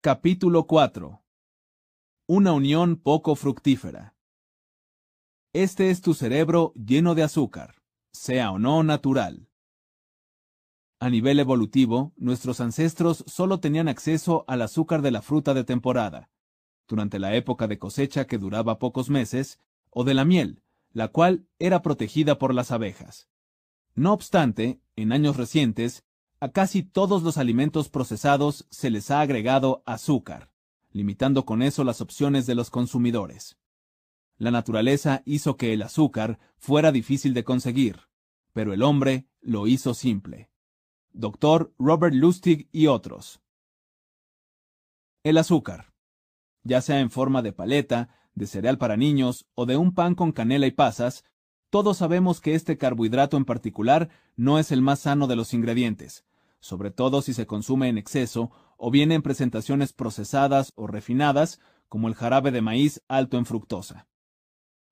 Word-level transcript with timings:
Capítulo 0.00 0.68
4 0.68 1.24
Una 2.28 2.52
unión 2.52 2.98
poco 2.98 3.34
fructífera 3.34 4.14
Este 5.52 5.90
es 5.90 6.02
tu 6.02 6.14
cerebro 6.14 6.72
lleno 6.76 7.16
de 7.16 7.24
azúcar, 7.24 7.82
sea 8.12 8.52
o 8.52 8.60
no 8.60 8.84
natural. 8.84 9.48
A 11.00 11.10
nivel 11.10 11.40
evolutivo, 11.40 12.12
nuestros 12.14 12.60
ancestros 12.60 13.24
solo 13.26 13.58
tenían 13.58 13.88
acceso 13.88 14.44
al 14.46 14.62
azúcar 14.62 15.02
de 15.02 15.10
la 15.10 15.20
fruta 15.20 15.52
de 15.52 15.64
temporada, 15.64 16.30
durante 16.86 17.18
la 17.18 17.34
época 17.34 17.66
de 17.66 17.80
cosecha 17.80 18.28
que 18.28 18.38
duraba 18.38 18.78
pocos 18.78 19.10
meses, 19.10 19.58
o 19.90 20.04
de 20.04 20.14
la 20.14 20.24
miel, 20.24 20.62
la 20.92 21.08
cual 21.08 21.48
era 21.58 21.82
protegida 21.82 22.38
por 22.38 22.54
las 22.54 22.70
abejas. 22.70 23.28
No 23.96 24.12
obstante, 24.12 24.80
en 24.94 25.10
años 25.10 25.36
recientes, 25.36 26.04
a 26.40 26.50
casi 26.50 26.82
todos 26.82 27.22
los 27.22 27.36
alimentos 27.36 27.88
procesados 27.88 28.66
se 28.70 28.90
les 28.90 29.10
ha 29.10 29.20
agregado 29.20 29.82
azúcar, 29.86 30.52
limitando 30.92 31.44
con 31.44 31.62
eso 31.62 31.84
las 31.84 32.00
opciones 32.00 32.46
de 32.46 32.54
los 32.54 32.70
consumidores. 32.70 33.58
La 34.36 34.52
naturaleza 34.52 35.22
hizo 35.24 35.56
que 35.56 35.72
el 35.72 35.82
azúcar 35.82 36.38
fuera 36.56 36.92
difícil 36.92 37.34
de 37.34 37.42
conseguir, 37.42 38.02
pero 38.52 38.72
el 38.72 38.82
hombre 38.82 39.26
lo 39.40 39.66
hizo 39.66 39.94
simple. 39.94 40.50
Dr. 41.12 41.74
Robert 41.78 42.14
Lustig 42.14 42.68
y 42.70 42.86
otros. 42.86 43.40
El 45.24 45.38
azúcar, 45.38 45.92
ya 46.62 46.80
sea 46.80 47.00
en 47.00 47.10
forma 47.10 47.42
de 47.42 47.52
paleta, 47.52 48.10
de 48.34 48.46
cereal 48.46 48.78
para 48.78 48.96
niños 48.96 49.48
o 49.54 49.66
de 49.66 49.76
un 49.76 49.92
pan 49.92 50.14
con 50.14 50.30
canela 50.30 50.68
y 50.68 50.70
pasas, 50.70 51.24
todos 51.70 51.98
sabemos 51.98 52.40
que 52.40 52.54
este 52.54 52.78
carbohidrato 52.78 53.36
en 53.36 53.44
particular 53.44 54.08
no 54.36 54.60
es 54.60 54.70
el 54.70 54.80
más 54.80 55.00
sano 55.00 55.26
de 55.26 55.36
los 55.36 55.52
ingredientes, 55.52 56.24
sobre 56.60 56.90
todo 56.90 57.22
si 57.22 57.34
se 57.34 57.46
consume 57.46 57.88
en 57.88 57.98
exceso 57.98 58.50
o 58.76 58.90
bien 58.90 59.12
en 59.12 59.22
presentaciones 59.22 59.92
procesadas 59.92 60.72
o 60.76 60.86
refinadas, 60.86 61.60
como 61.88 62.08
el 62.08 62.14
jarabe 62.14 62.50
de 62.50 62.62
maíz 62.62 63.02
alto 63.08 63.38
en 63.38 63.46
fructosa. 63.46 64.06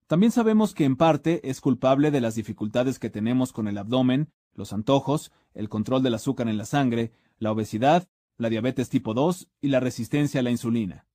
También 0.07 0.33
sabemos 0.33 0.73
que 0.75 0.85
en 0.85 0.97
parte 0.97 1.49
es 1.49 1.61
culpable 1.61 2.11
de 2.11 2.21
las 2.21 2.35
dificultades 2.35 2.99
que 2.99 3.11
tenemos 3.11 3.53
con 3.53 3.69
el 3.69 3.77
abdomen, 3.77 4.31
los 4.55 4.73
antojos, 4.73 5.33
el 5.53 5.69
control 5.69 6.03
del 6.03 6.15
azúcar 6.15 6.49
en 6.49 6.59
la 6.59 6.65
sangre, 6.65 7.13
la 7.39 7.53
obesidad, 7.53 8.09
la 8.39 8.49
diabetes 8.49 8.89
tipo 8.89 9.15
2 9.15 9.49
y 9.61 9.69
la 9.69 9.81
resistencia 9.81 10.41
a 10.41 10.43
la 10.43 10.51
insulina. 10.51 11.07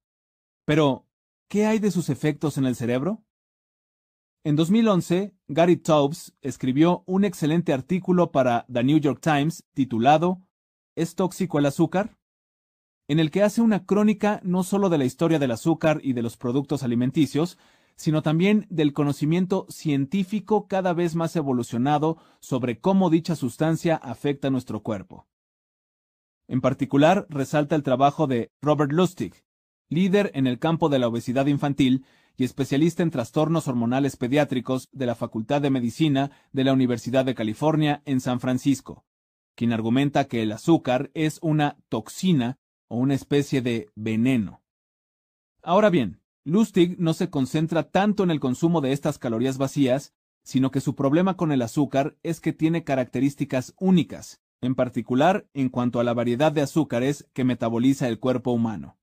Pero, 0.65 1.07
¿qué 1.47 1.65
hay 1.65 1.79
de 1.79 1.91
sus 1.91 2.09
efectos 2.09 2.57
en 2.57 2.65
el 2.65 2.75
cerebro? 2.75 3.23
En 4.43 4.55
2011, 4.55 5.35
Gary 5.47 5.77
Taubes 5.77 6.33
escribió 6.41 7.03
un 7.05 7.25
excelente 7.25 7.73
artículo 7.73 8.31
para 8.31 8.65
The 8.71 8.83
New 8.83 8.97
York 8.97 9.19
Times 9.21 9.63
titulado 9.73 10.41
¿Es 10.95 11.15
tóxico 11.15 11.59
el 11.59 11.65
azúcar? 11.65 12.17
en 13.11 13.19
el 13.19 13.29
que 13.29 13.43
hace 13.43 13.61
una 13.61 13.85
crónica 13.85 14.39
no 14.41 14.63
solo 14.63 14.87
de 14.87 14.97
la 14.97 15.03
historia 15.03 15.37
del 15.37 15.51
azúcar 15.51 15.99
y 16.01 16.13
de 16.13 16.21
los 16.21 16.37
productos 16.37 16.81
alimenticios, 16.81 17.57
sino 17.97 18.21
también 18.21 18.67
del 18.69 18.93
conocimiento 18.93 19.65
científico 19.67 20.65
cada 20.69 20.93
vez 20.93 21.13
más 21.13 21.35
evolucionado 21.35 22.17
sobre 22.39 22.79
cómo 22.79 23.09
dicha 23.09 23.35
sustancia 23.35 23.97
afecta 23.97 24.47
a 24.47 24.51
nuestro 24.51 24.81
cuerpo. 24.81 25.27
En 26.47 26.61
particular, 26.61 27.27
resalta 27.27 27.75
el 27.75 27.83
trabajo 27.83 28.27
de 28.27 28.49
Robert 28.61 28.93
Lustig, 28.93 29.33
líder 29.89 30.31
en 30.33 30.47
el 30.47 30.57
campo 30.57 30.87
de 30.87 30.99
la 30.99 31.09
obesidad 31.09 31.47
infantil 31.47 32.05
y 32.37 32.45
especialista 32.45 33.03
en 33.03 33.11
trastornos 33.11 33.67
hormonales 33.67 34.15
pediátricos 34.15 34.87
de 34.93 35.05
la 35.05 35.15
Facultad 35.15 35.61
de 35.61 35.69
Medicina 35.69 36.31
de 36.53 36.63
la 36.63 36.71
Universidad 36.71 37.25
de 37.25 37.35
California 37.35 38.01
en 38.05 38.21
San 38.21 38.39
Francisco, 38.39 39.03
quien 39.61 39.73
argumenta 39.73 40.23
que 40.23 40.41
el 40.41 40.53
azúcar 40.53 41.11
es 41.13 41.37
una 41.43 41.77
toxina 41.87 42.57
o 42.87 42.97
una 42.97 43.13
especie 43.13 43.61
de 43.61 43.91
veneno. 43.93 44.63
Ahora 45.61 45.91
bien, 45.91 46.19
Lustig 46.43 46.97
no 46.97 47.13
se 47.13 47.29
concentra 47.29 47.83
tanto 47.83 48.23
en 48.23 48.31
el 48.31 48.39
consumo 48.39 48.81
de 48.81 48.91
estas 48.91 49.19
calorías 49.19 49.59
vacías, 49.59 50.15
sino 50.41 50.71
que 50.71 50.81
su 50.81 50.95
problema 50.95 51.37
con 51.37 51.51
el 51.51 51.61
azúcar 51.61 52.17
es 52.23 52.41
que 52.41 52.53
tiene 52.53 52.83
características 52.83 53.75
únicas, 53.77 54.41
en 54.61 54.73
particular 54.73 55.47
en 55.53 55.69
cuanto 55.69 55.99
a 55.99 56.03
la 56.03 56.15
variedad 56.15 56.51
de 56.51 56.61
azúcares 56.61 57.29
que 57.31 57.43
metaboliza 57.43 58.07
el 58.07 58.17
cuerpo 58.17 58.49
humano. 58.53 58.97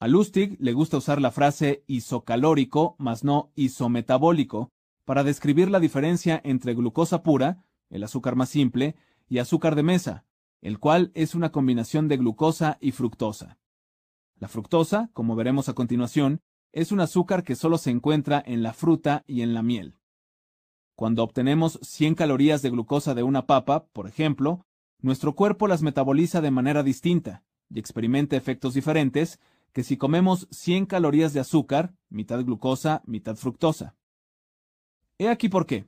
A 0.00 0.08
Lustig 0.08 0.56
le 0.58 0.72
gusta 0.72 0.96
usar 0.96 1.20
la 1.20 1.30
frase 1.30 1.84
isocalórico 1.86 2.96
más 2.98 3.22
no 3.22 3.52
isometabólico 3.54 4.72
para 5.04 5.22
describir 5.22 5.70
la 5.70 5.78
diferencia 5.78 6.40
entre 6.42 6.74
glucosa 6.74 7.22
pura, 7.22 7.64
el 7.88 8.02
azúcar 8.02 8.34
más 8.34 8.48
simple, 8.48 8.96
y 9.28 9.38
azúcar 9.38 9.74
de 9.74 9.82
mesa, 9.82 10.24
el 10.60 10.78
cual 10.78 11.10
es 11.14 11.34
una 11.34 11.52
combinación 11.52 12.08
de 12.08 12.16
glucosa 12.16 12.78
y 12.80 12.92
fructosa. 12.92 13.58
La 14.36 14.48
fructosa, 14.48 15.10
como 15.12 15.36
veremos 15.36 15.68
a 15.68 15.74
continuación, 15.74 16.40
es 16.72 16.90
un 16.90 17.00
azúcar 17.00 17.44
que 17.44 17.54
solo 17.54 17.78
se 17.78 17.90
encuentra 17.90 18.42
en 18.44 18.62
la 18.62 18.72
fruta 18.72 19.24
y 19.26 19.42
en 19.42 19.54
la 19.54 19.62
miel. 19.62 19.96
Cuando 20.96 21.22
obtenemos 21.22 21.78
100 21.82 22.14
calorías 22.14 22.62
de 22.62 22.70
glucosa 22.70 23.14
de 23.14 23.22
una 23.22 23.46
papa, 23.46 23.86
por 23.92 24.08
ejemplo, 24.08 24.66
nuestro 25.00 25.34
cuerpo 25.34 25.68
las 25.68 25.82
metaboliza 25.82 26.40
de 26.40 26.50
manera 26.50 26.82
distinta 26.82 27.44
y 27.68 27.78
experimenta 27.78 28.36
efectos 28.36 28.74
diferentes 28.74 29.40
que 29.72 29.82
si 29.82 29.96
comemos 29.96 30.46
100 30.50 30.86
calorías 30.86 31.32
de 31.32 31.40
azúcar, 31.40 31.94
mitad 32.08 32.42
glucosa, 32.44 33.02
mitad 33.06 33.36
fructosa. 33.36 33.96
He 35.18 35.28
aquí 35.28 35.48
por 35.48 35.66
qué. 35.66 35.86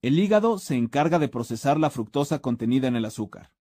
El 0.00 0.16
hígado 0.16 0.58
se 0.58 0.76
encarga 0.76 1.18
de 1.18 1.28
procesar 1.28 1.80
la 1.80 1.90
fructosa 1.90 2.38
contenida 2.38 2.86
en 2.86 2.94
el 2.94 3.04
azúcar. 3.04 3.52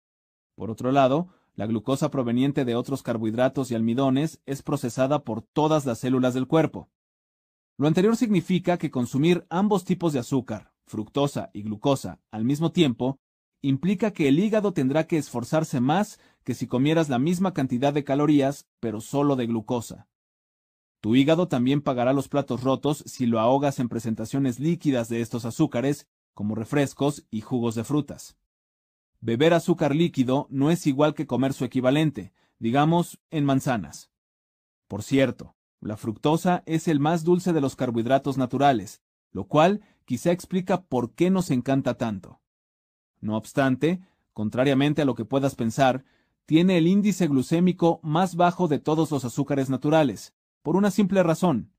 Por 0.56 0.70
otro 0.70 0.92
lado, 0.92 1.30
la 1.56 1.66
glucosa 1.66 2.12
proveniente 2.12 2.64
de 2.64 2.76
otros 2.76 3.02
carbohidratos 3.02 3.72
y 3.72 3.76
almidones 3.76 4.40
es 4.46 4.62
procesada 4.62 5.24
por 5.24 5.42
todas 5.42 5.88
las 5.88 5.98
células 5.98 6.36
del 6.36 6.46
cuerpo. 6.46 6.92
Lo 7.80 7.88
anterior 7.88 8.16
significa 8.16 8.78
que 8.78 8.92
consumir 8.92 9.48
ambos 9.50 9.84
tipos 9.84 10.14
de 10.14 10.20
azúcar, 10.20 10.74
fructosa 10.86 11.50
y 11.54 11.64
glucosa, 11.64 12.22
al 12.30 12.46
mismo 12.46 12.72
tiempo, 12.72 13.20
implica 13.64 14.12
que 14.12 14.28
el 14.28 14.38
hígado 14.38 14.74
tendrá 14.74 15.08
que 15.08 15.18
esforzarse 15.18 15.80
más 15.80 16.20
que 16.44 16.54
si 16.54 16.68
comieras 16.68 17.10
la 17.10 17.18
misma 17.18 17.56
cantidad 17.56 17.94
de 17.94 18.04
calorías, 18.04 18.68
pero 18.80 19.02
solo 19.02 19.36
de 19.36 19.48
glucosa. 19.48 20.08
Tu 21.02 21.16
hígado 21.16 21.48
también 21.48 21.82
pagará 21.82 22.14
los 22.14 22.28
platos 22.28 22.64
rotos 22.64 23.04
si 23.08 23.26
lo 23.26 23.40
ahogas 23.40 23.80
en 23.80 23.90
presentaciones 23.90 24.60
líquidas 24.60 25.10
de 25.10 25.22
estos 25.22 25.46
azúcares, 25.46 26.08
como 26.38 26.54
refrescos 26.54 27.26
y 27.32 27.42
jugos 27.42 27.74
de 27.74 27.84
frutas. 27.84 28.38
Beber 29.22 29.56
azúcar 29.56 29.96
líquido 29.96 30.46
no 30.52 30.70
es 30.70 30.86
igual 30.86 31.16
que 31.16 31.26
comer 31.26 31.52
su 31.52 31.66
equivalente, 31.66 32.32
digamos, 32.60 33.20
en 33.32 33.44
manzanas. 33.44 34.12
Por 34.88 35.02
cierto, 35.02 35.56
la 35.80 35.98
fructosa 35.98 36.62
es 36.68 36.88
el 36.88 37.00
más 37.00 37.24
dulce 37.24 37.54
de 37.54 37.62
los 37.62 37.76
carbohidratos 37.76 38.38
naturales, 38.38 39.02
lo 39.32 39.48
cual 39.48 39.82
quizá 40.06 40.32
explica 40.32 40.84
por 40.84 41.16
qué 41.16 41.32
nos 41.32 41.50
encanta 41.50 41.96
tanto. 41.96 42.40
No 43.20 43.36
obstante, 43.36 44.02
contrariamente 44.32 45.02
a 45.02 45.06
lo 45.06 45.16
que 45.16 45.26
puedas 45.26 45.56
pensar, 45.56 46.06
tiene 46.46 46.78
el 46.78 46.86
índice 46.86 47.28
glucémico 47.28 48.00
más 48.04 48.36
bajo 48.36 48.68
de 48.68 48.78
todos 48.78 49.10
los 49.10 49.26
azúcares 49.26 49.72
naturales, 49.72 50.36
por 50.62 50.76
una 50.76 50.92
simple 50.92 51.24
razón. 51.24 51.72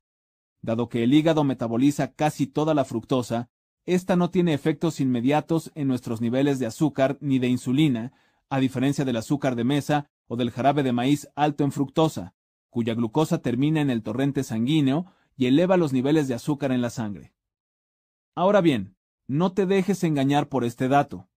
Dado 0.61 0.89
que 0.89 1.05
el 1.05 1.13
hígado 1.13 1.45
metaboliza 1.45 2.11
casi 2.11 2.45
toda 2.45 2.73
la 2.73 2.83
fructosa, 2.83 3.49
esta 3.85 4.15
no 4.15 4.29
tiene 4.29 4.53
efectos 4.53 4.99
inmediatos 4.99 5.71
en 5.75 5.87
nuestros 5.87 6.21
niveles 6.21 6.59
de 6.59 6.65
azúcar 6.65 7.17
ni 7.21 7.39
de 7.39 7.47
insulina, 7.47 8.13
a 8.49 8.59
diferencia 8.59 9.05
del 9.05 9.17
azúcar 9.17 9.55
de 9.55 9.63
mesa 9.63 10.09
o 10.27 10.35
del 10.35 10.51
jarabe 10.51 10.83
de 10.83 10.91
maíz 10.91 11.27
alto 11.35 11.63
en 11.63 11.71
fructosa, 11.71 12.35
cuya 12.69 12.93
glucosa 12.93 13.41
termina 13.41 13.81
en 13.81 13.89
el 13.89 14.03
torrente 14.03 14.43
sanguíneo 14.43 15.11
y 15.35 15.47
eleva 15.47 15.77
los 15.77 15.93
niveles 15.93 16.27
de 16.27 16.35
azúcar 16.35 16.71
en 16.71 16.81
la 16.81 16.89
sangre. 16.89 17.33
Ahora 18.35 18.61
bien, 18.61 18.95
no 19.27 19.53
te 19.53 19.65
dejes 19.65 20.03
engañar 20.03 20.49
por 20.49 20.63
este 20.63 20.87
dato. 20.87 21.29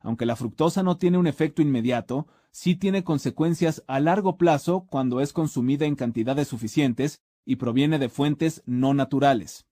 Aunque 0.00 0.26
la 0.26 0.36
fructosa 0.36 0.82
no 0.82 0.96
tiene 0.96 1.18
un 1.18 1.26
efecto 1.26 1.62
inmediato, 1.62 2.26
sí 2.50 2.74
tiene 2.74 3.04
consecuencias 3.04 3.84
a 3.86 4.00
largo 4.00 4.36
plazo 4.36 4.86
cuando 4.88 5.20
es 5.20 5.32
consumida 5.32 5.86
en 5.86 5.96
cantidades 5.96 6.48
suficientes 6.48 7.20
y 7.44 7.56
proviene 7.56 7.98
de 7.98 8.08
fuentes 8.08 8.62
no 8.66 8.94
naturales. 8.94 9.66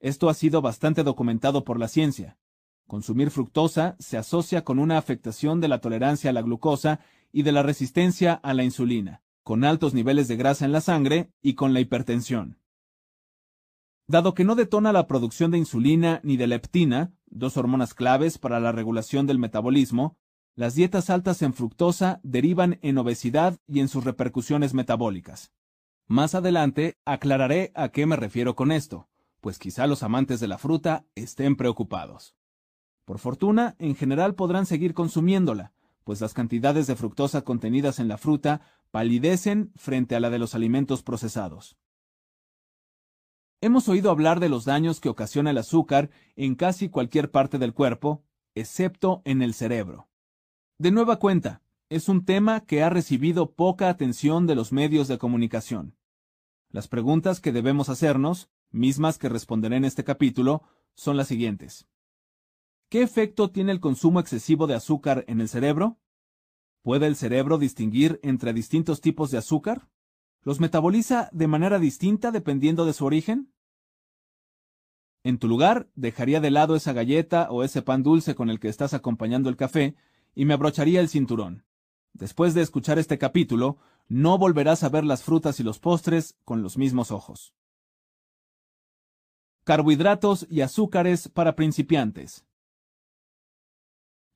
Esto 0.00 0.30
ha 0.30 0.34
sido 0.34 0.62
bastante 0.62 1.04
documentado 1.04 1.64
por 1.64 1.78
la 1.78 1.86
ciencia. 1.86 2.38
Consumir 2.86 3.30
fructosa 3.30 3.96
se 3.98 4.16
asocia 4.16 4.64
con 4.64 4.78
una 4.78 4.98
afectación 4.98 5.60
de 5.60 5.68
la 5.68 5.80
tolerancia 5.80 6.30
a 6.30 6.32
la 6.32 6.42
glucosa 6.42 7.00
y 7.30 7.42
de 7.42 7.52
la 7.52 7.62
resistencia 7.62 8.32
a 8.32 8.54
la 8.54 8.64
insulina, 8.64 9.22
con 9.44 9.62
altos 9.62 9.94
niveles 9.94 10.26
de 10.26 10.36
grasa 10.36 10.64
en 10.64 10.72
la 10.72 10.80
sangre 10.80 11.30
y 11.42 11.54
con 11.54 11.74
la 11.74 11.80
hipertensión. 11.80 12.58
Dado 14.08 14.34
que 14.34 14.42
no 14.42 14.56
detona 14.56 14.92
la 14.92 15.06
producción 15.06 15.52
de 15.52 15.58
insulina 15.58 16.20
ni 16.24 16.36
de 16.36 16.48
leptina, 16.48 17.12
dos 17.26 17.56
hormonas 17.56 17.94
claves 17.94 18.38
para 18.38 18.58
la 18.58 18.72
regulación 18.72 19.26
del 19.26 19.38
metabolismo, 19.38 20.16
las 20.56 20.74
dietas 20.74 21.10
altas 21.10 21.42
en 21.42 21.54
fructosa 21.54 22.20
derivan 22.24 22.78
en 22.82 22.98
obesidad 22.98 23.58
y 23.68 23.80
en 23.80 23.88
sus 23.88 24.02
repercusiones 24.02 24.74
metabólicas. 24.74 25.52
Más 26.08 26.34
adelante 26.34 26.98
aclararé 27.04 27.70
a 27.76 27.90
qué 27.90 28.04
me 28.04 28.16
refiero 28.16 28.56
con 28.56 28.72
esto, 28.72 29.09
pues 29.40 29.58
quizá 29.58 29.86
los 29.86 30.02
amantes 30.02 30.40
de 30.40 30.48
la 30.48 30.58
fruta 30.58 31.04
estén 31.14 31.56
preocupados. 31.56 32.34
Por 33.04 33.18
fortuna, 33.18 33.76
en 33.78 33.96
general 33.96 34.34
podrán 34.34 34.66
seguir 34.66 34.94
consumiéndola, 34.94 35.72
pues 36.04 36.20
las 36.20 36.34
cantidades 36.34 36.86
de 36.86 36.96
fructosa 36.96 37.42
contenidas 37.42 37.98
en 37.98 38.08
la 38.08 38.18
fruta 38.18 38.60
palidecen 38.90 39.72
frente 39.76 40.16
a 40.16 40.20
la 40.20 40.30
de 40.30 40.38
los 40.38 40.54
alimentos 40.54 41.02
procesados. 41.02 41.76
Hemos 43.60 43.88
oído 43.88 44.10
hablar 44.10 44.40
de 44.40 44.48
los 44.48 44.64
daños 44.64 45.00
que 45.00 45.10
ocasiona 45.10 45.50
el 45.50 45.58
azúcar 45.58 46.10
en 46.34 46.54
casi 46.54 46.88
cualquier 46.88 47.30
parte 47.30 47.58
del 47.58 47.74
cuerpo, 47.74 48.24
excepto 48.54 49.20
en 49.24 49.42
el 49.42 49.54
cerebro. 49.54 50.08
De 50.78 50.90
nueva 50.90 51.18
cuenta, 51.18 51.62
es 51.90 52.08
un 52.08 52.24
tema 52.24 52.60
que 52.60 52.82
ha 52.82 52.88
recibido 52.88 53.52
poca 53.52 53.88
atención 53.88 54.46
de 54.46 54.54
los 54.54 54.72
medios 54.72 55.08
de 55.08 55.18
comunicación. 55.18 55.96
Las 56.70 56.88
preguntas 56.88 57.40
que 57.40 57.52
debemos 57.52 57.88
hacernos, 57.88 58.48
mismas 58.70 59.18
que 59.18 59.28
responderé 59.28 59.76
en 59.76 59.84
este 59.84 60.04
capítulo, 60.04 60.62
son 60.94 61.16
las 61.16 61.28
siguientes. 61.28 61.86
¿Qué 62.88 63.02
efecto 63.02 63.50
tiene 63.50 63.72
el 63.72 63.80
consumo 63.80 64.20
excesivo 64.20 64.66
de 64.66 64.74
azúcar 64.74 65.24
en 65.28 65.40
el 65.40 65.48
cerebro? 65.48 65.98
¿Puede 66.82 67.06
el 67.06 67.16
cerebro 67.16 67.58
distinguir 67.58 68.18
entre 68.22 68.52
distintos 68.52 69.00
tipos 69.00 69.30
de 69.30 69.38
azúcar? 69.38 69.88
¿Los 70.42 70.58
metaboliza 70.58 71.28
de 71.32 71.46
manera 71.46 71.78
distinta 71.78 72.30
dependiendo 72.30 72.86
de 72.86 72.92
su 72.92 73.04
origen? 73.04 73.52
En 75.22 75.38
tu 75.38 75.48
lugar, 75.48 75.90
dejaría 75.94 76.40
de 76.40 76.50
lado 76.50 76.74
esa 76.74 76.92
galleta 76.92 77.48
o 77.50 77.62
ese 77.62 77.82
pan 77.82 78.02
dulce 78.02 78.34
con 78.34 78.48
el 78.48 78.58
que 78.58 78.68
estás 78.68 78.94
acompañando 78.94 79.50
el 79.50 79.56
café 79.56 79.94
y 80.34 80.46
me 80.46 80.54
abrocharía 80.54 81.00
el 81.00 81.08
cinturón. 81.08 81.64
Después 82.14 82.54
de 82.54 82.62
escuchar 82.62 82.98
este 82.98 83.18
capítulo, 83.18 83.76
no 84.08 84.38
volverás 84.38 84.82
a 84.82 84.88
ver 84.88 85.04
las 85.04 85.22
frutas 85.22 85.60
y 85.60 85.62
los 85.62 85.78
postres 85.78 86.36
con 86.44 86.62
los 86.62 86.78
mismos 86.78 87.10
ojos. 87.10 87.54
Carbohidratos 89.64 90.46
y 90.48 90.62
azúcares 90.62 91.28
para 91.28 91.54
principiantes. 91.54 92.46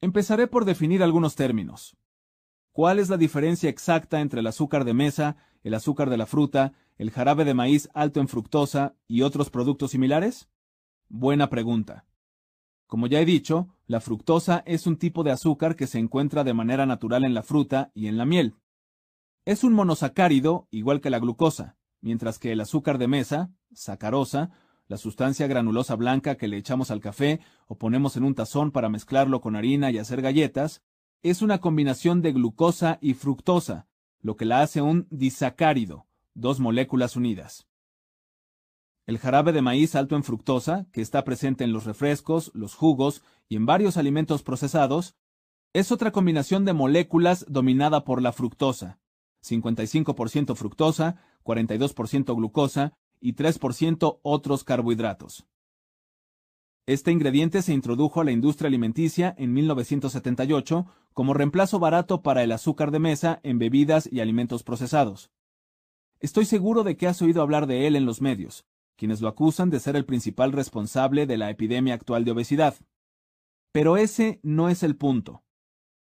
Empezaré 0.02 0.46
por 0.46 0.66
definir 0.66 1.02
algunos 1.02 1.34
términos. 1.34 1.96
¿Cuál 2.72 2.98
es 2.98 3.08
la 3.08 3.16
diferencia 3.16 3.70
exacta 3.70 4.20
entre 4.20 4.40
el 4.40 4.46
azúcar 4.46 4.84
de 4.84 4.92
mesa, 4.92 5.36
el 5.62 5.72
azúcar 5.72 6.10
de 6.10 6.18
la 6.18 6.26
fruta, 6.26 6.74
el 6.98 7.10
jarabe 7.10 7.46
de 7.46 7.54
maíz 7.54 7.88
alto 7.94 8.20
en 8.20 8.28
fructosa 8.28 8.96
y 9.08 9.22
otros 9.22 9.48
productos 9.48 9.92
similares? 9.92 10.50
Buena 11.08 11.48
pregunta. 11.48 12.04
Como 12.86 13.06
ya 13.06 13.20
he 13.20 13.24
dicho, 13.24 13.74
la 13.86 14.00
fructosa 14.00 14.62
es 14.66 14.86
un 14.86 14.98
tipo 14.98 15.24
de 15.24 15.30
azúcar 15.30 15.74
que 15.74 15.86
se 15.86 15.98
encuentra 15.98 16.44
de 16.44 16.52
manera 16.52 16.84
natural 16.84 17.24
en 17.24 17.32
la 17.32 17.42
fruta 17.42 17.90
y 17.94 18.08
en 18.08 18.18
la 18.18 18.26
miel. 18.26 18.56
Es 19.46 19.64
un 19.64 19.72
monosacárido 19.72 20.68
igual 20.70 21.00
que 21.00 21.10
la 21.10 21.18
glucosa, 21.18 21.76
mientras 22.02 22.38
que 22.38 22.52
el 22.52 22.60
azúcar 22.60 22.98
de 22.98 23.08
mesa, 23.08 23.50
sacarosa, 23.72 24.50
la 24.86 24.96
sustancia 24.96 25.46
granulosa 25.46 25.96
blanca 25.96 26.36
que 26.36 26.48
le 26.48 26.56
echamos 26.56 26.90
al 26.90 27.00
café 27.00 27.40
o 27.66 27.76
ponemos 27.76 28.16
en 28.16 28.24
un 28.24 28.34
tazón 28.34 28.70
para 28.70 28.88
mezclarlo 28.88 29.40
con 29.40 29.56
harina 29.56 29.90
y 29.90 29.98
hacer 29.98 30.20
galletas, 30.20 30.82
es 31.22 31.40
una 31.40 31.58
combinación 31.58 32.20
de 32.20 32.32
glucosa 32.32 32.98
y 33.00 33.14
fructosa, 33.14 33.86
lo 34.20 34.36
que 34.36 34.44
la 34.44 34.60
hace 34.60 34.82
un 34.82 35.06
disacárido, 35.10 36.06
dos 36.34 36.60
moléculas 36.60 37.16
unidas. 37.16 37.66
El 39.06 39.18
jarabe 39.18 39.52
de 39.52 39.62
maíz 39.62 39.94
alto 39.94 40.16
en 40.16 40.24
fructosa, 40.24 40.86
que 40.92 41.00
está 41.00 41.24
presente 41.24 41.64
en 41.64 41.72
los 41.72 41.84
refrescos, 41.84 42.50
los 42.54 42.74
jugos 42.74 43.22
y 43.48 43.56
en 43.56 43.66
varios 43.66 43.96
alimentos 43.96 44.42
procesados, 44.42 45.14
es 45.72 45.92
otra 45.92 46.10
combinación 46.10 46.64
de 46.64 46.72
moléculas 46.72 47.44
dominada 47.48 48.04
por 48.04 48.22
la 48.22 48.32
fructosa, 48.32 48.98
55% 49.42 50.54
fructosa, 50.54 51.16
42% 51.42 52.34
glucosa 52.34 52.94
y 53.24 53.32
3% 53.32 54.20
otros 54.22 54.64
carbohidratos. 54.64 55.46
Este 56.84 57.10
ingrediente 57.10 57.62
se 57.62 57.72
introdujo 57.72 58.20
a 58.20 58.24
la 58.24 58.32
industria 58.32 58.68
alimenticia 58.68 59.34
en 59.38 59.54
1978 59.54 60.84
como 61.14 61.32
reemplazo 61.32 61.78
barato 61.78 62.20
para 62.20 62.42
el 62.42 62.52
azúcar 62.52 62.90
de 62.90 62.98
mesa 62.98 63.40
en 63.42 63.58
bebidas 63.58 64.06
y 64.12 64.20
alimentos 64.20 64.62
procesados. 64.62 65.30
Estoy 66.20 66.44
seguro 66.44 66.84
de 66.84 66.98
que 66.98 67.06
has 67.06 67.22
oído 67.22 67.40
hablar 67.40 67.66
de 67.66 67.86
él 67.86 67.96
en 67.96 68.04
los 68.04 68.20
medios, 68.20 68.66
quienes 68.94 69.22
lo 69.22 69.28
acusan 69.28 69.70
de 69.70 69.80
ser 69.80 69.96
el 69.96 70.04
principal 70.04 70.52
responsable 70.52 71.26
de 71.26 71.38
la 71.38 71.48
epidemia 71.48 71.94
actual 71.94 72.26
de 72.26 72.32
obesidad. 72.32 72.74
Pero 73.72 73.96
ese 73.96 74.38
no 74.42 74.68
es 74.68 74.82
el 74.82 74.96
punto. 74.96 75.44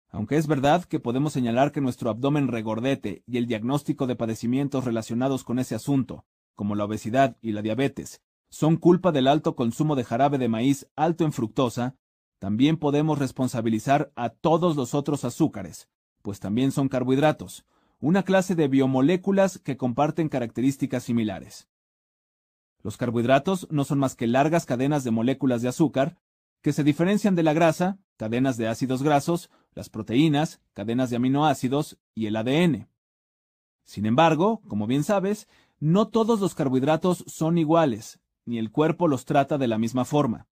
Aunque 0.08 0.38
es 0.38 0.48
verdad 0.48 0.84
que 0.84 0.98
podemos 0.98 1.32
señalar 1.32 1.70
que 1.70 1.80
nuestro 1.80 2.10
abdomen 2.10 2.48
regordete 2.48 3.22
y 3.28 3.36
el 3.36 3.46
diagnóstico 3.46 4.08
de 4.08 4.16
padecimientos 4.16 4.84
relacionados 4.84 5.44
con 5.44 5.60
ese 5.60 5.76
asunto, 5.76 6.24
como 6.56 6.74
la 6.74 6.84
obesidad 6.84 7.36
y 7.40 7.52
la 7.52 7.62
diabetes, 7.62 8.20
son 8.48 8.76
culpa 8.76 9.12
del 9.12 9.28
alto 9.28 9.54
consumo 9.54 9.94
de 9.94 10.04
jarabe 10.04 10.38
de 10.38 10.48
maíz 10.48 10.88
alto 10.96 11.24
en 11.24 11.32
fructosa, 11.32 11.96
también 12.38 12.76
podemos 12.76 13.18
responsabilizar 13.18 14.12
a 14.16 14.30
todos 14.30 14.76
los 14.76 14.94
otros 14.94 15.24
azúcares, 15.24 15.88
pues 16.22 16.40
también 16.40 16.72
son 16.72 16.88
carbohidratos, 16.88 17.64
una 18.00 18.24
clase 18.24 18.54
de 18.54 18.68
biomoléculas 18.68 19.58
que 19.58 19.76
comparten 19.76 20.28
características 20.28 21.04
similares. 21.04 21.68
Los 22.82 22.96
carbohidratos 22.96 23.68
no 23.70 23.84
son 23.84 23.98
más 23.98 24.16
que 24.16 24.26
largas 24.26 24.66
cadenas 24.66 25.02
de 25.02 25.10
moléculas 25.10 25.62
de 25.62 25.68
azúcar 25.68 26.18
que 26.62 26.72
se 26.72 26.84
diferencian 26.84 27.34
de 27.34 27.42
la 27.42 27.52
grasa, 27.52 27.98
cadenas 28.16 28.56
de 28.56 28.68
ácidos 28.68 29.02
grasos, 29.02 29.50
las 29.74 29.88
proteínas, 29.88 30.60
cadenas 30.72 31.10
de 31.10 31.16
aminoácidos 31.16 31.98
y 32.14 32.26
el 32.26 32.36
ADN. 32.36 32.88
Sin 33.84 34.04
embargo, 34.04 34.62
como 34.66 34.86
bien 34.86 35.04
sabes, 35.04 35.48
no 35.78 36.08
todos 36.08 36.40
los 36.40 36.54
carbohidratos 36.54 37.24
son 37.26 37.58
iguales, 37.58 38.20
ni 38.44 38.58
el 38.58 38.70
cuerpo 38.70 39.08
los 39.08 39.24
trata 39.24 39.58
de 39.58 39.68
la 39.68 39.78
misma 39.78 40.04
forma. 40.04 40.48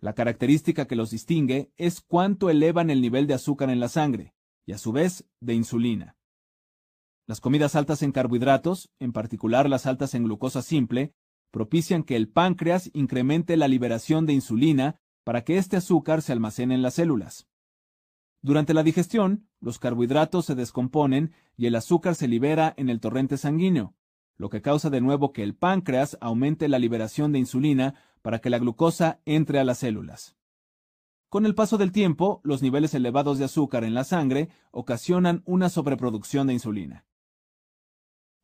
La 0.00 0.14
característica 0.14 0.86
que 0.86 0.96
los 0.96 1.10
distingue 1.10 1.70
es 1.76 2.00
cuánto 2.00 2.50
elevan 2.50 2.90
el 2.90 3.00
nivel 3.00 3.26
de 3.26 3.34
azúcar 3.34 3.70
en 3.70 3.80
la 3.80 3.88
sangre, 3.88 4.34
y 4.66 4.72
a 4.72 4.78
su 4.78 4.92
vez 4.92 5.26
de 5.40 5.54
insulina. 5.54 6.16
Las 7.26 7.40
comidas 7.40 7.74
altas 7.74 8.02
en 8.02 8.12
carbohidratos, 8.12 8.90
en 8.98 9.12
particular 9.12 9.68
las 9.70 9.86
altas 9.86 10.14
en 10.14 10.24
glucosa 10.24 10.62
simple, 10.62 11.14
propician 11.50 12.02
que 12.02 12.16
el 12.16 12.28
páncreas 12.28 12.90
incremente 12.92 13.56
la 13.56 13.68
liberación 13.68 14.26
de 14.26 14.32
insulina 14.32 15.00
para 15.22 15.44
que 15.44 15.56
este 15.56 15.76
azúcar 15.76 16.20
se 16.20 16.32
almacene 16.32 16.74
en 16.74 16.82
las 16.82 16.94
células. 16.94 17.46
Durante 18.42 18.74
la 18.74 18.82
digestión, 18.82 19.48
los 19.60 19.78
carbohidratos 19.78 20.44
se 20.44 20.54
descomponen 20.54 21.32
y 21.56 21.64
el 21.64 21.76
azúcar 21.76 22.14
se 22.14 22.28
libera 22.28 22.74
en 22.76 22.90
el 22.90 23.00
torrente 23.00 23.38
sanguíneo, 23.38 23.94
lo 24.36 24.50
que 24.50 24.62
causa 24.62 24.90
de 24.90 25.00
nuevo 25.00 25.32
que 25.32 25.42
el 25.42 25.54
páncreas 25.54 26.18
aumente 26.20 26.68
la 26.68 26.78
liberación 26.78 27.32
de 27.32 27.38
insulina 27.38 27.94
para 28.22 28.40
que 28.40 28.50
la 28.50 28.58
glucosa 28.58 29.20
entre 29.24 29.58
a 29.58 29.64
las 29.64 29.78
células. 29.78 30.36
Con 31.28 31.46
el 31.46 31.54
paso 31.54 31.78
del 31.78 31.92
tiempo, 31.92 32.40
los 32.44 32.62
niveles 32.62 32.94
elevados 32.94 33.38
de 33.38 33.44
azúcar 33.44 33.84
en 33.84 33.94
la 33.94 34.04
sangre 34.04 34.50
ocasionan 34.70 35.42
una 35.46 35.68
sobreproducción 35.68 36.46
de 36.46 36.52
insulina. 36.52 37.04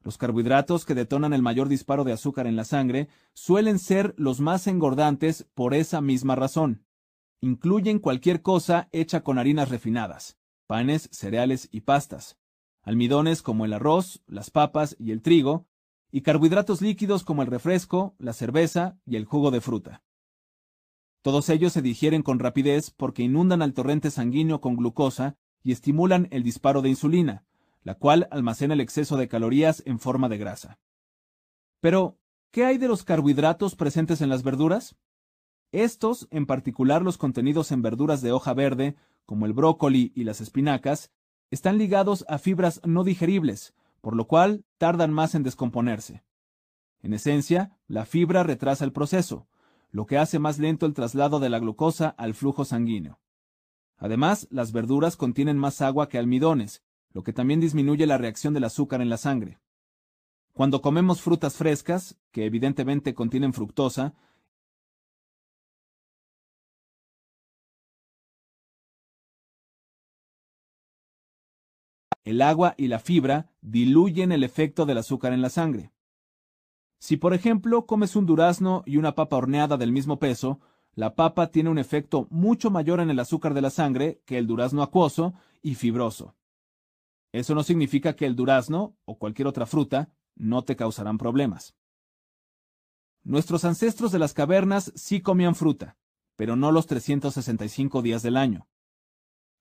Los 0.02 0.18
carbohidratos 0.18 0.84
que 0.84 0.94
detonan 0.94 1.32
el 1.32 1.42
mayor 1.42 1.68
disparo 1.68 2.04
de 2.04 2.12
azúcar 2.12 2.46
en 2.46 2.56
la 2.56 2.64
sangre 2.64 3.08
suelen 3.32 3.78
ser 3.78 4.14
los 4.16 4.40
más 4.40 4.66
engordantes 4.66 5.46
por 5.54 5.74
esa 5.74 6.00
misma 6.00 6.36
razón. 6.36 6.84
Incluyen 7.40 7.98
cualquier 7.98 8.42
cosa 8.42 8.88
hecha 8.92 9.22
con 9.22 9.38
harinas 9.38 9.68
refinadas, 9.68 10.38
panes, 10.66 11.08
cereales 11.12 11.68
y 11.70 11.82
pastas, 11.82 12.38
almidones 12.82 13.42
como 13.42 13.64
el 13.66 13.72
arroz, 13.72 14.22
las 14.26 14.50
papas 14.50 14.96
y 14.98 15.12
el 15.12 15.22
trigo, 15.22 15.66
y 16.10 16.22
carbohidratos 16.22 16.82
líquidos 16.82 17.24
como 17.24 17.42
el 17.42 17.48
refresco, 17.48 18.14
la 18.18 18.32
cerveza 18.32 18.98
y 19.06 19.16
el 19.16 19.24
jugo 19.24 19.50
de 19.50 19.60
fruta. 19.60 20.02
Todos 21.22 21.48
ellos 21.50 21.72
se 21.72 21.82
digieren 21.82 22.22
con 22.22 22.38
rapidez 22.38 22.90
porque 22.90 23.22
inundan 23.22 23.62
al 23.62 23.74
torrente 23.74 24.10
sanguíneo 24.10 24.60
con 24.60 24.76
glucosa 24.76 25.36
y 25.62 25.72
estimulan 25.72 26.28
el 26.30 26.42
disparo 26.42 26.80
de 26.80 26.88
insulina, 26.88 27.44
la 27.82 27.94
cual 27.94 28.26
almacena 28.30 28.74
el 28.74 28.80
exceso 28.80 29.16
de 29.16 29.28
calorías 29.28 29.82
en 29.86 29.98
forma 29.98 30.28
de 30.28 30.38
grasa. 30.38 30.78
Pero, 31.80 32.18
¿qué 32.50 32.64
hay 32.64 32.78
de 32.78 32.88
los 32.88 33.04
carbohidratos 33.04 33.76
presentes 33.76 34.20
en 34.20 34.30
las 34.30 34.42
verduras? 34.42 34.96
Estos, 35.72 36.26
en 36.30 36.46
particular 36.46 37.02
los 37.02 37.18
contenidos 37.18 37.70
en 37.70 37.82
verduras 37.82 38.22
de 38.22 38.32
hoja 38.32 38.54
verde, 38.54 38.96
como 39.26 39.46
el 39.46 39.52
brócoli 39.52 40.12
y 40.14 40.24
las 40.24 40.40
espinacas, 40.40 41.12
están 41.50 41.78
ligados 41.78 42.24
a 42.28 42.38
fibras 42.38 42.80
no 42.84 43.04
digeribles, 43.04 43.74
por 44.00 44.16
lo 44.16 44.26
cual 44.26 44.64
tardan 44.78 45.12
más 45.12 45.34
en 45.34 45.42
descomponerse. 45.42 46.24
En 47.02 47.14
esencia, 47.14 47.78
la 47.86 48.04
fibra 48.04 48.42
retrasa 48.42 48.84
el 48.84 48.92
proceso, 48.92 49.46
lo 49.90 50.06
que 50.06 50.18
hace 50.18 50.38
más 50.38 50.58
lento 50.58 50.86
el 50.86 50.94
traslado 50.94 51.40
de 51.40 51.48
la 51.48 51.58
glucosa 51.58 52.08
al 52.08 52.34
flujo 52.34 52.64
sanguíneo. 52.64 53.20
Además, 53.96 54.46
las 54.50 54.72
verduras 54.72 55.16
contienen 55.16 55.58
más 55.58 55.82
agua 55.82 56.08
que 56.08 56.18
almidones, 56.18 56.82
lo 57.12 57.22
que 57.22 57.32
también 57.32 57.60
disminuye 57.60 58.06
la 58.06 58.18
reacción 58.18 58.54
del 58.54 58.64
azúcar 58.64 59.02
en 59.02 59.10
la 59.10 59.16
sangre. 59.16 59.58
Cuando 60.52 60.80
comemos 60.80 61.20
frutas 61.20 61.56
frescas, 61.56 62.18
que 62.30 62.44
evidentemente 62.44 63.14
contienen 63.14 63.52
fructosa, 63.52 64.14
el 72.24 72.42
agua 72.42 72.74
y 72.76 72.88
la 72.88 72.98
fibra 72.98 73.50
diluyen 73.60 74.32
el 74.32 74.44
efecto 74.44 74.86
del 74.86 74.98
azúcar 74.98 75.32
en 75.32 75.42
la 75.42 75.50
sangre. 75.50 75.92
Si 76.98 77.16
por 77.16 77.32
ejemplo 77.32 77.86
comes 77.86 78.14
un 78.14 78.26
durazno 78.26 78.82
y 78.86 78.98
una 78.98 79.14
papa 79.14 79.36
horneada 79.36 79.76
del 79.76 79.90
mismo 79.90 80.18
peso, 80.18 80.60
la 80.94 81.14
papa 81.14 81.50
tiene 81.50 81.70
un 81.70 81.78
efecto 81.78 82.26
mucho 82.30 82.70
mayor 82.70 83.00
en 83.00 83.10
el 83.10 83.18
azúcar 83.18 83.54
de 83.54 83.62
la 83.62 83.70
sangre 83.70 84.22
que 84.26 84.36
el 84.36 84.46
durazno 84.46 84.82
acuoso 84.82 85.34
y 85.62 85.76
fibroso. 85.76 86.36
Eso 87.32 87.54
no 87.54 87.62
significa 87.62 88.16
que 88.16 88.26
el 88.26 88.36
durazno 88.36 88.96
o 89.04 89.18
cualquier 89.18 89.48
otra 89.48 89.66
fruta 89.66 90.10
no 90.34 90.62
te 90.64 90.76
causarán 90.76 91.16
problemas. 91.16 91.74
Nuestros 93.22 93.64
ancestros 93.64 94.12
de 94.12 94.18
las 94.18 94.34
cavernas 94.34 94.92
sí 94.96 95.20
comían 95.20 95.54
fruta, 95.54 95.96
pero 96.36 96.56
no 96.56 96.72
los 96.72 96.86
365 96.86 98.02
días 98.02 98.22
del 98.22 98.36
año. 98.36 98.69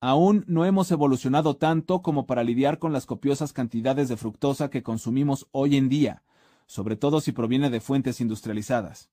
Aún 0.02 0.46
no 0.48 0.64
hemos 0.64 0.92
evolucionado 0.92 1.58
tanto 1.58 2.02
como 2.02 2.26
para 2.26 2.44
lidiar 2.44 2.80
con 2.80 2.94
las 2.94 3.06
copiosas 3.06 3.52
cantidades 3.52 4.08
de 4.08 4.16
fructosa 4.16 4.70
que 4.70 4.82
consumimos 4.82 5.48
hoy 5.52 5.76
en 5.76 5.90
día, 5.90 6.24
sobre 6.68 6.96
todo 6.96 7.20
si 7.20 7.34
proviene 7.34 7.70
de 7.70 7.82
fuentes 7.82 8.22
industrializadas. 8.22 9.10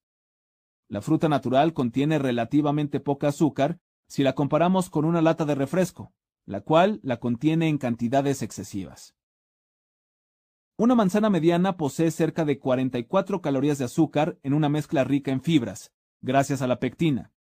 La 0.88 1.02
fruta 1.02 1.28
natural 1.28 1.72
contiene 1.72 2.18
relativamente 2.18 3.00
poca 3.00 3.28
azúcar 3.28 3.80
si 4.06 4.22
la 4.22 4.34
comparamos 4.34 4.88
con 4.88 5.04
una 5.04 5.20
lata 5.20 5.44
de 5.44 5.56
refresco, 5.56 6.12
la 6.44 6.60
cual 6.60 7.00
la 7.02 7.18
contiene 7.18 7.68
en 7.68 7.78
cantidades 7.78 8.42
excesivas. 8.42 9.16
Una 10.76 10.94
manzana 10.94 11.30
mediana 11.30 11.76
posee 11.76 12.12
cerca 12.12 12.44
de 12.44 12.60
44 12.60 13.40
calorías 13.40 13.78
de 13.78 13.86
azúcar 13.86 14.38
en 14.44 14.54
una 14.54 14.68
mezcla 14.68 15.02
rica 15.02 15.32
en 15.32 15.40
fibras, 15.40 15.92
gracias 16.20 16.62
a 16.62 16.68
la 16.68 16.78
pectina. 16.78 17.32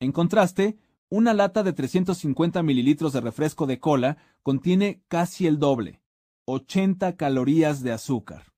En 0.00 0.10
contraste, 0.10 0.78
una 1.10 1.34
lata 1.34 1.64
de 1.64 1.72
350 1.72 2.62
mililitros 2.62 3.12
de 3.12 3.20
refresco 3.20 3.66
de 3.66 3.80
cola 3.80 4.16
contiene 4.44 5.02
casi 5.08 5.48
el 5.48 5.58
doble, 5.58 6.00
80 6.44 7.16
calorías 7.16 7.82
de 7.82 7.90
azúcar. 7.90 8.52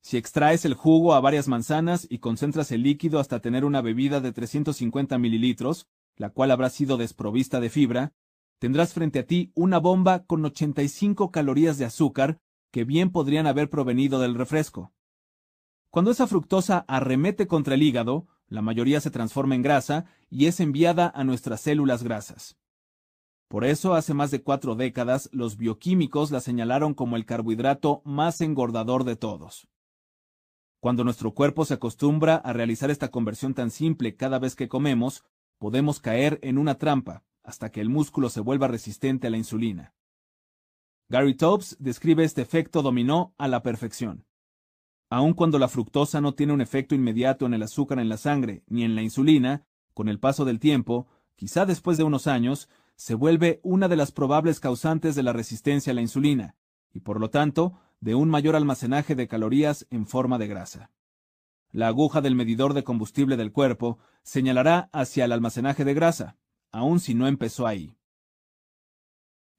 Si 0.00 0.16
extraes 0.16 0.64
el 0.64 0.74
jugo 0.74 1.12
a 1.12 1.20
varias 1.20 1.48
manzanas 1.48 2.06
y 2.08 2.18
concentras 2.18 2.70
el 2.70 2.84
líquido 2.84 3.18
hasta 3.18 3.40
tener 3.40 3.64
una 3.64 3.82
bebida 3.82 4.20
de 4.20 4.32
350 4.32 5.18
mililitros, 5.18 5.88
la 6.16 6.30
cual 6.30 6.52
habrá 6.52 6.70
sido 6.70 6.96
desprovista 6.96 7.58
de 7.58 7.68
fibra, 7.68 8.12
tendrás 8.60 8.92
frente 8.92 9.18
a 9.18 9.26
ti 9.26 9.50
una 9.54 9.78
bomba 9.78 10.24
con 10.26 10.44
85 10.44 11.32
calorías 11.32 11.78
de 11.78 11.84
azúcar 11.84 12.38
que 12.70 12.84
bien 12.84 13.10
podrían 13.10 13.48
haber 13.48 13.70
provenido 13.70 14.20
del 14.20 14.36
refresco. 14.36 14.92
Cuando 15.90 16.12
esa 16.12 16.28
fructosa 16.28 16.84
arremete 16.86 17.48
contra 17.48 17.74
el 17.74 17.82
hígado, 17.82 18.28
la 18.54 18.62
mayoría 18.62 19.00
se 19.00 19.10
transforma 19.10 19.56
en 19.56 19.62
grasa 19.62 20.06
y 20.30 20.46
es 20.46 20.60
enviada 20.60 21.10
a 21.14 21.24
nuestras 21.24 21.60
células 21.60 22.04
grasas. 22.04 22.56
Por 23.48 23.64
eso, 23.64 23.94
hace 23.94 24.14
más 24.14 24.30
de 24.30 24.42
cuatro 24.42 24.76
décadas, 24.76 25.28
los 25.32 25.56
bioquímicos 25.56 26.30
la 26.30 26.40
señalaron 26.40 26.94
como 26.94 27.16
el 27.16 27.26
carbohidrato 27.26 28.00
más 28.04 28.40
engordador 28.40 29.02
de 29.02 29.16
todos. 29.16 29.66
Cuando 30.80 31.02
nuestro 31.02 31.34
cuerpo 31.34 31.64
se 31.64 31.74
acostumbra 31.74 32.36
a 32.36 32.52
realizar 32.52 32.90
esta 32.90 33.10
conversión 33.10 33.54
tan 33.54 33.70
simple 33.70 34.14
cada 34.14 34.38
vez 34.38 34.54
que 34.54 34.68
comemos, 34.68 35.24
podemos 35.58 35.98
caer 35.98 36.38
en 36.42 36.56
una 36.56 36.76
trampa 36.76 37.24
hasta 37.42 37.72
que 37.72 37.80
el 37.80 37.88
músculo 37.88 38.28
se 38.28 38.40
vuelva 38.40 38.68
resistente 38.68 39.26
a 39.26 39.30
la 39.30 39.36
insulina. 39.36 39.94
Gary 41.08 41.34
Taubes 41.34 41.76
describe 41.80 42.22
este 42.22 42.42
efecto 42.42 42.82
dominó 42.82 43.34
a 43.36 43.48
la 43.48 43.62
perfección. 43.62 44.24
Aun 45.10 45.34
cuando 45.34 45.58
la 45.58 45.68
fructosa 45.68 46.20
no 46.20 46.34
tiene 46.34 46.52
un 46.52 46.60
efecto 46.60 46.94
inmediato 46.94 47.46
en 47.46 47.54
el 47.54 47.62
azúcar 47.62 47.98
en 47.98 48.08
la 48.08 48.16
sangre 48.16 48.64
ni 48.66 48.84
en 48.84 48.94
la 48.94 49.02
insulina, 49.02 49.64
con 49.92 50.08
el 50.08 50.18
paso 50.18 50.44
del 50.44 50.58
tiempo, 50.58 51.06
quizá 51.36 51.66
después 51.66 51.96
de 51.98 52.04
unos 52.04 52.26
años, 52.26 52.68
se 52.96 53.14
vuelve 53.14 53.60
una 53.62 53.88
de 53.88 53.96
las 53.96 54.12
probables 54.12 54.60
causantes 54.60 55.14
de 55.14 55.22
la 55.22 55.32
resistencia 55.32 55.92
a 55.92 55.94
la 55.94 56.00
insulina, 56.00 56.56
y 56.92 57.00
por 57.00 57.20
lo 57.20 57.30
tanto, 57.30 57.74
de 58.00 58.14
un 58.14 58.28
mayor 58.28 58.56
almacenaje 58.56 59.14
de 59.14 59.28
calorías 59.28 59.86
en 59.90 60.06
forma 60.06 60.38
de 60.38 60.46
grasa. 60.46 60.90
La 61.70 61.88
aguja 61.88 62.20
del 62.20 62.34
medidor 62.34 62.72
de 62.72 62.84
combustible 62.84 63.36
del 63.36 63.50
cuerpo 63.50 63.98
señalará 64.22 64.90
hacia 64.92 65.24
el 65.24 65.32
almacenaje 65.32 65.84
de 65.84 65.94
grasa, 65.94 66.36
aun 66.70 67.00
si 67.00 67.14
no 67.14 67.26
empezó 67.26 67.66
ahí. 67.66 67.96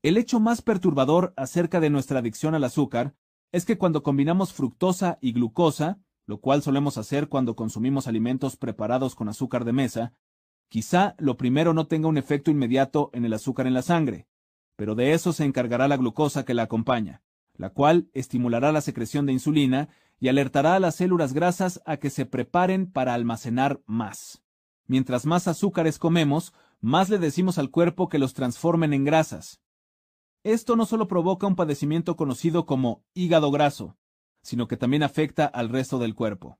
El 0.02 0.18
hecho 0.18 0.40
más 0.40 0.62
perturbador 0.62 1.34
acerca 1.36 1.80
de 1.80 1.90
nuestra 1.90 2.20
adicción 2.20 2.56
al 2.56 2.64
azúcar 2.64 3.16
es 3.52 3.66
que 3.66 3.78
cuando 3.78 4.04
combinamos 4.04 4.54
fructosa 4.54 5.18
y 5.22 5.32
glucosa, 5.34 6.00
lo 6.25 6.40
cual 6.40 6.62
solemos 6.62 6.98
hacer 6.98 7.30
cuando 7.30 7.56
consumimos 7.56 8.08
alimentos 8.08 8.58
preparados 8.58 9.16
con 9.16 9.30
azúcar 9.30 9.66
de 9.66 9.74
mesa, 9.74 10.14
quizá 10.70 11.16
lo 11.18 11.38
primero 11.38 11.74
no 11.74 11.88
tenga 11.88 12.08
un 12.08 12.18
efecto 12.18 12.52
inmediato 12.52 13.10
en 13.14 13.25
el 13.25 13.34
azúcar 13.34 13.68
en 13.68 13.74
la 13.74 13.82
sangre, 13.82 14.28
pero 14.75 14.96
de 14.96 15.14
eso 15.14 15.34
se 15.34 15.46
encargará 15.46 15.88
la 15.88 15.98
glucosa 15.98 16.44
que 16.44 16.54
la 16.54 16.64
acompaña, 16.64 17.22
la 17.54 17.70
cual 17.70 18.10
estimulará 18.14 18.72
la 18.72 18.82
secreción 18.82 19.25
de 19.25 19.34
insulina 19.34 19.90
y 20.20 20.30
alertará 20.30 20.75
a 20.75 20.80
las 20.80 20.96
células 20.96 21.34
grasas 21.34 21.82
a 21.86 21.98
que 21.98 22.10
se 22.10 22.25
preparen 22.25 22.92
para 22.92 23.14
almacenar 23.14 23.82
más. 23.86 24.42
Mientras 24.88 25.25
más 25.25 25.48
azúcares 25.48 26.00
comemos, 26.00 26.54
más 26.80 27.10
le 27.10 27.18
decimos 27.18 27.58
al 27.58 27.72
cuerpo 27.72 28.10
que 28.10 28.20
los 28.20 28.34
transformen 28.34 28.94
en 28.94 29.04
grasas, 29.04 29.62
esto 30.46 30.75
no 30.75 30.86
solo 30.86 31.08
provoca 31.08 31.48
un 31.48 31.56
padecimiento 31.56 32.16
conocido 32.16 32.68
como 32.68 33.04
hígado 33.16 33.50
graso, 33.50 33.98
sino 34.44 34.68
que 34.68 34.78
también 34.78 35.02
afecta 35.02 35.48
al 35.48 35.70
resto 35.70 35.98
del 35.98 36.14
cuerpo. 36.14 36.60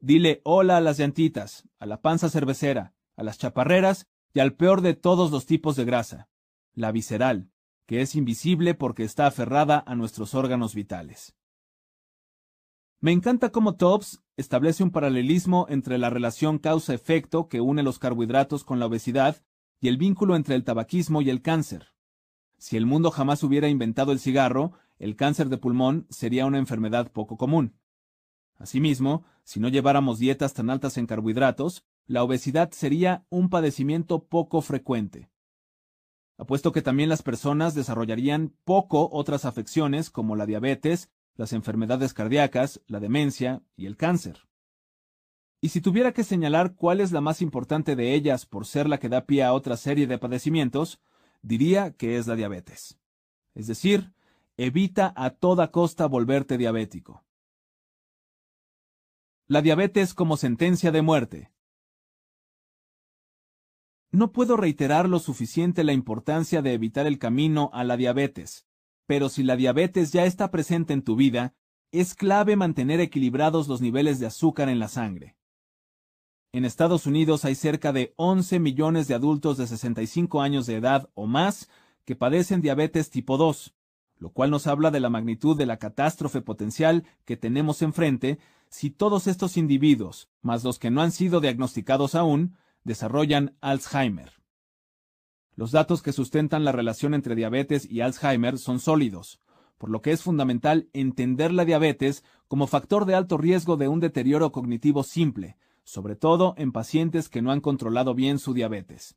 Dile 0.00 0.40
hola 0.44 0.78
a 0.78 0.80
las 0.80 0.98
llantitas, 0.98 1.68
a 1.78 1.84
la 1.84 2.00
panza 2.00 2.30
cervecera, 2.30 2.94
a 3.16 3.22
las 3.22 3.36
chaparreras 3.36 4.08
y 4.32 4.40
al 4.40 4.54
peor 4.54 4.80
de 4.80 4.94
todos 4.94 5.30
los 5.30 5.44
tipos 5.44 5.76
de 5.76 5.84
grasa, 5.84 6.30
la 6.72 6.90
visceral, 6.90 7.50
que 7.86 8.00
es 8.00 8.16
invisible 8.16 8.74
porque 8.74 9.04
está 9.04 9.26
aferrada 9.26 9.84
a 9.86 9.94
nuestros 9.94 10.34
órganos 10.34 10.74
vitales. 10.74 11.36
Me 12.98 13.12
encanta 13.12 13.52
cómo 13.52 13.76
Tobbs 13.76 14.22
establece 14.38 14.82
un 14.82 14.90
paralelismo 14.90 15.66
entre 15.68 15.98
la 15.98 16.08
relación 16.08 16.58
causa-efecto 16.58 17.48
que 17.48 17.60
une 17.60 17.82
los 17.82 17.98
carbohidratos 17.98 18.64
con 18.64 18.80
la 18.80 18.86
obesidad 18.86 19.44
y 19.82 19.88
el 19.88 19.98
vínculo 19.98 20.34
entre 20.34 20.54
el 20.54 20.64
tabaquismo 20.64 21.20
y 21.20 21.28
el 21.28 21.42
cáncer. 21.42 21.91
Si 22.62 22.76
el 22.76 22.86
mundo 22.86 23.10
jamás 23.10 23.42
hubiera 23.42 23.68
inventado 23.68 24.12
el 24.12 24.20
cigarro, 24.20 24.70
el 25.00 25.16
cáncer 25.16 25.48
de 25.48 25.58
pulmón 25.58 26.06
sería 26.10 26.46
una 26.46 26.58
enfermedad 26.58 27.10
poco 27.10 27.36
común. 27.36 27.74
Asimismo, 28.56 29.24
si 29.42 29.58
no 29.58 29.66
lleváramos 29.66 30.20
dietas 30.20 30.54
tan 30.54 30.70
altas 30.70 30.96
en 30.96 31.08
carbohidratos, 31.08 31.84
la 32.06 32.22
obesidad 32.22 32.70
sería 32.70 33.26
un 33.30 33.50
padecimiento 33.50 34.26
poco 34.26 34.60
frecuente. 34.60 35.28
Apuesto 36.38 36.70
que 36.70 36.82
también 36.82 37.08
las 37.08 37.22
personas 37.22 37.74
desarrollarían 37.74 38.54
poco 38.62 39.08
otras 39.10 39.44
afecciones 39.44 40.08
como 40.08 40.36
la 40.36 40.46
diabetes, 40.46 41.10
las 41.34 41.52
enfermedades 41.52 42.14
cardíacas, 42.14 42.80
la 42.86 43.00
demencia 43.00 43.64
y 43.74 43.86
el 43.86 43.96
cáncer. 43.96 44.46
Y 45.60 45.70
si 45.70 45.80
tuviera 45.80 46.12
que 46.12 46.22
señalar 46.22 46.76
cuál 46.76 47.00
es 47.00 47.10
la 47.10 47.20
más 47.20 47.42
importante 47.42 47.96
de 47.96 48.14
ellas 48.14 48.46
por 48.46 48.66
ser 48.66 48.88
la 48.88 49.00
que 49.00 49.08
da 49.08 49.26
pie 49.26 49.42
a 49.42 49.52
otra 49.52 49.76
serie 49.76 50.06
de 50.06 50.18
padecimientos, 50.18 51.00
diría 51.42 51.92
que 51.92 52.16
es 52.16 52.26
la 52.26 52.36
diabetes. 52.36 52.98
Es 53.54 53.66
decir, 53.66 54.14
evita 54.56 55.12
a 55.16 55.30
toda 55.30 55.70
costa 55.70 56.06
volverte 56.06 56.56
diabético. 56.56 57.24
La 59.46 59.60
diabetes 59.60 60.14
como 60.14 60.36
sentencia 60.36 60.92
de 60.92 61.02
muerte. 61.02 61.52
No 64.10 64.32
puedo 64.32 64.56
reiterar 64.56 65.08
lo 65.08 65.18
suficiente 65.18 65.84
la 65.84 65.92
importancia 65.92 66.62
de 66.62 66.74
evitar 66.74 67.06
el 67.06 67.18
camino 67.18 67.70
a 67.72 67.82
la 67.82 67.96
diabetes, 67.96 68.66
pero 69.06 69.28
si 69.28 69.42
la 69.42 69.56
diabetes 69.56 70.12
ya 70.12 70.24
está 70.24 70.50
presente 70.50 70.92
en 70.92 71.02
tu 71.02 71.16
vida, 71.16 71.54
es 71.92 72.14
clave 72.14 72.56
mantener 72.56 73.00
equilibrados 73.00 73.68
los 73.68 73.80
niveles 73.80 74.18
de 74.18 74.26
azúcar 74.26 74.68
en 74.68 74.78
la 74.78 74.88
sangre. 74.88 75.36
En 76.54 76.66
Estados 76.66 77.06
Unidos 77.06 77.46
hay 77.46 77.54
cerca 77.54 77.94
de 77.94 78.12
11 78.16 78.60
millones 78.60 79.08
de 79.08 79.14
adultos 79.14 79.56
de 79.56 79.66
65 79.66 80.42
años 80.42 80.66
de 80.66 80.76
edad 80.76 81.08
o 81.14 81.26
más 81.26 81.70
que 82.04 82.14
padecen 82.14 82.60
diabetes 82.60 83.08
tipo 83.08 83.38
2, 83.38 83.74
lo 84.18 84.32
cual 84.32 84.50
nos 84.50 84.66
habla 84.66 84.90
de 84.90 85.00
la 85.00 85.08
magnitud 85.08 85.56
de 85.56 85.64
la 85.64 85.78
catástrofe 85.78 86.42
potencial 86.42 87.04
que 87.24 87.38
tenemos 87.38 87.80
enfrente 87.80 88.38
si 88.68 88.90
todos 88.90 89.28
estos 89.28 89.56
individuos, 89.56 90.28
más 90.42 90.62
los 90.62 90.78
que 90.78 90.90
no 90.90 91.00
han 91.00 91.10
sido 91.10 91.40
diagnosticados 91.40 92.14
aún, 92.14 92.54
desarrollan 92.84 93.56
Alzheimer. 93.62 94.32
Los 95.56 95.72
datos 95.72 96.02
que 96.02 96.12
sustentan 96.12 96.64
la 96.64 96.72
relación 96.72 97.14
entre 97.14 97.34
diabetes 97.34 97.90
y 97.90 98.02
Alzheimer 98.02 98.58
son 98.58 98.78
sólidos, 98.78 99.40
por 99.78 99.88
lo 99.88 100.02
que 100.02 100.12
es 100.12 100.22
fundamental 100.22 100.90
entender 100.92 101.50
la 101.50 101.64
diabetes 101.64 102.24
como 102.46 102.66
factor 102.66 103.06
de 103.06 103.14
alto 103.14 103.38
riesgo 103.38 103.78
de 103.78 103.88
un 103.88 104.00
deterioro 104.00 104.52
cognitivo 104.52 105.02
simple, 105.02 105.56
sobre 105.84 106.16
todo 106.16 106.54
en 106.56 106.72
pacientes 106.72 107.28
que 107.28 107.42
no 107.42 107.52
han 107.52 107.60
controlado 107.60 108.14
bien 108.14 108.38
su 108.38 108.54
diabetes. 108.54 109.16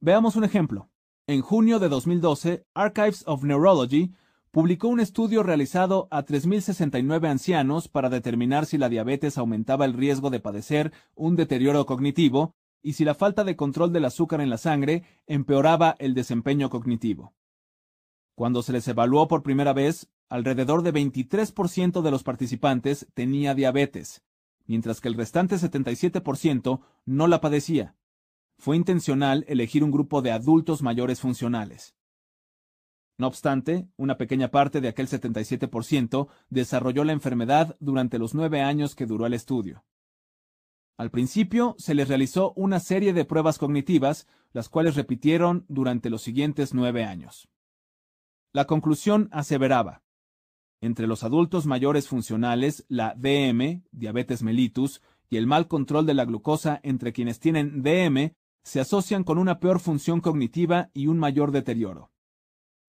Veamos 0.00 0.36
un 0.36 0.44
ejemplo. 0.44 0.90
En 1.26 1.40
junio 1.40 1.78
de 1.78 1.88
2012, 1.88 2.66
Archives 2.74 3.24
of 3.26 3.42
Neurology 3.42 4.14
publicó 4.50 4.88
un 4.88 5.00
estudio 5.00 5.42
realizado 5.42 6.08
a 6.10 6.24
3.069 6.24 7.28
ancianos 7.28 7.88
para 7.88 8.08
determinar 8.08 8.64
si 8.64 8.78
la 8.78 8.88
diabetes 8.88 9.36
aumentaba 9.36 9.84
el 9.84 9.92
riesgo 9.92 10.30
de 10.30 10.40
padecer 10.40 10.92
un 11.14 11.36
deterioro 11.36 11.84
cognitivo 11.84 12.54
y 12.82 12.92
si 12.92 13.04
la 13.04 13.14
falta 13.14 13.42
de 13.42 13.56
control 13.56 13.92
del 13.92 14.04
azúcar 14.04 14.40
en 14.40 14.48
la 14.48 14.58
sangre 14.58 15.04
empeoraba 15.26 15.96
el 15.98 16.14
desempeño 16.14 16.70
cognitivo. 16.70 17.34
Cuando 18.34 18.62
se 18.62 18.72
les 18.72 18.86
evaluó 18.86 19.28
por 19.28 19.42
primera 19.42 19.72
vez, 19.72 20.08
alrededor 20.28 20.82
de 20.82 20.92
23% 20.94 22.02
de 22.02 22.10
los 22.10 22.22
participantes 22.22 23.08
tenía 23.14 23.54
diabetes, 23.54 24.22
mientras 24.66 25.00
que 25.00 25.08
el 25.08 25.14
restante 25.14 25.56
77% 25.56 26.80
no 27.04 27.26
la 27.26 27.40
padecía. 27.40 27.94
Fue 28.58 28.76
intencional 28.76 29.44
elegir 29.48 29.84
un 29.84 29.90
grupo 29.90 30.22
de 30.22 30.32
adultos 30.32 30.82
mayores 30.82 31.20
funcionales. 31.20 31.94
No 33.18 33.26
obstante, 33.26 33.88
una 33.96 34.18
pequeña 34.18 34.50
parte 34.50 34.80
de 34.80 34.88
aquel 34.88 35.08
77% 35.08 36.28
desarrolló 36.50 37.04
la 37.04 37.12
enfermedad 37.12 37.76
durante 37.80 38.18
los 38.18 38.34
nueve 38.34 38.60
años 38.60 38.94
que 38.94 39.06
duró 39.06 39.26
el 39.26 39.34
estudio. 39.34 39.84
Al 40.98 41.10
principio 41.10 41.74
se 41.78 41.94
les 41.94 42.08
realizó 42.08 42.52
una 42.56 42.80
serie 42.80 43.12
de 43.12 43.24
pruebas 43.24 43.58
cognitivas, 43.58 44.26
las 44.52 44.68
cuales 44.68 44.96
repitieron 44.96 45.64
durante 45.68 46.08
los 46.08 46.22
siguientes 46.22 46.72
nueve 46.72 47.04
años. 47.04 47.48
La 48.52 48.66
conclusión 48.66 49.28
aseveraba, 49.32 50.02
entre 50.80 51.06
los 51.06 51.24
adultos 51.24 51.66
mayores 51.66 52.08
funcionales, 52.08 52.84
la 52.88 53.14
DM, 53.16 53.82
diabetes 53.92 54.42
mellitus, 54.42 55.02
y 55.28 55.36
el 55.36 55.46
mal 55.46 55.68
control 55.68 56.06
de 56.06 56.14
la 56.14 56.24
glucosa 56.24 56.80
entre 56.82 57.12
quienes 57.12 57.40
tienen 57.40 57.82
DM 57.82 58.34
se 58.62 58.80
asocian 58.80 59.24
con 59.24 59.38
una 59.38 59.58
peor 59.58 59.80
función 59.80 60.20
cognitiva 60.20 60.90
y 60.92 61.06
un 61.06 61.18
mayor 61.18 61.52
deterioro. 61.52 62.10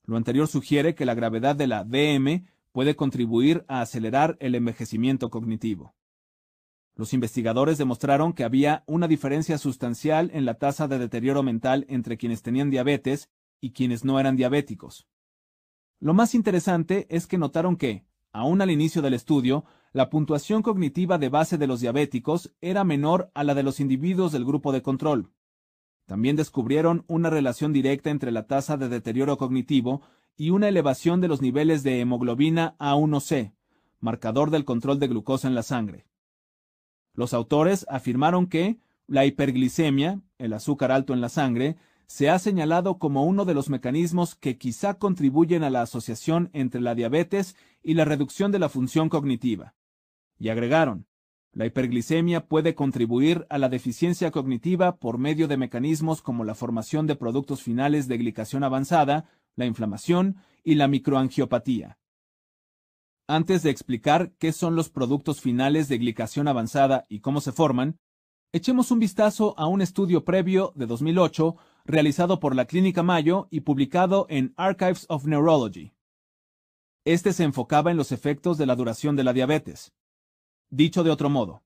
Lo 0.06 0.18
anterior 0.18 0.48
sugiere 0.48 0.96
que 0.96 1.06
la 1.06 1.14
gravedad 1.14 1.56
de 1.56 1.68
la 1.68 1.84
DM 1.84 2.46
puede 2.72 2.96
contribuir 2.96 3.66
a 3.68 3.82
acelerar 3.82 4.38
el 4.40 4.56
envejecimiento 4.56 5.30
cognitivo. 5.30 5.96
Los 6.96 7.14
investigadores 7.14 7.78
demostraron 7.78 8.34
que 8.34 8.44
había 8.44 8.84
una 8.88 9.08
diferencia 9.08 9.58
sustancial 9.58 10.32
en 10.34 10.46
la 10.46 10.56
tasa 10.56 10.88
de 10.88 10.98
deterioro 10.98 11.44
mental 11.44 11.86
entre 11.90 12.18
quienes 12.18 12.42
tenían 12.42 12.72
diabetes 12.72 13.30
y 13.62 13.72
quienes 13.72 14.04
no 14.04 14.20
eran 14.20 14.36
diabéticos. 14.36 15.08
Lo 16.00 16.14
más 16.14 16.36
interesante 16.36 17.08
es 17.10 17.26
que 17.26 17.38
notaron 17.38 17.76
que, 17.76 18.06
aún 18.32 18.62
al 18.62 18.70
inicio 18.70 19.02
del 19.02 19.16
estudio, 19.16 19.66
la 19.94 20.10
puntuación 20.10 20.62
cognitiva 20.62 21.18
de 21.18 21.30
base 21.30 21.58
de 21.58 21.66
los 21.66 21.80
diabéticos 21.80 22.54
era 22.62 22.84
menor 22.84 23.32
a 23.34 23.44
la 23.44 23.56
de 23.56 23.64
los 23.64 23.80
individuos 23.80 24.32
del 24.32 24.46
grupo 24.46 24.72
de 24.72 24.84
control. 24.84 25.32
También 26.06 26.36
descubrieron 26.36 27.04
una 27.08 27.30
relación 27.30 27.74
directa 27.74 28.12
entre 28.12 28.32
la 28.32 28.46
tasa 28.46 28.78
de 28.78 28.90
deterioro 28.90 29.38
cognitivo 29.38 30.02
y 30.38 30.52
una 30.52 30.68
elevación 30.68 31.20
de 31.20 31.28
los 31.28 31.42
niveles 31.42 31.82
de 31.84 32.00
hemoglobina 32.00 32.78
A1C, 32.78 33.54
marcador 34.00 34.52
del 34.52 34.66
control 34.66 35.00
de 35.00 35.08
glucosa 35.08 35.48
en 35.48 35.56
la 35.56 35.64
sangre. 35.64 36.06
Los 37.14 37.34
autores 37.34 37.88
afirmaron 37.90 38.46
que 38.46 38.80
la 39.08 39.26
hiperglicemia, 39.26 40.22
el 40.38 40.54
azúcar 40.54 40.92
alto 40.92 41.14
en 41.14 41.22
la 41.22 41.30
sangre, 41.30 41.78
se 42.08 42.30
ha 42.30 42.40
señalado 42.40 42.98
como 42.98 43.26
uno 43.26 43.46
de 43.46 43.54
los 43.54 43.70
mecanismos 43.70 44.36
que 44.36 44.58
quizá 44.58 44.96
contribuyen 44.96 45.64
a 45.64 45.70
la 45.70 45.82
asociación 45.82 46.50
entre 46.54 46.82
la 46.82 46.96
diabetes 46.96 47.56
y 47.84 47.94
la 47.94 48.06
reducción 48.06 48.52
de 48.52 48.60
la 48.60 48.70
función 48.70 49.10
cognitiva. 49.10 49.76
Y 50.40 50.50
agregaron, 50.50 51.06
la 51.52 51.66
hiperglicemia 51.66 52.48
puede 52.48 52.76
contribuir 52.76 53.46
a 53.50 53.58
la 53.58 53.68
deficiencia 53.68 54.32
cognitiva 54.32 54.98
por 54.98 55.18
medio 55.18 55.48
de 55.48 55.58
mecanismos 55.58 56.22
como 56.22 56.44
la 56.44 56.56
formación 56.56 57.08
de 57.08 57.16
productos 57.16 57.62
finales 57.62 58.08
de 58.08 58.18
glicación 58.18 58.64
avanzada, 58.64 59.30
la 59.56 59.66
inflamación 59.66 60.38
y 60.64 60.76
la 60.76 60.88
microangiopatía. 60.88 61.98
Antes 63.28 63.64
de 63.64 63.72
explicar 63.72 64.32
qué 64.38 64.54
son 64.54 64.76
los 64.76 64.90
productos 64.90 65.42
finales 65.42 65.90
de 65.90 65.98
glicación 65.98 66.48
avanzada 66.48 67.06
y 67.10 67.20
cómo 67.20 67.42
se 67.42 67.52
forman, 67.52 67.98
echemos 68.54 68.92
un 68.92 69.00
vistazo 69.00 69.54
a 69.58 69.68
un 69.68 69.82
estudio 69.82 70.24
previo 70.24 70.72
de 70.76 70.86
2008 70.86 71.58
realizado 71.88 72.42
por 72.42 72.54
la 72.54 72.66
Clínica 72.66 73.02
Mayo 73.02 73.48
y 73.50 73.62
publicado 73.62 74.28
en 74.30 74.54
Archives 74.58 75.06
of 75.08 75.26
Neurology. 75.26 75.94
Este 77.06 77.32
se 77.32 77.46
enfocaba 77.46 77.92
en 77.92 77.98
los 77.98 78.12
efectos 78.12 78.58
de 78.58 78.66
la 78.66 78.76
duración 78.76 79.16
de 79.16 79.24
la 79.24 79.32
diabetes. 79.32 79.94
Dicho 80.70 81.06
de 81.06 81.12
otro 81.12 81.30
modo, 81.30 81.64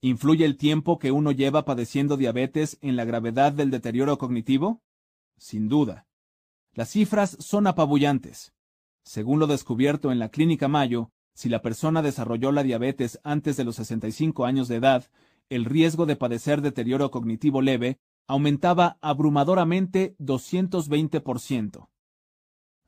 ¿influye 0.00 0.44
el 0.44 0.56
tiempo 0.56 0.98
que 0.98 1.12
uno 1.12 1.30
lleva 1.30 1.64
padeciendo 1.64 2.16
diabetes 2.16 2.78
en 2.80 2.96
la 2.96 3.04
gravedad 3.04 3.52
del 3.52 3.70
deterioro 3.70 4.18
cognitivo? 4.18 4.82
Sin 5.36 5.68
duda. 5.68 6.08
Las 6.72 6.90
cifras 6.90 7.36
son 7.38 7.68
apabullantes. 7.68 8.52
Según 9.04 9.38
lo 9.38 9.46
descubierto 9.46 10.10
en 10.10 10.18
la 10.18 10.30
Clínica 10.30 10.66
Mayo, 10.66 11.12
si 11.32 11.48
la 11.48 11.62
persona 11.62 12.02
desarrolló 12.02 12.50
la 12.50 12.64
diabetes 12.64 13.20
antes 13.22 13.56
de 13.56 13.62
los 13.62 13.76
65 13.76 14.46
años 14.46 14.66
de 14.66 14.76
edad, 14.76 15.04
el 15.48 15.64
riesgo 15.64 16.06
de 16.06 16.16
padecer 16.16 16.60
deterioro 16.60 17.12
cognitivo 17.12 17.62
leve 17.62 18.00
aumentaba 18.26 18.98
abrumadoramente 19.00 20.16
220%. 20.18 21.88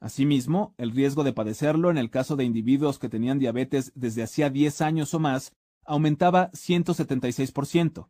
Asimismo, 0.01 0.75
el 0.77 0.93
riesgo 0.93 1.25
de 1.25 1.33
padecerlo 1.33 1.91
en 1.91 1.99
el 1.99 2.11
caso 2.11 2.37
de 2.37 2.45
individuos 2.45 2.99
que 2.99 3.09
tenían 3.09 3.39
diabetes 3.39 3.93
desde 3.95 4.23
hacía 4.23 4.51
10 4.51 4.81
años 4.83 5.15
o 5.15 5.19
más 5.19 5.53
aumentaba 5.85 6.51
176%. 6.53 8.09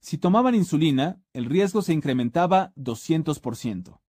Si 0.00 0.18
tomaban 0.18 0.54
insulina, 0.54 1.20
el 1.32 1.46
riesgo 1.46 1.82
se 1.82 1.92
incrementaba 1.92 2.72
200%. 2.76 4.00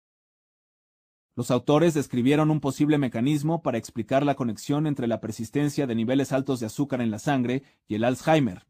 Los 1.37 1.51
autores 1.51 1.92
describieron 1.92 2.51
un 2.51 2.61
posible 2.61 2.96
mecanismo 2.96 3.62
para 3.62 3.77
explicar 3.77 4.25
la 4.25 4.37
conexión 4.37 4.87
entre 4.87 5.07
la 5.07 5.20
persistencia 5.20 5.87
de 5.87 5.94
niveles 5.94 6.33
altos 6.33 6.61
de 6.61 6.66
azúcar 6.66 7.03
en 7.03 7.11
la 7.11 7.18
sangre 7.18 7.62
y 7.87 7.94
el 7.94 8.05
Alzheimer, 8.05 8.66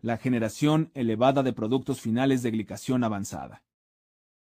la 0.00 0.16
generación 0.16 0.90
elevada 0.94 1.42
de 1.42 1.52
productos 1.52 2.00
finales 2.00 2.42
de 2.42 2.50
glicación 2.50 3.04
avanzada. 3.04 3.62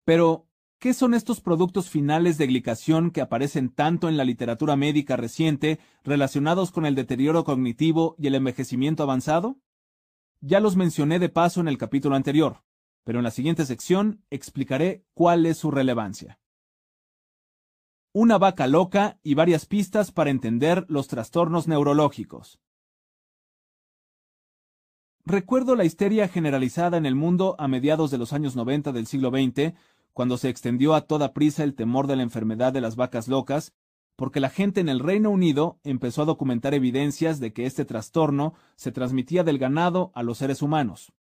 Pero, 0.04 0.46
¿qué 0.78 0.94
son 0.94 1.14
estos 1.14 1.40
productos 1.40 1.88
finales 1.90 2.38
de 2.38 2.46
glicación 2.46 3.10
que 3.10 3.20
aparecen 3.20 3.70
tanto 3.70 4.08
en 4.08 4.16
la 4.16 4.24
literatura 4.24 4.76
médica 4.76 5.16
reciente 5.16 5.78
relacionados 6.04 6.70
con 6.70 6.86
el 6.86 6.94
deterioro 6.94 7.44
cognitivo 7.44 8.16
y 8.18 8.26
el 8.26 8.34
envejecimiento 8.34 9.02
avanzado? 9.02 9.58
Ya 10.40 10.60
los 10.60 10.76
mencioné 10.76 11.18
de 11.18 11.28
paso 11.28 11.60
en 11.60 11.68
el 11.68 11.78
capítulo 11.78 12.16
anterior, 12.16 12.62
pero 13.04 13.18
en 13.18 13.24
la 13.24 13.30
siguiente 13.30 13.66
sección 13.66 14.24
explicaré 14.30 15.04
cuál 15.14 15.46
es 15.46 15.58
su 15.58 15.70
relevancia 15.70 16.40
una 18.12 18.38
vaca 18.38 18.66
loca 18.66 19.18
y 19.22 19.34
varias 19.34 19.66
pistas 19.66 20.10
para 20.10 20.30
entender 20.30 20.84
los 20.88 21.06
trastornos 21.06 21.68
neurológicos. 21.68 22.58
Recuerdo 25.26 25.76
la 25.76 25.84
histeria 25.84 26.28
generalizada 26.28 26.96
en 26.96 27.04
el 27.04 27.14
mundo 27.14 27.54
a 27.58 27.68
mediados 27.68 28.10
de 28.10 28.18
los 28.18 28.32
años 28.32 28.56
90 28.56 28.92
del 28.92 29.06
siglo 29.06 29.30
XX, 29.30 29.74
cuando 30.12 30.38
se 30.38 30.48
extendió 30.48 30.94
a 30.94 31.02
toda 31.02 31.34
prisa 31.34 31.62
el 31.62 31.74
temor 31.74 32.06
de 32.06 32.16
la 32.16 32.22
enfermedad 32.22 32.72
de 32.72 32.80
las 32.80 32.96
vacas 32.96 33.28
locas, 33.28 33.72
porque 34.16 34.40
la 34.40 34.50
gente 34.50 34.80
en 34.80 34.88
el 34.88 34.98
Reino 34.98 35.30
Unido 35.30 35.78
empezó 35.84 36.22
a 36.22 36.24
documentar 36.26 36.74
evidencias 36.74 37.38
de 37.38 37.52
que 37.52 37.66
este 37.66 37.84
trastorno 37.84 38.54
se 38.76 38.92
transmitía 38.92 39.44
del 39.44 39.58
ganado 39.58 40.10
a 40.14 40.22
los 40.22 40.38
seres 40.38 40.62
humanos. 40.62 41.12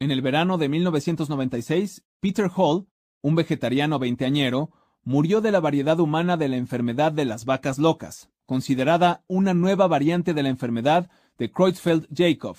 En 0.00 0.10
el 0.10 0.22
verano 0.22 0.56
de 0.56 0.68
1996, 0.68 2.04
Peter 2.20 2.50
Hall, 2.56 2.86
un 3.22 3.34
vegetariano 3.34 3.98
veinteañero, 3.98 4.70
murió 5.02 5.40
de 5.40 5.52
la 5.52 5.60
variedad 5.60 6.00
humana 6.00 6.36
de 6.36 6.48
la 6.48 6.56
enfermedad 6.56 7.12
de 7.12 7.24
las 7.24 7.44
vacas 7.44 7.78
locas, 7.78 8.30
considerada 8.46 9.24
una 9.26 9.52
nueva 9.52 9.86
variante 9.86 10.32
de 10.32 10.42
la 10.42 10.48
enfermedad 10.48 11.10
de 11.38 11.52
Creutzfeldt-Jakob, 11.52 12.56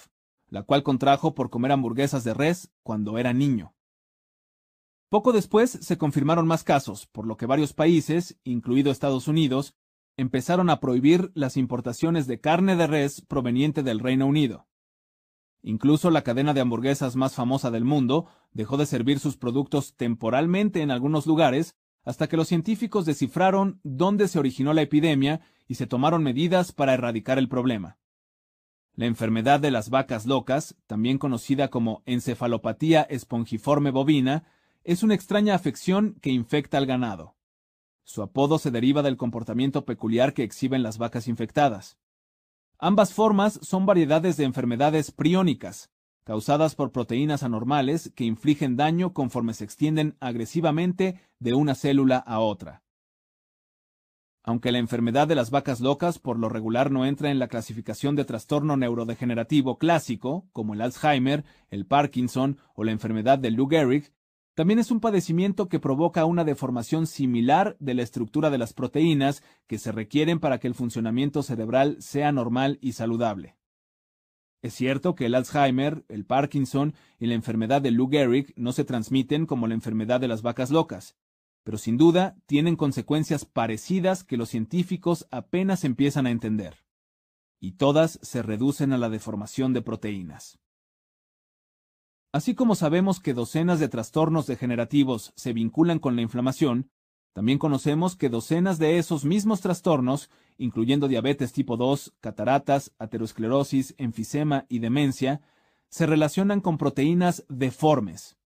la 0.50 0.64
cual 0.64 0.84
contrajo 0.84 1.36
por 1.36 1.50
comer 1.50 1.72
hamburguesas 1.72 2.24
de 2.24 2.34
res 2.34 2.72
cuando 2.84 3.18
era 3.18 3.34
niño. 3.34 3.74
Poco 5.10 5.32
después 5.32 5.72
se 5.72 5.98
confirmaron 5.98 6.48
más 6.48 6.64
casos, 6.64 7.08
por 7.08 7.28
lo 7.28 7.38
que 7.38 7.46
varios 7.46 7.74
países, 7.74 8.40
incluido 8.44 8.92
Estados 8.92 9.28
Unidos, 9.28 9.76
empezaron 10.18 10.70
a 10.70 10.80
prohibir 10.80 11.32
las 11.36 11.58
importaciones 11.58 12.28
de 12.28 12.40
carne 12.40 12.76
de 12.76 12.88
res 12.88 13.22
proveniente 13.22 13.84
del 13.84 14.00
Reino 14.00 14.26
Unido. 14.26 14.68
Incluso 15.62 16.12
la 16.12 16.22
cadena 16.22 16.54
de 16.54 16.62
hamburguesas 16.62 17.16
más 17.16 17.34
famosa 17.34 17.72
del 17.72 17.86
mundo 17.86 18.28
dejó 18.52 18.78
de 18.78 18.86
servir 18.86 19.20
sus 19.20 19.36
productos 19.36 19.96
temporalmente 19.96 20.82
en 20.82 20.92
algunos 20.92 21.26
lugares 21.26 21.76
hasta 22.04 22.28
que 22.28 22.38
los 22.38 22.48
científicos 22.48 23.06
descifraron 23.06 23.80
dónde 23.84 24.28
se 24.28 24.38
originó 24.38 24.74
la 24.74 24.84
epidemia 24.84 25.42
y 25.68 25.76
se 25.76 25.88
tomaron 25.88 26.24
medidas 26.24 26.72
para 26.72 26.94
erradicar 26.94 27.40
el 27.40 27.50
problema. 27.50 27.98
La 28.96 29.06
enfermedad 29.08 29.60
de 29.60 29.72
las 29.72 29.90
vacas 29.90 30.26
locas, 30.26 30.76
también 30.88 31.18
conocida 31.18 31.70
como 31.70 32.02
encefalopatía 32.06 33.02
espongiforme 33.02 33.92
bovina, 33.92 34.46
es 34.86 35.04
una 35.04 35.16
extraña 35.16 35.54
afección 35.54 36.16
que 36.22 36.30
infecta 36.30 36.78
al 36.78 36.86
ganado. 36.86 37.36
Su 38.06 38.22
apodo 38.22 38.58
se 38.58 38.72
deriva 38.72 39.02
del 39.02 39.18
comportamiento 39.18 39.84
peculiar 39.84 40.34
que 40.34 40.44
exhiben 40.44 40.82
las 40.82 40.98
vacas 40.98 41.28
infectadas. 41.28 41.98
Ambas 42.78 43.14
formas 43.14 43.60
son 43.62 43.86
variedades 43.86 44.38
de 44.38 44.46
enfermedades 44.46 45.12
priónicas, 45.12 45.90
causadas 46.24 46.76
por 46.76 46.94
proteínas 46.94 47.44
anormales 47.44 48.14
que 48.16 48.24
infligen 48.24 48.78
daño 48.78 49.12
conforme 49.12 49.54
se 49.54 49.66
extienden 49.66 50.16
agresivamente 50.22 51.20
de 51.40 51.54
una 51.54 51.76
célula 51.76 52.18
a 52.18 52.40
otra. 52.40 52.85
Aunque 54.48 54.72
la 54.72 54.78
enfermedad 54.78 55.28
de 55.28 55.34
las 55.34 55.50
vacas 55.50 55.80
locas 55.80 56.20
por 56.20 56.38
lo 56.38 56.50
regular 56.50 56.92
no 56.92 57.08
entra 57.08 57.32
en 57.32 57.40
la 57.40 57.48
clasificación 57.48 58.16
de 58.16 58.26
trastorno 58.26 58.78
neurodegenerativo 58.78 59.80
clásico, 59.80 60.46
como 60.54 60.76
el 60.76 60.82
Alzheimer, 60.82 61.44
el 61.72 61.88
Parkinson 61.88 62.60
o 62.76 62.84
la 62.84 62.92
enfermedad 62.92 63.40
de 63.40 63.50
Lou 63.50 63.68
Gehrig, 63.68 64.14
también 64.54 64.78
es 64.78 64.92
un 64.92 65.00
padecimiento 65.00 65.68
que 65.68 65.80
provoca 65.80 66.26
una 66.26 66.44
deformación 66.44 67.08
similar 67.08 67.76
de 67.80 67.96
la 67.96 68.04
estructura 68.04 68.52
de 68.52 68.60
las 68.60 68.74
proteínas 68.74 69.42
que 69.66 69.80
se 69.80 69.92
requieren 69.92 70.40
para 70.40 70.60
que 70.60 70.68
el 70.68 70.76
funcionamiento 70.76 71.42
cerebral 71.42 71.98
sea 72.00 72.32
normal 72.32 72.78
y 72.82 72.92
saludable. 72.92 73.58
Es 74.62 74.76
cierto 74.76 75.16
que 75.16 75.26
el 75.26 75.34
Alzheimer, 75.34 76.06
el 76.08 76.24
Parkinson 76.24 76.94
y 77.18 77.26
la 77.26 77.34
enfermedad 77.34 77.82
de 77.82 77.90
Lou 77.90 78.10
Gehrig 78.12 78.54
no 78.56 78.74
se 78.74 78.86
transmiten 78.86 79.48
como 79.48 79.66
la 79.66 79.74
enfermedad 79.74 80.20
de 80.20 80.28
las 80.28 80.44
vacas 80.44 80.70
locas. 80.70 81.16
Pero 81.66 81.80
sin 81.80 81.98
duda 81.98 82.38
tienen 82.46 82.76
consecuencias 82.76 83.44
parecidas 83.44 84.24
que 84.24 84.38
los 84.38 84.50
científicos 84.50 85.28
apenas 85.32 85.84
empiezan 85.84 86.28
a 86.28 86.30
entender. 86.30 86.86
Y 87.60 87.74
todas 87.74 88.20
se 88.22 88.44
reducen 88.44 88.94
a 88.94 89.00
la 89.00 89.10
deformación 89.10 89.74
de 89.74 89.82
proteínas. 89.82 90.60
Así 92.32 92.54
como 92.54 92.76
sabemos 92.76 93.20
que 93.20 93.34
docenas 93.34 93.80
de 93.80 93.90
trastornos 93.90 94.46
degenerativos 94.46 95.34
se 95.36 95.54
vinculan 95.54 95.98
con 95.98 96.16
la 96.16 96.22
inflamación, 96.22 96.92
también 97.34 97.58
conocemos 97.58 98.16
que 98.16 98.30
docenas 98.30 98.78
de 98.78 99.00
esos 99.00 99.26
mismos 99.26 99.62
trastornos, 99.62 100.30
incluyendo 100.58 101.08
diabetes 101.08 101.52
tipo 101.52 101.78
2, 101.78 102.14
cataratas, 102.22 102.94
aterosclerosis, 103.00 103.96
enfisema 103.98 104.66
y 104.70 104.80
demencia, 104.80 105.42
se 105.90 106.06
relacionan 106.06 106.62
con 106.62 106.78
proteínas 106.78 107.44
deformes. 107.50 108.38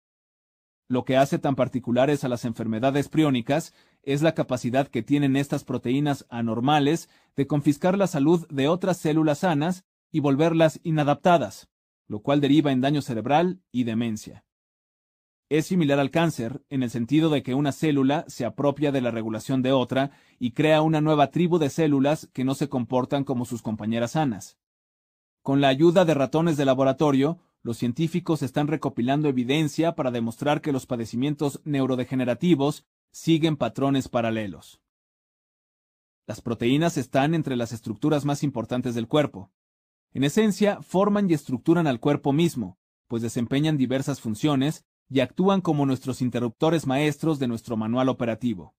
Lo 0.90 1.06
que 1.06 1.16
hace 1.16 1.40
tan 1.40 1.56
particulares 1.56 2.26
a 2.26 2.28
las 2.28 2.44
enfermedades 2.44 3.08
priónicas 3.08 3.74
es 4.04 4.22
la 4.22 4.34
capacidad 4.34 4.90
que 4.90 5.04
tienen 5.04 5.38
estas 5.38 5.64
proteínas 5.64 6.26
anormales 6.30 7.10
de 7.38 7.48
confiscar 7.48 7.98
la 7.98 8.08
salud 8.08 8.46
de 8.50 8.68
otras 8.68 8.98
células 8.98 9.40
sanas 9.40 9.86
y 10.12 10.20
volverlas 10.20 10.82
inadaptadas 10.84 11.70
lo 12.10 12.22
cual 12.22 12.42
deriva 12.42 12.72
en 12.72 12.82
daño 12.82 13.02
cerebral 13.02 13.62
y 13.72 13.86
demencia. 13.86 14.44
Es 15.48 15.68
similar 15.68 16.00
al 16.00 16.12
cáncer, 16.12 16.64
en 16.70 16.84
el 16.84 16.90
sentido 16.90 17.30
de 17.30 17.44
que 17.44 17.54
una 17.54 17.72
célula 17.72 18.26
se 18.28 18.46
apropia 18.46 18.92
de 18.92 19.02
la 19.02 19.12
regulación 19.12 19.62
de 19.62 19.72
otra 19.72 20.12
y 20.40 20.52
crea 20.52 20.82
una 20.82 21.02
nueva 21.02 21.32
tribu 21.32 21.60
de 21.60 21.70
células 21.70 22.28
que 22.34 22.44
no 22.44 22.56
se 22.56 22.68
comportan 22.68 23.24
como 23.24 23.46
sus 23.46 23.62
compañeras 23.62 24.12
sanas. 24.12 24.58
Con 25.42 25.62
la 25.62 25.70
ayuda 25.70 26.04
de 26.04 26.14
ratones 26.16 26.58
de 26.58 26.66
laboratorio, 26.66 27.40
los 27.62 27.78
científicos 27.78 28.42
están 28.42 28.68
recopilando 28.68 29.28
evidencia 29.28 29.96
para 29.96 30.12
demostrar 30.12 30.62
que 30.62 30.72
los 30.72 30.86
padecimientos 30.86 31.62
neurodegenerativos 31.66 32.86
siguen 33.12 33.58
patrones 33.58 34.08
paralelos. 34.08 34.82
Las 36.26 36.42
proteínas 36.42 36.98
están 36.98 37.34
entre 37.34 37.56
las 37.56 37.72
estructuras 37.72 38.24
más 38.24 38.44
importantes 38.44 38.96
del 38.96 39.08
cuerpo. 39.08 39.52
En 40.14 40.24
esencia, 40.24 40.82
forman 40.82 41.30
y 41.30 41.34
estructuran 41.34 41.88
al 41.88 42.00
cuerpo 42.00 42.34
mismo, 42.34 42.78
pues 43.08 43.22
desempeñan 43.22 43.78
diversas 43.78 44.22
funciones 44.22 44.86
y 45.10 45.22
actúan 45.22 45.62
como 45.62 45.86
nuestros 45.86 46.22
interruptores 46.22 46.86
maestros 46.86 47.40
de 47.40 47.48
nuestro 47.48 47.78
manual 47.78 48.10
operativo. 48.10 48.76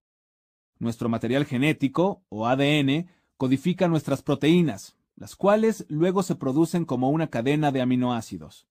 Nuestro 0.79 1.09
material 1.09 1.45
genético, 1.45 2.25
o 2.29 2.47
ADN, 2.47 3.11
codifica 3.37 3.89
nuestras 3.89 4.23
proteínas, 4.23 4.97
las 5.17 5.37
cuales 5.37 5.85
luego 5.89 6.23
se 6.23 6.37
producen 6.37 6.85
como 6.85 7.11
una 7.11 7.27
cadena 7.27 7.73
de 7.73 7.83
aminoácidos. 7.83 8.70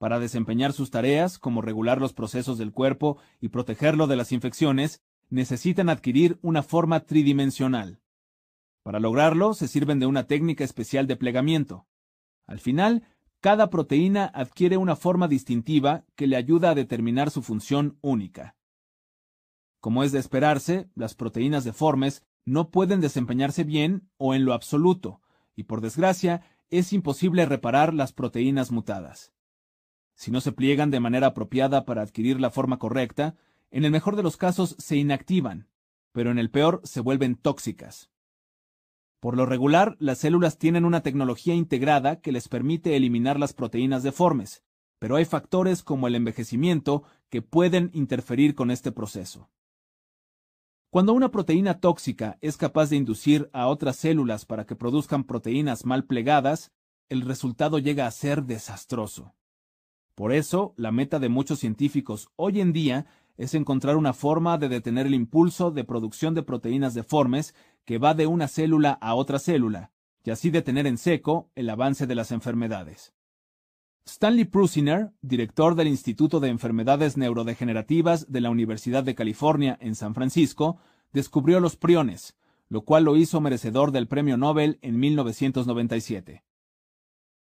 Para 0.00 0.18
desempeñar 0.18 0.72
sus 0.72 0.90
tareas, 0.90 1.38
como 1.38 1.60
regular 1.60 2.00
los 2.00 2.14
procesos 2.14 2.56
del 2.56 2.72
cuerpo 2.72 3.18
y 3.38 3.50
protegerlo 3.50 4.06
de 4.06 4.16
las 4.16 4.32
infecciones, 4.32 5.02
necesitan 5.28 5.90
adquirir 5.90 6.38
una 6.40 6.62
forma 6.62 7.00
tridimensional. 7.00 8.00
Para 8.82 8.98
lograrlo, 8.98 9.52
se 9.52 9.68
sirven 9.68 9.98
de 9.98 10.06
una 10.06 10.26
técnica 10.26 10.64
especial 10.64 11.06
de 11.06 11.16
plegamiento. 11.16 11.86
Al 12.46 12.60
final, 12.60 13.02
cada 13.40 13.68
proteína 13.68 14.24
adquiere 14.24 14.78
una 14.78 14.96
forma 14.96 15.28
distintiva 15.28 16.06
que 16.16 16.26
le 16.26 16.36
ayuda 16.36 16.70
a 16.70 16.74
determinar 16.74 17.30
su 17.30 17.42
función 17.42 17.98
única. 18.00 18.56
Como 19.80 20.02
es 20.02 20.12
de 20.12 20.18
esperarse, 20.18 20.88
las 20.94 21.14
proteínas 21.14 21.62
deformes 21.64 22.24
no 22.46 22.70
pueden 22.70 23.02
desempeñarse 23.02 23.64
bien 23.64 24.08
o 24.16 24.32
en 24.32 24.46
lo 24.46 24.54
absoluto, 24.54 25.20
y 25.54 25.64
por 25.64 25.82
desgracia, 25.82 26.40
es 26.70 26.94
imposible 26.94 27.44
reparar 27.44 27.92
las 27.92 28.14
proteínas 28.14 28.70
mutadas. 28.70 29.34
Si 30.20 30.30
no 30.30 30.42
se 30.42 30.52
pliegan 30.52 30.90
de 30.90 31.00
manera 31.00 31.28
apropiada 31.28 31.86
para 31.86 32.02
adquirir 32.02 32.42
la 32.42 32.50
forma 32.50 32.78
correcta, 32.78 33.36
en 33.70 33.86
el 33.86 33.90
mejor 33.90 34.16
de 34.16 34.22
los 34.22 34.36
casos 34.36 34.76
se 34.78 34.98
inactivan, 34.98 35.66
pero 36.12 36.30
en 36.30 36.38
el 36.38 36.50
peor 36.50 36.82
se 36.84 37.00
vuelven 37.00 37.36
tóxicas. 37.36 38.10
Por 39.18 39.34
lo 39.34 39.46
regular, 39.46 39.96
las 39.98 40.18
células 40.18 40.58
tienen 40.58 40.84
una 40.84 41.02
tecnología 41.02 41.54
integrada 41.54 42.20
que 42.20 42.32
les 42.32 42.48
permite 42.48 42.96
eliminar 42.96 43.40
las 43.40 43.54
proteínas 43.54 44.02
deformes, 44.02 44.62
pero 44.98 45.16
hay 45.16 45.24
factores 45.24 45.82
como 45.82 46.06
el 46.06 46.14
envejecimiento 46.14 47.02
que 47.30 47.40
pueden 47.40 47.90
interferir 47.94 48.54
con 48.54 48.70
este 48.70 48.92
proceso. 48.92 49.48
Cuando 50.90 51.14
una 51.14 51.30
proteína 51.30 51.80
tóxica 51.80 52.36
es 52.42 52.58
capaz 52.58 52.90
de 52.90 52.96
inducir 52.96 53.48
a 53.54 53.68
otras 53.68 53.96
células 53.96 54.44
para 54.44 54.66
que 54.66 54.76
produzcan 54.76 55.24
proteínas 55.24 55.86
mal 55.86 56.04
plegadas, 56.04 56.72
el 57.08 57.22
resultado 57.22 57.78
llega 57.78 58.06
a 58.06 58.10
ser 58.10 58.44
desastroso. 58.44 59.32
Por 60.20 60.34
eso, 60.34 60.74
la 60.76 60.92
meta 60.92 61.18
de 61.18 61.30
muchos 61.30 61.60
científicos 61.60 62.28
hoy 62.36 62.60
en 62.60 62.74
día 62.74 63.06
es 63.38 63.54
encontrar 63.54 63.96
una 63.96 64.12
forma 64.12 64.58
de 64.58 64.68
detener 64.68 65.06
el 65.06 65.14
impulso 65.14 65.70
de 65.70 65.82
producción 65.82 66.34
de 66.34 66.42
proteínas 66.42 66.92
deformes 66.92 67.54
que 67.86 67.96
va 67.96 68.12
de 68.12 68.26
una 68.26 68.46
célula 68.46 68.98
a 69.00 69.14
otra 69.14 69.38
célula, 69.38 69.92
y 70.22 70.28
así 70.28 70.50
detener 70.50 70.86
en 70.86 70.98
seco 70.98 71.48
el 71.54 71.70
avance 71.70 72.06
de 72.06 72.14
las 72.14 72.32
enfermedades. 72.32 73.14
Stanley 74.04 74.44
Prusiner, 74.44 75.10
director 75.22 75.74
del 75.74 75.88
Instituto 75.88 76.38
de 76.38 76.50
Enfermedades 76.50 77.16
Neurodegenerativas 77.16 78.30
de 78.30 78.42
la 78.42 78.50
Universidad 78.50 79.02
de 79.02 79.14
California 79.14 79.78
en 79.80 79.94
San 79.94 80.14
Francisco, 80.14 80.76
descubrió 81.14 81.60
los 81.60 81.76
priones, 81.76 82.36
lo 82.68 82.82
cual 82.82 83.04
lo 83.04 83.16
hizo 83.16 83.40
merecedor 83.40 83.90
del 83.90 84.06
Premio 84.06 84.36
Nobel 84.36 84.78
en 84.82 85.00
1997. 85.00 86.44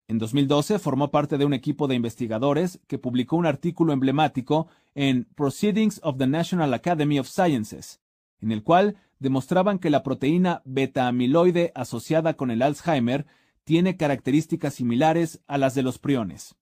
En 0.09 0.19
2012 0.19 0.79
formó 0.79 1.11
parte 1.11 1.37
de 1.37 1.43
un 1.43 1.53
equipo 1.53 1.87
de 1.87 1.95
investigadores 1.95 2.79
que 2.87 2.97
publicó 2.97 3.35
un 3.35 3.45
artículo 3.45 3.91
emblemático 3.91 4.67
en 4.95 5.25
Proceedings 5.35 5.99
of 6.01 6.17
the 6.17 6.27
National 6.27 6.73
Academy 6.73 7.19
of 7.19 7.27
Sciences, 7.27 7.99
en 8.39 8.53
el 8.53 8.63
cual 8.63 8.95
demostraban 9.19 9.79
que 9.79 9.89
la 9.89 10.03
proteína 10.03 10.61
beta-amiloide 10.63 11.73
asociada 11.75 12.35
con 12.35 12.51
el 12.51 12.61
Alzheimer 12.61 13.25
tiene 13.65 13.97
características 13.97 14.75
similares 14.75 15.41
a 15.45 15.57
las 15.57 15.75
de 15.75 15.83
los 15.83 15.99
priones. 15.99 16.55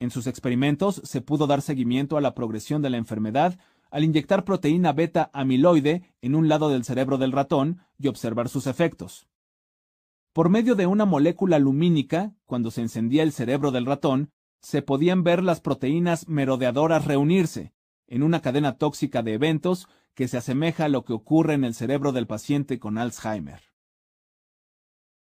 En 0.00 0.10
sus 0.10 0.26
experimentos 0.26 1.00
se 1.04 1.20
pudo 1.20 1.46
dar 1.46 1.62
seguimiento 1.62 2.16
a 2.16 2.20
la 2.20 2.34
progresión 2.34 2.82
de 2.82 2.90
la 2.90 2.96
enfermedad 2.96 3.56
al 3.92 4.02
inyectar 4.02 4.44
proteína 4.44 4.92
beta-amiloide 4.92 6.02
en 6.22 6.34
un 6.34 6.48
lado 6.48 6.70
del 6.70 6.82
cerebro 6.82 7.18
del 7.18 7.30
ratón 7.30 7.82
y 7.98 8.08
observar 8.08 8.48
sus 8.48 8.66
efectos. 8.66 9.28
Por 10.32 10.48
medio 10.48 10.74
de 10.74 10.86
una 10.86 11.04
molécula 11.04 11.58
lumínica, 11.58 12.34
cuando 12.46 12.70
se 12.70 12.80
encendía 12.80 13.22
el 13.22 13.32
cerebro 13.32 13.70
del 13.70 13.84
ratón, 13.84 14.30
se 14.62 14.80
podían 14.80 15.24
ver 15.24 15.42
las 15.42 15.60
proteínas 15.60 16.26
merodeadoras 16.26 17.04
reunirse, 17.04 17.74
en 18.06 18.22
una 18.22 18.40
cadena 18.40 18.78
tóxica 18.78 19.22
de 19.22 19.34
eventos 19.34 19.88
que 20.14 20.28
se 20.28 20.38
asemeja 20.38 20.86
a 20.86 20.88
lo 20.88 21.04
que 21.04 21.12
ocurre 21.12 21.54
en 21.54 21.64
el 21.64 21.74
cerebro 21.74 22.12
del 22.12 22.26
paciente 22.26 22.78
con 22.78 22.96
Alzheimer. 22.96 23.60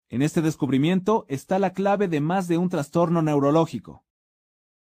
En 0.09 0.23
este 0.23 0.41
descubrimiento 0.43 1.25
está 1.29 1.59
la 1.59 1.73
clave 1.73 2.07
de 2.07 2.21
más 2.21 2.47
de 2.47 2.59
un 2.59 2.69
trastorno 2.69 3.23
neurológico. 3.23 4.05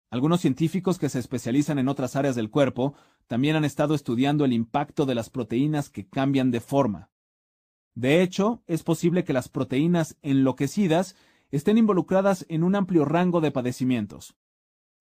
Algunos 0.09 0.41
científicos 0.41 0.97
que 0.97 1.09
se 1.09 1.19
especializan 1.19 1.79
en 1.79 1.89
otras 1.89 2.15
áreas 2.15 2.35
del 2.35 2.49
cuerpo 2.49 2.95
también 3.27 3.55
han 3.55 3.65
estado 3.65 3.93
estudiando 3.93 4.45
el 4.45 4.53
impacto 4.53 5.05
de 5.05 5.15
las 5.15 5.29
proteínas 5.29 5.89
que 5.89 6.07
cambian 6.07 6.49
de 6.49 6.61
forma. 6.61 7.11
De 7.97 8.21
hecho, 8.21 8.61
es 8.67 8.83
posible 8.83 9.23
que 9.23 9.33
las 9.33 9.49
proteínas 9.49 10.17
enloquecidas 10.21 11.15
estén 11.49 11.79
involucradas 11.79 12.45
en 12.47 12.63
un 12.63 12.75
amplio 12.75 13.05
rango 13.05 13.41
de 13.41 13.49
padecimientos. 13.49 14.35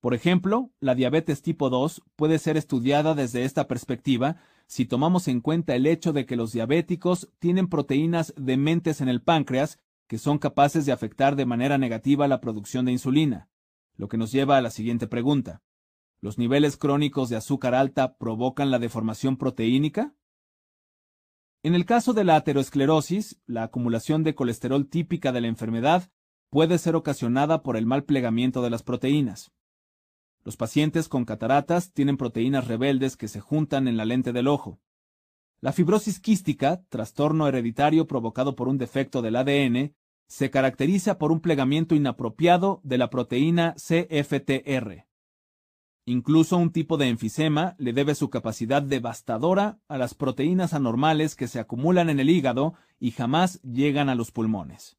Por 0.01 0.15
ejemplo, 0.15 0.71
la 0.81 0.95
diabetes 0.95 1.43
tipo 1.43 1.69
2 1.69 2.01
puede 2.17 2.39
ser 2.39 2.57
estudiada 2.57 3.15
desde 3.15 3.45
esta 3.45 3.69
perspectiva 3.69 4.37
si 4.67 4.87
tomamos 4.87 5.29
en 5.29 5.43
cuenta 5.43 5.75
el 5.75 5.87
hecho 5.87 6.15
de 6.15 6.25
que 6.25 6.37
los 6.37 6.53
diabéticos 6.53 7.29
tienen 7.39 7.69
proteínas 7.69 8.33
dementes 8.39 9.03
en 9.03 9.11
el 9.11 9.21
páncreas 9.21 9.79
que 10.07 10.17
son 10.17 10.39
capaces 10.39 10.87
de 10.87 10.93
afectar 10.93 11.37
de 11.37 11.45
manera 11.45 11.77
negativa 11.77 12.27
la 12.29 12.41
producción 12.41 12.87
de 12.87 12.93
insulina, 12.93 13.51
lo 13.97 14.09
que 14.09 14.17
nos 14.17 14.33
lleva 14.33 14.57
a 14.57 14.63
la 14.63 14.71
siguiente 14.71 15.07
pregunta. 15.07 15.61
¿Los 16.23 16.39
niveles 16.39 16.79
crónicos 16.79 17.29
de 17.29 17.37
azúcar 17.37 17.75
alta 17.75 18.17
provocan 18.17 18.71
la 18.71 18.79
deformación 18.79 19.37
proteínica? 19.37 20.15
En 21.63 21.75
el 21.75 21.85
caso 21.85 22.13
de 22.13 22.25
la 22.25 22.37
aterosclerosis, 22.37 23.41
la 23.47 23.65
acumulación 23.65 24.23
de 24.23 24.35
colesterol 24.35 24.89
típica 24.89 25.33
de 25.33 25.41
la 25.41 25.49
enfermedad 25.49 26.11
puede 26.51 26.79
ser 26.79 26.97
ocasionada 26.97 27.63
por 27.63 27.77
el 27.77 27.87
mal 27.87 28.05
plegamiento 28.05 28.63
de 28.63 28.71
las 28.71 28.83
proteínas. 28.83 29.53
Los 30.45 30.57
pacientes 30.57 31.09
con 31.09 31.25
cataratas 31.25 31.93
tienen 31.93 32.17
proteínas 32.17 32.69
rebeldes 32.69 33.17
que 33.17 33.27
se 33.27 33.41
juntan 33.41 33.89
en 33.89 33.97
la 33.97 34.05
lente 34.05 34.33
del 34.33 34.47
ojo. 34.47 34.81
La 35.61 35.73
fibrosis 35.73 36.21
quística, 36.21 36.85
trastorno 36.89 37.49
hereditario 37.49 38.07
provocado 38.07 38.55
por 38.55 38.69
un 38.69 38.79
defecto 38.79 39.23
del 39.23 39.37
ADN, 39.37 39.97
se 40.29 40.51
caracteriza 40.51 41.19
por 41.19 41.33
un 41.33 41.41
plegamiento 41.41 41.95
inapropiado 41.95 42.81
de 42.85 42.99
la 42.99 43.11
proteína 43.11 43.75
CFTR. 43.75 45.07
Incluso 46.09 46.57
un 46.57 46.71
tipo 46.71 46.99
de 46.99 47.09
enfisema 47.09 47.75
le 47.79 47.93
debe 47.93 48.15
su 48.15 48.31
capacidad 48.31 48.81
devastadora 48.81 49.81
a 49.89 49.99
las 49.99 50.15
proteínas 50.15 50.73
anormales 50.73 51.35
que 51.35 51.49
se 51.49 51.59
acumulan 51.59 52.11
en 52.11 52.21
el 52.21 52.31
hígado 52.31 52.75
y 53.01 53.11
jamás 53.11 53.61
llegan 53.63 54.09
a 54.09 54.15
los 54.15 54.31
pulmones. 54.31 54.97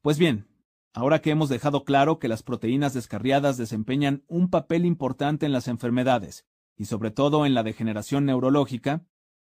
Pues 0.00 0.18
bien, 0.18 0.48
ahora 0.94 1.20
que 1.20 1.30
hemos 1.30 1.50
dejado 1.50 1.84
claro 1.84 2.18
que 2.18 2.26
las 2.26 2.42
proteínas 2.42 2.94
descarriadas 2.94 3.58
desempeñan 3.58 4.24
un 4.28 4.48
papel 4.48 4.86
importante 4.86 5.44
en 5.44 5.52
las 5.52 5.68
enfermedades 5.68 6.46
y 6.74 6.86
sobre 6.86 7.10
todo 7.10 7.44
en 7.44 7.52
la 7.52 7.62
degeneración 7.62 8.24
neurológica, 8.24 9.04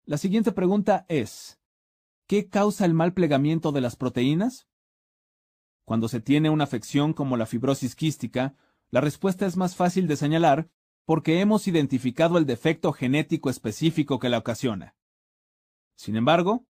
la 0.05 0.17
siguiente 0.17 0.51
pregunta 0.51 1.07
es, 1.09 1.59
¿qué 2.27 2.47
causa 2.47 2.85
el 2.85 2.93
mal 2.93 3.13
plegamiento 3.13 3.71
de 3.71 3.81
las 3.81 3.95
proteínas? 3.95 4.67
Cuando 5.83 6.07
se 6.07 6.19
tiene 6.19 6.51
una 6.51 6.65
afección 6.65 7.13
como 7.13 7.37
la 7.37 7.47
fibrosis 7.47 7.95
quística, 7.95 8.55
la 8.91 9.01
respuesta 9.01 9.45
es 9.45 9.57
más 9.57 9.75
fácil 9.75 10.07
de 10.07 10.15
señalar 10.15 10.69
porque 11.05 11.39
hemos 11.39 11.67
identificado 11.67 12.37
el 12.37 12.45
defecto 12.45 12.91
genético 12.91 13.49
específico 13.49 14.19
que 14.19 14.29
la 14.29 14.37
ocasiona. 14.37 14.95
Sin 15.95 16.15
embargo, 16.15 16.65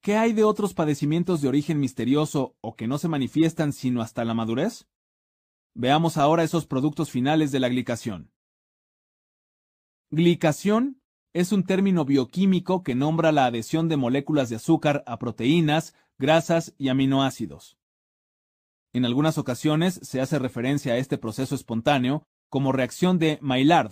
¿qué 0.00 0.16
hay 0.16 0.32
de 0.32 0.44
otros 0.44 0.74
padecimientos 0.74 1.40
de 1.40 1.48
origen 1.48 1.80
misterioso 1.80 2.56
o 2.60 2.74
que 2.76 2.86
no 2.86 2.98
se 2.98 3.08
manifiestan 3.08 3.72
sino 3.72 4.02
hasta 4.02 4.24
la 4.24 4.34
madurez? 4.34 4.88
Veamos 5.74 6.16
ahora 6.16 6.42
esos 6.42 6.66
productos 6.66 7.10
finales 7.10 7.52
de 7.52 7.60
la 7.60 7.68
glicación. 7.68 8.32
Glicación 10.10 11.00
es 11.32 11.50
un 11.50 11.64
término 11.64 12.04
bioquímico 12.04 12.82
que 12.82 12.94
nombra 12.94 13.32
la 13.32 13.46
adhesión 13.46 13.88
de 13.88 13.96
moléculas 13.96 14.48
de 14.48 14.56
azúcar 14.56 15.02
a 15.06 15.18
proteínas, 15.18 15.94
grasas 16.18 16.74
y 16.78 16.88
aminoácidos. 16.88 17.76
En 18.94 19.04
algunas 19.04 19.38
ocasiones 19.38 19.98
se 20.04 20.20
hace 20.20 20.38
referencia 20.38 20.92
a 20.92 20.98
este 20.98 21.18
proceso 21.18 21.56
espontáneo 21.56 22.28
como 22.48 22.70
reacción 22.70 23.18
de 23.18 23.38
Maillard, 23.42 23.90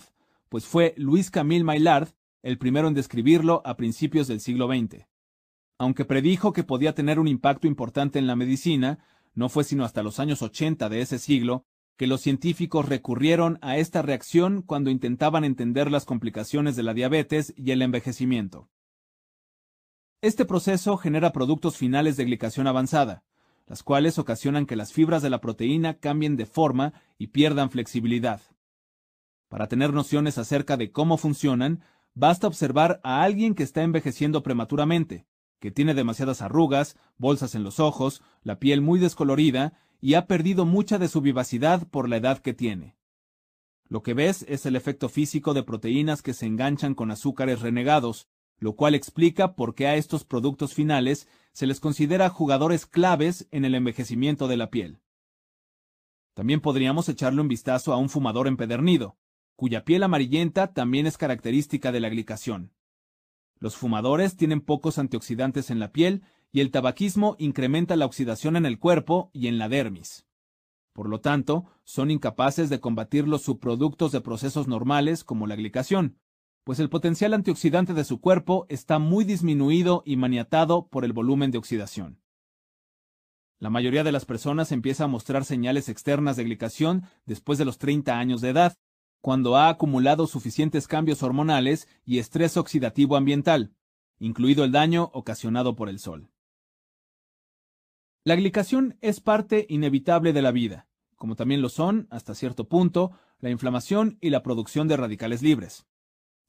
pues 0.48 0.64
fue 0.64 0.94
Luis 0.96 1.32
Camille 1.32 1.64
Maillard 1.64 2.10
el 2.42 2.56
primero 2.56 2.86
en 2.86 2.94
describirlo 2.94 3.62
a 3.64 3.76
principios 3.76 4.28
del 4.28 4.40
siglo 4.40 4.68
XX. 4.68 5.08
Aunque 5.76 6.04
predijo 6.04 6.52
que 6.52 6.62
podía 6.62 6.94
tener 6.94 7.18
un 7.18 7.26
impacto 7.26 7.66
importante 7.66 8.20
en 8.20 8.28
la 8.28 8.36
medicina, 8.36 9.04
no 9.34 9.48
fue 9.48 9.64
sino 9.64 9.84
hasta 9.84 10.04
los 10.04 10.20
años 10.20 10.40
80 10.40 10.88
de 10.88 11.00
ese 11.00 11.18
siglo 11.18 11.66
que 11.96 12.06
los 12.06 12.20
científicos 12.20 12.88
recurrieron 12.88 13.58
a 13.60 13.78
esta 13.78 14.02
reacción 14.02 14.62
cuando 14.62 14.90
intentaban 14.90 15.42
entender 15.42 15.90
las 15.90 16.04
complicaciones 16.04 16.76
de 16.76 16.84
la 16.84 16.94
diabetes 16.94 17.52
y 17.56 17.72
el 17.72 17.82
envejecimiento. 17.82 18.70
Este 20.20 20.44
proceso 20.44 20.96
genera 20.96 21.32
productos 21.32 21.76
finales 21.76 22.16
de 22.16 22.24
glicación 22.24 22.68
avanzada, 22.68 23.24
las 23.72 23.82
cuales 23.82 24.18
ocasionan 24.18 24.66
que 24.66 24.76
las 24.76 24.92
fibras 24.92 25.22
de 25.22 25.30
la 25.30 25.40
proteína 25.40 25.94
cambien 25.94 26.36
de 26.36 26.44
forma 26.44 26.92
y 27.16 27.28
pierdan 27.28 27.70
flexibilidad. 27.70 28.42
Para 29.48 29.66
tener 29.66 29.94
nociones 29.94 30.36
acerca 30.36 30.76
de 30.76 30.92
cómo 30.92 31.16
funcionan, 31.16 31.82
basta 32.12 32.46
observar 32.46 33.00
a 33.02 33.22
alguien 33.22 33.54
que 33.54 33.62
está 33.62 33.82
envejeciendo 33.82 34.42
prematuramente, 34.42 35.26
que 35.58 35.70
tiene 35.70 35.94
demasiadas 35.94 36.42
arrugas, 36.42 36.98
bolsas 37.16 37.54
en 37.54 37.64
los 37.64 37.80
ojos, 37.80 38.20
la 38.42 38.58
piel 38.58 38.82
muy 38.82 39.00
descolorida 39.00 39.72
y 40.02 40.16
ha 40.16 40.26
perdido 40.26 40.66
mucha 40.66 40.98
de 40.98 41.08
su 41.08 41.22
vivacidad 41.22 41.88
por 41.88 42.10
la 42.10 42.18
edad 42.18 42.40
que 42.40 42.52
tiene. 42.52 42.98
Lo 43.88 44.02
que 44.02 44.12
ves 44.12 44.44
es 44.50 44.66
el 44.66 44.76
efecto 44.76 45.08
físico 45.08 45.54
de 45.54 45.62
proteínas 45.62 46.20
que 46.20 46.34
se 46.34 46.44
enganchan 46.44 46.94
con 46.94 47.10
azúcares 47.10 47.62
renegados, 47.62 48.28
lo 48.62 48.76
cual 48.76 48.94
explica 48.94 49.56
por 49.56 49.74
qué 49.74 49.88
a 49.88 49.96
estos 49.96 50.24
productos 50.24 50.72
finales 50.72 51.26
se 51.50 51.66
les 51.66 51.80
considera 51.80 52.28
jugadores 52.28 52.86
claves 52.86 53.48
en 53.50 53.64
el 53.64 53.74
envejecimiento 53.74 54.46
de 54.46 54.56
la 54.56 54.70
piel. 54.70 55.00
También 56.34 56.60
podríamos 56.60 57.08
echarle 57.08 57.40
un 57.40 57.48
vistazo 57.48 57.92
a 57.92 57.96
un 57.96 58.08
fumador 58.08 58.46
empedernido, 58.46 59.16
cuya 59.56 59.84
piel 59.84 60.04
amarillenta 60.04 60.72
también 60.72 61.08
es 61.08 61.18
característica 61.18 61.90
de 61.90 61.98
la 61.98 62.08
glicación. 62.08 62.72
Los 63.58 63.76
fumadores 63.76 64.36
tienen 64.36 64.60
pocos 64.60 64.96
antioxidantes 64.96 65.70
en 65.70 65.80
la 65.80 65.90
piel 65.90 66.22
y 66.52 66.60
el 66.60 66.70
tabaquismo 66.70 67.34
incrementa 67.40 67.96
la 67.96 68.06
oxidación 68.06 68.54
en 68.54 68.64
el 68.64 68.78
cuerpo 68.78 69.32
y 69.32 69.48
en 69.48 69.58
la 69.58 69.68
dermis. 69.68 70.24
Por 70.92 71.08
lo 71.08 71.20
tanto, 71.20 71.64
son 71.82 72.12
incapaces 72.12 72.70
de 72.70 72.78
combatir 72.78 73.26
los 73.26 73.42
subproductos 73.42 74.12
de 74.12 74.20
procesos 74.20 74.68
normales 74.68 75.24
como 75.24 75.48
la 75.48 75.56
glicación, 75.56 76.20
pues 76.64 76.78
el 76.78 76.88
potencial 76.88 77.34
antioxidante 77.34 77.94
de 77.94 78.04
su 78.04 78.20
cuerpo 78.20 78.66
está 78.68 78.98
muy 78.98 79.24
disminuido 79.24 80.02
y 80.06 80.16
maniatado 80.16 80.86
por 80.88 81.04
el 81.04 81.12
volumen 81.12 81.50
de 81.50 81.58
oxidación. 81.58 82.20
La 83.58 83.70
mayoría 83.70 84.04
de 84.04 84.12
las 84.12 84.24
personas 84.24 84.72
empieza 84.72 85.04
a 85.04 85.08
mostrar 85.08 85.44
señales 85.44 85.88
externas 85.88 86.36
de 86.36 86.44
glicación 86.44 87.04
después 87.26 87.58
de 87.58 87.64
los 87.64 87.78
30 87.78 88.18
años 88.18 88.40
de 88.40 88.50
edad, 88.50 88.76
cuando 89.20 89.56
ha 89.56 89.68
acumulado 89.68 90.26
suficientes 90.26 90.88
cambios 90.88 91.22
hormonales 91.22 91.88
y 92.04 92.18
estrés 92.18 92.56
oxidativo 92.56 93.16
ambiental, 93.16 93.72
incluido 94.18 94.64
el 94.64 94.72
daño 94.72 95.10
ocasionado 95.12 95.76
por 95.76 95.88
el 95.88 96.00
sol. 96.00 96.30
La 98.24 98.34
glicación 98.36 98.98
es 99.00 99.20
parte 99.20 99.66
inevitable 99.68 100.32
de 100.32 100.42
la 100.42 100.52
vida, 100.52 100.88
como 101.16 101.36
también 101.36 101.62
lo 101.62 101.68
son, 101.68 102.08
hasta 102.10 102.34
cierto 102.34 102.68
punto, 102.68 103.12
la 103.38 103.50
inflamación 103.50 104.18
y 104.20 104.30
la 104.30 104.42
producción 104.42 104.88
de 104.88 104.96
radicales 104.96 105.42
libres. 105.42 105.86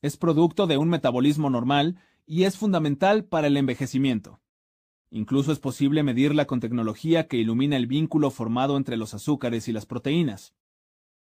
Es 0.04 0.18
producto 0.18 0.68
de 0.68 0.78
un 0.78 0.90
metabolismo 0.90 1.50
normal 1.50 1.98
y 2.26 2.44
es 2.44 2.58
fundamental 2.58 3.24
para 3.24 3.48
el 3.48 3.56
envejecimiento. 3.56 4.42
Incluso 5.10 5.54
es 5.54 5.60
posible 5.60 6.04
medirla 6.04 6.46
con 6.46 6.60
tecnología 6.60 7.30
que 7.30 7.38
ilumina 7.38 7.78
el 7.78 7.88
vínculo 7.88 8.30
formado 8.30 8.76
entre 8.76 8.98
los 8.98 9.14
azúcares 9.14 9.70
y 9.70 9.72
las 9.72 9.86
proteínas. 9.86 10.56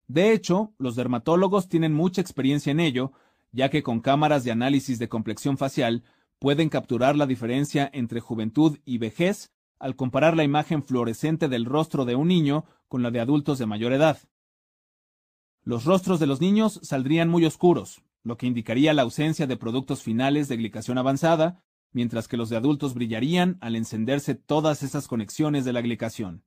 De 0.08 0.34
hecho, 0.34 0.74
los 0.80 0.96
dermatólogos 0.96 1.70
tienen 1.70 1.94
mucha 1.94 2.22
experiencia 2.22 2.72
en 2.72 2.80
ello, 2.80 3.12
ya 3.52 3.70
que 3.70 3.84
con 3.84 4.02
cámaras 4.02 4.44
de 4.44 4.52
análisis 4.52 4.98
de 4.98 5.10
complexión 5.10 5.60
facial 5.60 6.04
pueden 6.40 6.70
capturar 6.70 7.16
la 7.16 7.28
diferencia 7.28 7.88
entre 7.94 8.20
juventud 8.20 8.80
y 8.84 8.98
vejez 8.98 9.52
al 9.78 9.96
comparar 9.96 10.36
la 10.36 10.44
imagen 10.44 10.82
fluorescente 10.82 11.50
del 11.50 11.66
rostro 11.66 12.04
de 12.06 12.16
un 12.16 12.30
niño 12.30 12.66
con 12.88 13.04
la 13.04 13.12
de 13.12 13.20
adultos 13.20 13.60
de 13.60 13.68
mayor 13.68 13.94
edad. 13.94 14.18
Los 15.64 15.86
rostros 15.86 16.20
de 16.20 16.26
los 16.26 16.42
niños 16.42 16.80
saldrían 16.82 17.30
muy 17.30 17.46
oscuros, 17.46 18.02
lo 18.24 18.38
que 18.38 18.48
indicaría 18.48 18.94
la 18.94 19.02
ausencia 19.02 19.48
de 19.48 19.58
productos 19.58 20.04
finales 20.04 20.48
de 20.48 20.58
glicación 20.58 20.98
avanzada, 20.98 21.64
mientras 21.92 22.28
que 22.28 22.38
los 22.38 22.50
de 22.50 22.58
adultos 22.58 22.94
brillarían 22.94 23.58
al 23.62 23.76
encenderse 23.76 24.36
todas 24.36 24.84
esas 24.84 25.08
conexiones 25.08 25.66
de 25.66 25.74
la 25.74 25.82
glicación. 25.82 26.44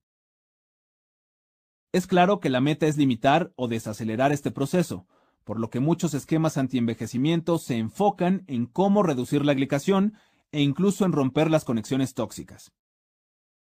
Es 1.92 2.06
claro 2.06 2.40
que 2.40 2.50
la 2.50 2.60
meta 2.60 2.86
es 2.86 2.96
limitar 2.96 3.52
o 3.56 3.68
desacelerar 3.68 4.32
este 4.32 4.50
proceso, 4.50 5.06
por 5.44 5.60
lo 5.60 5.70
que 5.70 5.80
muchos 5.80 6.14
esquemas 6.14 6.56
antienvejecimiento 6.56 7.58
se 7.58 7.76
enfocan 7.76 8.44
en 8.46 8.66
cómo 8.66 9.02
reducir 9.02 9.44
la 9.44 9.54
glicación 9.54 10.14
e 10.50 10.60
incluso 10.62 11.04
en 11.04 11.12
romper 11.12 11.50
las 11.50 11.64
conexiones 11.64 12.14
tóxicas. 12.14 12.72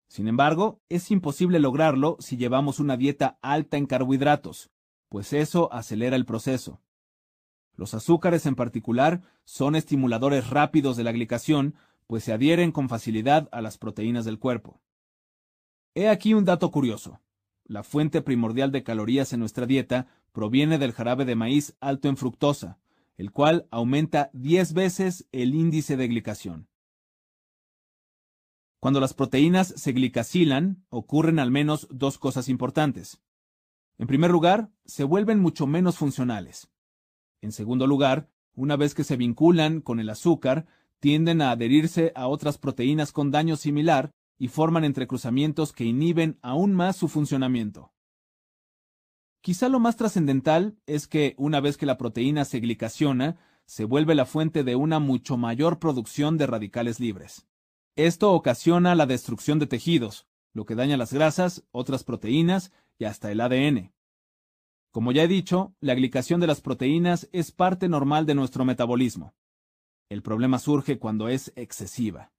Sin 0.09 0.29
embargo, 0.29 0.81
es 0.89 1.11
imposible 1.11 1.59
lograrlo 1.59 2.17
si 2.21 2.37
llevamos 2.37 2.79
una 2.81 2.97
dieta 2.97 3.39
alta 3.43 3.77
en 3.77 3.87
carbohidratos, 3.87 4.71
pues 5.09 5.33
eso 5.33 5.73
acelera 5.73 6.17
el 6.17 6.25
proceso. 6.25 6.81
Los 7.77 7.95
azúcares 7.95 8.47
en 8.47 8.55
particular 8.55 9.23
son 9.45 9.77
estimuladores 9.77 10.51
rápidos 10.51 10.97
de 10.97 11.05
la 11.05 11.13
glicación, 11.13 11.75
pues 12.07 12.25
se 12.25 12.33
adhieren 12.33 12.73
con 12.73 12.89
facilidad 12.89 13.49
a 13.53 13.61
las 13.61 13.79
proteínas 13.79 14.25
del 14.25 14.39
cuerpo. 14.39 14.81
He 15.95 16.09
aquí 16.09 16.35
un 16.35 16.45
dato 16.45 16.71
curioso. 16.71 17.21
La 17.65 17.83
fuente 17.83 18.23
primordial 18.23 18.73
de 18.73 18.83
calorías 18.83 19.33
en 19.33 19.41
nuestra 19.41 19.67
dieta 19.67 20.07
proviene 20.33 20.79
del 20.79 20.93
jarabe 20.93 21.25
de 21.25 21.35
maíz 21.35 21.77
alto 21.81 22.09
en 22.09 22.17
fructosa, 22.17 22.79
el 23.17 23.33
cual 23.33 23.67
aumenta 23.71 24.31
10 24.33 24.73
veces 24.73 25.27
el 25.33 25.55
índice 25.55 25.97
de 25.97 26.09
glicación. 26.09 26.69
Cuando 28.79 29.01
las 29.01 29.15
proteínas 29.15 29.69
se 29.77 29.93
glicasilan, 29.93 30.85
ocurren 30.91 31.39
al 31.39 31.51
menos 31.51 31.89
dos 31.91 32.19
cosas 32.19 32.49
importantes. 32.49 33.21
En 33.99 34.07
primer 34.07 34.31
lugar, 34.31 34.71
se 34.85 35.05
vuelven 35.05 35.41
mucho 35.41 35.67
menos 35.67 35.97
funcionales. 35.97 36.69
En 37.41 37.53
segundo 37.53 37.87
lugar, 37.87 38.29
una 38.55 38.77
vez 38.77 38.95
que 38.95 39.05
se 39.05 39.17
vinculan 39.17 39.81
con 39.81 40.01
el 40.01 40.11
azúcar, 40.11 40.67
tienden 41.01 41.43
a 41.43 41.51
adherirse 41.51 42.13
a 42.15 42.27
otras 42.27 42.59
proteínas 42.59 43.13
con 43.13 43.31
daño 43.31 43.57
similar 43.57 44.11
y 44.39 44.49
forman 44.49 44.85
entrecruzamientos 44.85 45.73
que 45.73 45.85
inhiben 45.85 46.39
aún 46.43 46.75
más 46.75 46.97
su 46.97 47.09
funcionamiento. 47.09 47.93
Quizá 49.41 49.69
lo 49.69 49.79
más 49.79 49.97
trascendental 49.97 50.77
es 50.87 51.07
que, 51.07 51.35
una 51.39 51.61
vez 51.61 51.77
que 51.77 51.87
la 51.87 51.99
proteína 51.99 52.45
se 52.45 52.61
glicaciona, 52.61 53.39
se 53.65 53.85
vuelve 53.85 54.15
la 54.15 54.27
fuente 54.27 54.65
de 54.65 54.77
una 54.77 54.99
mucho 54.99 55.37
mayor 55.37 55.79
producción 55.79 56.37
de 56.37 56.47
radicales 56.47 56.99
libres. 56.99 57.47
Esto 57.95 58.33
ocasiona 58.33 58.95
la 58.95 59.07
destrucción 59.07 59.59
de 59.59 59.67
tejidos, 59.67 60.27
lo 60.53 60.67
que 60.67 60.75
daña 60.75 60.97
las 60.97 61.13
grasas, 61.13 61.65
otras 61.71 62.05
proteínas 62.05 62.73
y 62.99 63.05
hasta 63.05 63.31
el 63.31 63.41
ADN. 63.41 63.93
Como 64.97 65.13
ya 65.13 65.25
he 65.25 65.29
dicho, 65.29 65.75
la 65.79 65.95
glicación 65.95 66.41
de 66.41 66.47
las 66.47 66.63
proteínas 66.63 67.29
es 67.31 67.53
parte 67.53 67.87
normal 67.87 68.25
de 68.25 68.35
nuestro 68.35 68.65
metabolismo. 68.65 69.35
El 70.09 70.23
problema 70.23 70.59
surge 70.59 70.99
cuando 70.99 71.29
es 71.29 71.53
excesiva. 71.55 72.33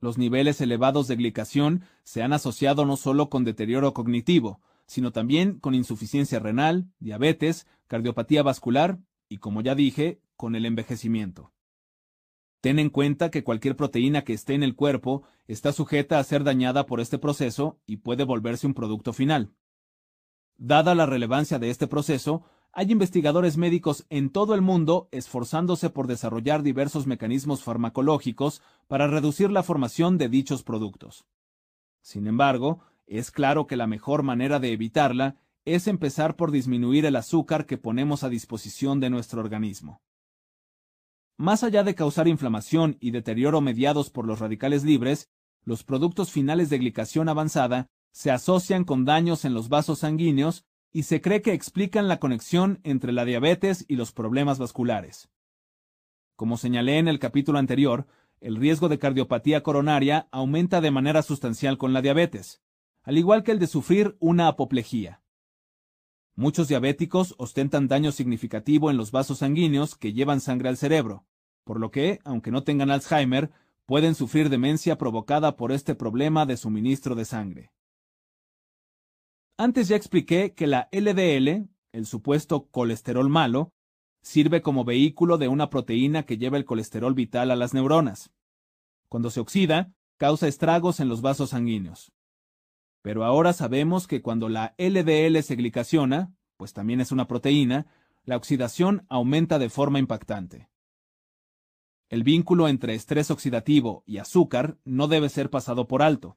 Los 0.00 0.18
niveles 0.18 0.60
elevados 0.60 1.06
de 1.06 1.14
glicación 1.14 1.84
se 2.02 2.24
han 2.24 2.32
asociado 2.32 2.86
no 2.86 2.96
solo 2.96 3.30
con 3.30 3.44
deterioro 3.44 3.94
cognitivo, 3.94 4.60
sino 4.88 5.12
también 5.12 5.60
con 5.60 5.76
insuficiencia 5.76 6.40
renal, 6.40 6.90
diabetes, 6.98 7.68
cardiopatía 7.86 8.42
vascular 8.42 8.98
y, 9.28 9.38
como 9.38 9.60
ya 9.60 9.76
dije, 9.76 10.20
con 10.34 10.56
el 10.56 10.66
envejecimiento. 10.66 11.52
Ten 12.62 12.80
en 12.80 12.90
cuenta 12.90 13.30
que 13.30 13.44
cualquier 13.44 13.76
proteína 13.76 14.24
que 14.24 14.32
esté 14.32 14.54
en 14.54 14.64
el 14.64 14.74
cuerpo 14.74 15.22
está 15.46 15.70
sujeta 15.70 16.18
a 16.18 16.24
ser 16.24 16.42
dañada 16.42 16.84
por 16.84 16.98
este 16.98 17.18
proceso 17.18 17.78
y 17.86 17.98
puede 17.98 18.24
volverse 18.24 18.66
un 18.66 18.74
producto 18.74 19.12
final. 19.12 19.52
Dada 20.58 20.94
la 20.94 21.06
relevancia 21.06 21.58
de 21.58 21.70
este 21.70 21.86
proceso, 21.86 22.44
hay 22.72 22.92
investigadores 22.92 23.56
médicos 23.56 24.06
en 24.10 24.30
todo 24.30 24.54
el 24.54 24.60
mundo 24.60 25.08
esforzándose 25.10 25.90
por 25.90 26.06
desarrollar 26.06 26.62
diversos 26.62 27.06
mecanismos 27.06 27.62
farmacológicos 27.62 28.62
para 28.86 29.06
reducir 29.06 29.50
la 29.50 29.62
formación 29.62 30.18
de 30.18 30.28
dichos 30.28 30.62
productos. 30.62 31.26
Sin 32.02 32.26
embargo, 32.26 32.80
es 33.06 33.30
claro 33.30 33.66
que 33.66 33.76
la 33.76 33.86
mejor 33.86 34.22
manera 34.22 34.58
de 34.58 34.72
evitarla 34.72 35.36
es 35.64 35.88
empezar 35.88 36.36
por 36.36 36.50
disminuir 36.50 37.06
el 37.06 37.16
azúcar 37.16 37.66
que 37.66 37.78
ponemos 37.78 38.24
a 38.24 38.28
disposición 38.28 39.00
de 39.00 39.10
nuestro 39.10 39.40
organismo. 39.40 40.00
Más 41.36 41.64
allá 41.64 41.82
de 41.82 41.94
causar 41.94 42.28
inflamación 42.28 42.96
y 43.00 43.10
deterioro 43.10 43.60
mediados 43.60 44.10
por 44.10 44.26
los 44.26 44.38
radicales 44.38 44.84
libres, 44.84 45.28
los 45.64 45.82
productos 45.82 46.30
finales 46.30 46.70
de 46.70 46.78
glicación 46.78 47.28
avanzada 47.28 47.88
se 48.12 48.30
asocian 48.30 48.84
con 48.84 49.04
daños 49.04 49.44
en 49.44 49.54
los 49.54 49.68
vasos 49.68 50.00
sanguíneos 50.00 50.64
y 50.92 51.02
se 51.02 51.20
cree 51.20 51.42
que 51.42 51.52
explican 51.52 52.08
la 52.08 52.18
conexión 52.18 52.80
entre 52.82 53.12
la 53.12 53.24
diabetes 53.24 53.84
y 53.88 53.96
los 53.96 54.12
problemas 54.12 54.58
vasculares. 54.58 55.28
Como 56.36 56.56
señalé 56.56 56.98
en 56.98 57.08
el 57.08 57.18
capítulo 57.18 57.58
anterior, 57.58 58.06
el 58.40 58.56
riesgo 58.56 58.88
de 58.88 58.98
cardiopatía 58.98 59.62
coronaria 59.62 60.28
aumenta 60.30 60.80
de 60.80 60.90
manera 60.90 61.22
sustancial 61.22 61.78
con 61.78 61.92
la 61.92 62.02
diabetes, 62.02 62.62
al 63.02 63.18
igual 63.18 63.42
que 63.42 63.52
el 63.52 63.58
de 63.58 63.66
sufrir 63.66 64.16
una 64.20 64.48
apoplejía. 64.48 65.22
Muchos 66.34 66.68
diabéticos 66.68 67.34
ostentan 67.38 67.88
daño 67.88 68.12
significativo 68.12 68.90
en 68.90 68.98
los 68.98 69.10
vasos 69.10 69.38
sanguíneos 69.38 69.96
que 69.96 70.12
llevan 70.12 70.40
sangre 70.40 70.68
al 70.68 70.76
cerebro, 70.76 71.24
por 71.64 71.80
lo 71.80 71.90
que, 71.90 72.20
aunque 72.24 72.50
no 72.50 72.62
tengan 72.62 72.90
Alzheimer, 72.90 73.50
pueden 73.86 74.14
sufrir 74.14 74.50
demencia 74.50 74.98
provocada 74.98 75.56
por 75.56 75.72
este 75.72 75.94
problema 75.94 76.44
de 76.44 76.56
suministro 76.56 77.14
de 77.14 77.24
sangre. 77.24 77.72
Antes 79.58 79.88
ya 79.88 79.96
expliqué 79.96 80.52
que 80.52 80.66
la 80.66 80.88
LDL, 80.92 81.68
el 81.92 82.06
supuesto 82.06 82.68
colesterol 82.68 83.30
malo, 83.30 83.72
sirve 84.20 84.60
como 84.60 84.84
vehículo 84.84 85.38
de 85.38 85.48
una 85.48 85.70
proteína 85.70 86.24
que 86.24 86.36
lleva 86.36 86.58
el 86.58 86.66
colesterol 86.66 87.14
vital 87.14 87.50
a 87.50 87.56
las 87.56 87.72
neuronas. 87.72 88.30
Cuando 89.08 89.30
se 89.30 89.40
oxida, 89.40 89.94
causa 90.18 90.46
estragos 90.46 91.00
en 91.00 91.08
los 91.08 91.22
vasos 91.22 91.50
sanguíneos. 91.50 92.12
Pero 93.00 93.24
ahora 93.24 93.54
sabemos 93.54 94.06
que 94.06 94.20
cuando 94.20 94.50
la 94.50 94.74
LDL 94.76 95.42
se 95.42 95.56
glicaciona, 95.56 96.34
pues 96.58 96.74
también 96.74 97.00
es 97.00 97.10
una 97.10 97.26
proteína, 97.26 97.86
la 98.24 98.36
oxidación 98.36 99.06
aumenta 99.08 99.58
de 99.58 99.70
forma 99.70 99.98
impactante. 99.98 100.68
El 102.10 102.24
vínculo 102.24 102.68
entre 102.68 102.94
estrés 102.94 103.30
oxidativo 103.30 104.02
y 104.06 104.18
azúcar 104.18 104.76
no 104.84 105.08
debe 105.08 105.28
ser 105.28 105.48
pasado 105.48 105.88
por 105.88 106.02
alto. 106.02 106.36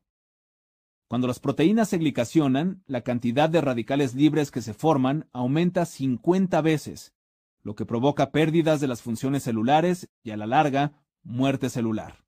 Cuando 1.10 1.28
las 1.28 1.40
proteínas 1.40 1.90
se 1.90 1.98
glicacionan, 1.98 2.84
la 2.86 3.02
cantidad 3.02 3.50
de 3.50 3.62
radicales 3.62 4.14
libres 4.14 4.52
que 4.52 4.62
se 4.62 4.76
forman 4.76 5.28
aumenta 5.34 5.88
50 5.88 6.62
veces, 6.62 7.16
lo 7.64 7.74
que 7.74 7.84
provoca 7.84 8.30
pérdidas 8.30 8.80
de 8.80 8.88
las 8.88 9.02
funciones 9.02 9.42
celulares 9.42 10.08
y 10.22 10.30
a 10.30 10.38
la 10.38 10.46
larga, 10.46 10.94
muerte 11.24 11.72
celular. 11.72 12.24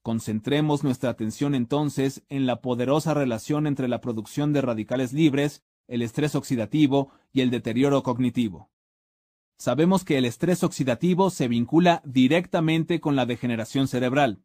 Concentremos 0.00 0.84
nuestra 0.84 1.10
atención 1.10 1.54
entonces 1.54 2.22
en 2.30 2.46
la 2.46 2.62
poderosa 2.62 3.12
relación 3.12 3.66
entre 3.66 3.88
la 3.88 4.00
producción 4.00 4.54
de 4.54 4.62
radicales 4.62 5.12
libres, 5.12 5.62
el 5.86 6.00
estrés 6.00 6.34
oxidativo 6.34 7.10
y 7.30 7.42
el 7.42 7.50
deterioro 7.50 8.02
cognitivo. 8.02 8.70
Sabemos 9.58 10.02
que 10.02 10.16
el 10.16 10.24
estrés 10.24 10.64
oxidativo 10.64 11.28
se 11.28 11.46
vincula 11.46 12.00
directamente 12.06 13.00
con 13.00 13.16
la 13.16 13.26
degeneración 13.26 13.86
cerebral. 13.86 14.40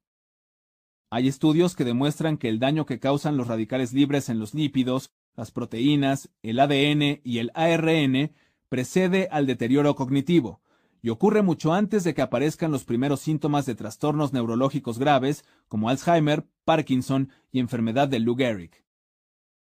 Hay 1.13 1.27
estudios 1.27 1.75
que 1.75 1.83
demuestran 1.83 2.37
que 2.37 2.47
el 2.47 2.59
daño 2.59 2.85
que 2.85 2.97
causan 2.97 3.35
los 3.35 3.47
radicales 3.47 3.91
libres 3.91 4.29
en 4.29 4.39
los 4.39 4.53
lípidos, 4.53 5.11
las 5.35 5.51
proteínas, 5.51 6.29
el 6.41 6.57
ADN 6.57 7.19
y 7.25 7.39
el 7.39 7.51
ARN 7.53 8.31
precede 8.69 9.27
al 9.29 9.45
deterioro 9.45 9.93
cognitivo, 9.95 10.61
y 11.01 11.09
ocurre 11.09 11.41
mucho 11.41 11.73
antes 11.73 12.05
de 12.05 12.13
que 12.13 12.21
aparezcan 12.21 12.71
los 12.71 12.85
primeros 12.85 13.19
síntomas 13.19 13.65
de 13.65 13.75
trastornos 13.75 14.31
neurológicos 14.31 14.99
graves 14.99 15.43
como 15.67 15.89
Alzheimer, 15.89 16.47
Parkinson 16.63 17.29
y 17.51 17.59
enfermedad 17.59 18.07
de 18.07 18.21
Lou 18.21 18.37
Gehrig. 18.37 18.85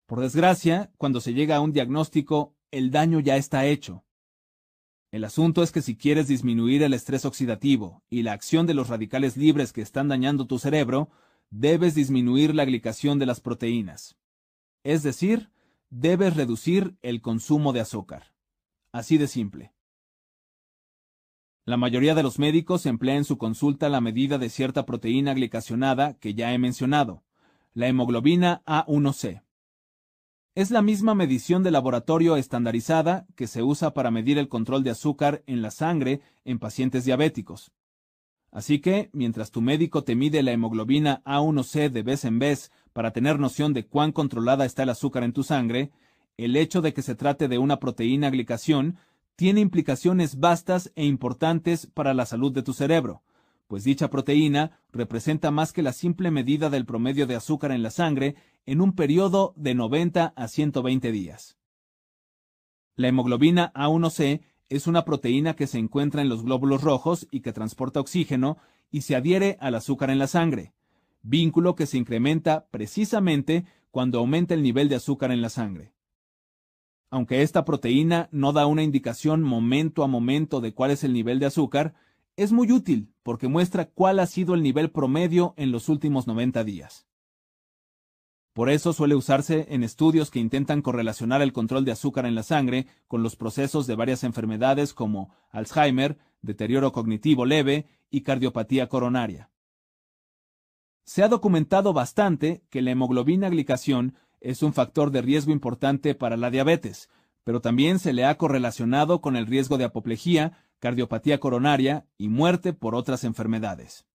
Por 0.06 0.20
desgracia, 0.20 0.92
cuando 0.98 1.20
se 1.20 1.34
llega 1.34 1.56
a 1.56 1.60
un 1.60 1.72
diagnóstico, 1.72 2.54
el 2.70 2.92
daño 2.92 3.18
ya 3.18 3.36
está 3.36 3.66
hecho. 3.66 4.04
El 5.10 5.24
asunto 5.24 5.64
es 5.64 5.72
que 5.72 5.82
si 5.82 5.96
quieres 5.96 6.28
disminuir 6.28 6.84
el 6.84 6.94
estrés 6.94 7.24
oxidativo 7.24 8.04
y 8.08 8.22
la 8.22 8.32
acción 8.32 8.66
de 8.66 8.74
los 8.74 8.88
radicales 8.88 9.36
libres 9.36 9.72
que 9.72 9.80
están 9.80 10.06
dañando 10.06 10.46
tu 10.46 10.60
cerebro, 10.60 11.10
debes 11.56 11.94
disminuir 11.94 12.52
la 12.52 12.64
glicación 12.64 13.20
de 13.20 13.26
las 13.26 13.40
proteínas. 13.40 14.16
Es 14.82 15.04
decir, 15.04 15.50
debes 15.88 16.34
reducir 16.34 16.96
el 17.00 17.20
consumo 17.20 17.72
de 17.72 17.80
azúcar. 17.80 18.34
Así 18.90 19.18
de 19.18 19.28
simple. 19.28 19.72
La 21.64 21.76
mayoría 21.76 22.16
de 22.16 22.24
los 22.24 22.40
médicos 22.40 22.86
emplea 22.86 23.16
en 23.16 23.24
su 23.24 23.38
consulta 23.38 23.88
la 23.88 24.00
medida 24.00 24.36
de 24.36 24.50
cierta 24.50 24.84
proteína 24.84 25.32
glicacionada 25.32 26.14
que 26.14 26.34
ya 26.34 26.52
he 26.52 26.58
mencionado, 26.58 27.22
la 27.72 27.86
hemoglobina 27.86 28.64
A1C. 28.66 29.44
Es 30.56 30.72
la 30.72 30.82
misma 30.82 31.14
medición 31.14 31.62
de 31.62 31.70
laboratorio 31.70 32.36
estandarizada 32.36 33.26
que 33.36 33.46
se 33.46 33.62
usa 33.62 33.94
para 33.94 34.10
medir 34.10 34.38
el 34.38 34.48
control 34.48 34.82
de 34.82 34.90
azúcar 34.90 35.44
en 35.46 35.62
la 35.62 35.70
sangre 35.70 36.20
en 36.44 36.58
pacientes 36.58 37.04
diabéticos. 37.04 37.70
Así 38.54 38.78
que, 38.78 39.10
mientras 39.12 39.50
tu 39.50 39.60
médico 39.60 40.04
te 40.04 40.14
mide 40.14 40.44
la 40.44 40.52
hemoglobina 40.52 41.22
A1C 41.24 41.90
de 41.90 42.04
vez 42.04 42.24
en 42.24 42.38
vez 42.38 42.70
para 42.92 43.10
tener 43.10 43.40
noción 43.40 43.74
de 43.74 43.84
cuán 43.84 44.12
controlada 44.12 44.64
está 44.64 44.84
el 44.84 44.90
azúcar 44.90 45.24
en 45.24 45.32
tu 45.32 45.42
sangre, 45.42 45.90
el 46.36 46.54
hecho 46.54 46.80
de 46.80 46.94
que 46.94 47.02
se 47.02 47.16
trate 47.16 47.48
de 47.48 47.58
una 47.58 47.80
proteína 47.80 48.30
glicación 48.30 48.96
tiene 49.34 49.60
implicaciones 49.60 50.38
vastas 50.38 50.92
e 50.94 51.04
importantes 51.04 51.88
para 51.92 52.14
la 52.14 52.26
salud 52.26 52.52
de 52.52 52.62
tu 52.62 52.74
cerebro, 52.74 53.22
pues 53.66 53.82
dicha 53.82 54.08
proteína 54.08 54.78
representa 54.92 55.50
más 55.50 55.72
que 55.72 55.82
la 55.82 55.92
simple 55.92 56.30
medida 56.30 56.70
del 56.70 56.86
promedio 56.86 57.26
de 57.26 57.34
azúcar 57.34 57.72
en 57.72 57.82
la 57.82 57.90
sangre 57.90 58.36
en 58.66 58.80
un 58.80 58.94
periodo 58.94 59.52
de 59.56 59.74
90 59.74 60.32
a 60.36 60.46
120 60.46 61.10
días. 61.10 61.58
La 62.94 63.08
hemoglobina 63.08 63.72
A1C 63.74 64.42
es 64.68 64.86
una 64.86 65.04
proteína 65.04 65.54
que 65.54 65.66
se 65.66 65.78
encuentra 65.78 66.22
en 66.22 66.28
los 66.28 66.42
glóbulos 66.42 66.82
rojos 66.82 67.28
y 67.30 67.40
que 67.40 67.52
transporta 67.52 68.00
oxígeno 68.00 68.58
y 68.90 69.02
se 69.02 69.16
adhiere 69.16 69.56
al 69.60 69.74
azúcar 69.74 70.10
en 70.10 70.18
la 70.18 70.26
sangre, 70.26 70.72
vínculo 71.22 71.74
que 71.74 71.86
se 71.86 71.98
incrementa 71.98 72.66
precisamente 72.70 73.66
cuando 73.90 74.18
aumenta 74.18 74.54
el 74.54 74.62
nivel 74.62 74.88
de 74.88 74.96
azúcar 74.96 75.30
en 75.32 75.42
la 75.42 75.48
sangre. 75.48 75.92
Aunque 77.10 77.42
esta 77.42 77.64
proteína 77.64 78.28
no 78.32 78.52
da 78.52 78.66
una 78.66 78.82
indicación 78.82 79.42
momento 79.42 80.02
a 80.02 80.08
momento 80.08 80.60
de 80.60 80.74
cuál 80.74 80.90
es 80.90 81.04
el 81.04 81.12
nivel 81.12 81.38
de 81.38 81.46
azúcar, 81.46 81.94
es 82.36 82.50
muy 82.50 82.72
útil 82.72 83.12
porque 83.22 83.46
muestra 83.48 83.86
cuál 83.86 84.18
ha 84.18 84.26
sido 84.26 84.54
el 84.54 84.62
nivel 84.62 84.90
promedio 84.90 85.54
en 85.56 85.70
los 85.70 85.88
últimos 85.88 86.26
90 86.26 86.64
días. 86.64 87.06
Por 88.54 88.70
eso 88.70 88.92
suele 88.92 89.16
usarse 89.16 89.66
en 89.70 89.82
estudios 89.82 90.30
que 90.30 90.38
intentan 90.38 90.80
correlacionar 90.80 91.42
el 91.42 91.52
control 91.52 91.84
de 91.84 91.90
azúcar 91.90 92.24
en 92.24 92.36
la 92.36 92.44
sangre 92.44 92.86
con 93.08 93.24
los 93.24 93.34
procesos 93.34 93.88
de 93.88 93.96
varias 93.96 94.22
enfermedades 94.22 94.94
como 94.94 95.34
Alzheimer, 95.50 96.18
deterioro 96.40 96.92
cognitivo 96.92 97.46
leve 97.46 97.86
y 98.10 98.20
cardiopatía 98.20 98.88
coronaria. 98.88 99.50
Se 101.04 101.24
ha 101.24 101.28
documentado 101.28 101.92
bastante 101.92 102.62
que 102.70 102.80
la 102.80 102.92
hemoglobina 102.92 103.48
glicación 103.48 104.14
es 104.40 104.62
un 104.62 104.72
factor 104.72 105.10
de 105.10 105.20
riesgo 105.20 105.50
importante 105.50 106.14
para 106.14 106.36
la 106.36 106.50
diabetes, 106.50 107.10
pero 107.42 107.60
también 107.60 107.98
se 107.98 108.12
le 108.12 108.24
ha 108.24 108.38
correlacionado 108.38 109.20
con 109.20 109.34
el 109.34 109.46
riesgo 109.46 109.78
de 109.78 109.84
apoplejía, 109.84 110.64
cardiopatía 110.78 111.40
coronaria 111.40 112.06
y 112.16 112.28
muerte 112.28 112.72
por 112.72 112.94
otras 112.94 113.24
enfermedades. 113.24 114.06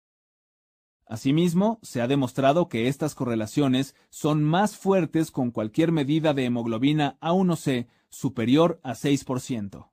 Asimismo, 1.09 1.79
se 1.83 2.03
ha 2.03 2.07
demostrado 2.07 2.68
que 2.68 2.87
estas 2.87 3.14
correlaciones 3.14 3.94
son 4.11 4.44
más 4.44 4.77
fuertes 4.77 5.31
con 5.31 5.51
cualquier 5.51 5.90
medida 5.90 6.35
de 6.35 6.44
hemoglobina 6.44 7.16
A1C 7.20 7.87
superior 8.11 8.78
a 8.83 8.93
6%. 8.93 9.89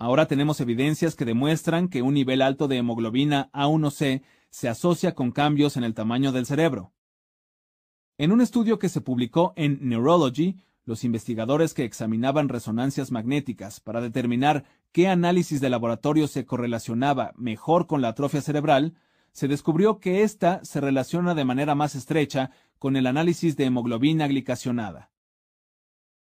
Ahora 0.00 0.26
tenemos 0.26 0.60
evidencias 0.60 1.14
que 1.14 1.24
demuestran 1.24 1.88
que 1.88 2.02
un 2.02 2.14
nivel 2.14 2.42
alto 2.42 2.66
de 2.66 2.78
hemoglobina 2.78 3.52
A1C 3.52 4.22
se 4.50 4.68
asocia 4.68 5.14
con 5.14 5.30
cambios 5.30 5.76
en 5.76 5.84
el 5.84 5.94
tamaño 5.94 6.32
del 6.32 6.44
cerebro. 6.44 6.92
En 8.18 8.32
un 8.32 8.40
estudio 8.40 8.80
que 8.80 8.88
se 8.88 9.00
publicó 9.00 9.52
en 9.54 9.78
Neurology, 9.80 10.56
los 10.84 11.04
investigadores 11.04 11.72
que 11.72 11.84
examinaban 11.84 12.48
resonancias 12.48 13.12
magnéticas 13.12 13.78
para 13.78 14.00
determinar 14.00 14.64
qué 14.90 15.06
análisis 15.06 15.60
de 15.60 15.70
laboratorio 15.70 16.26
se 16.26 16.46
correlacionaba 16.46 17.32
mejor 17.36 17.86
con 17.86 18.02
la 18.02 18.08
atrofia 18.08 18.40
cerebral, 18.40 18.94
se 19.32 19.48
descubrió 19.48 19.98
que 19.98 20.22
ésta 20.22 20.60
se 20.64 20.80
relaciona 20.80 21.34
de 21.34 21.44
manera 21.44 21.74
más 21.74 21.94
estrecha 21.94 22.50
con 22.78 22.96
el 22.96 23.06
análisis 23.06 23.56
de 23.56 23.64
hemoglobina 23.64 24.26
glicacionada. 24.26 25.10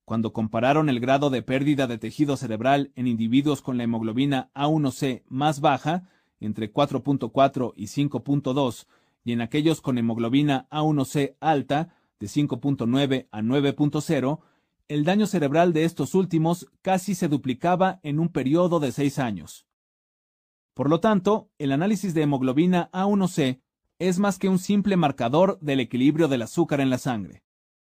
Cuando 0.06 0.32
compararon 0.32 0.90
el 0.90 1.00
grado 1.00 1.30
de 1.30 1.42
pérdida 1.42 1.88
de 1.88 1.98
tejido 1.98 2.38
cerebral 2.38 2.92
en 2.96 3.08
individuos 3.08 3.62
con 3.62 3.78
la 3.78 3.84
hemoglobina 3.84 4.52
A1C 4.54 5.24
más 5.28 5.60
baja, 5.60 6.08
entre 6.40 6.72
4.4 6.72 7.74
y 7.76 7.86
5.2, 7.86 8.88
y 9.24 9.34
en 9.34 9.42
aquellos 9.42 9.82
con 9.82 9.98
hemoglobina 9.98 10.68
A1C 10.70 11.36
alta, 11.42 11.94
de 12.20 12.28
5.9 12.28 13.28
a 13.32 13.42
9.0, 13.42 14.40
el 14.88 15.04
daño 15.04 15.28
cerebral 15.28 15.74
de 15.74 15.84
estos 15.84 16.16
últimos 16.16 16.72
casi 16.82 17.14
se 17.14 17.28
duplicaba 17.28 18.00
en 18.04 18.20
un 18.20 18.30
periodo 18.30 18.80
de 18.80 18.94
seis 18.94 19.20
años. 19.20 19.68
Por 20.78 20.92
lo 20.92 21.00
tanto, 21.00 21.50
el 21.58 21.72
análisis 21.72 22.14
de 22.14 22.22
hemoglobina 22.22 22.92
A1C 22.92 23.64
es 23.98 24.20
más 24.20 24.38
que 24.38 24.48
un 24.48 24.60
simple 24.60 24.96
marcador 24.96 25.58
del 25.60 25.80
equilibrio 25.80 26.28
del 26.28 26.44
azúcar 26.44 26.82
en 26.82 26.92
la 26.92 27.00
sangre. 27.00 27.42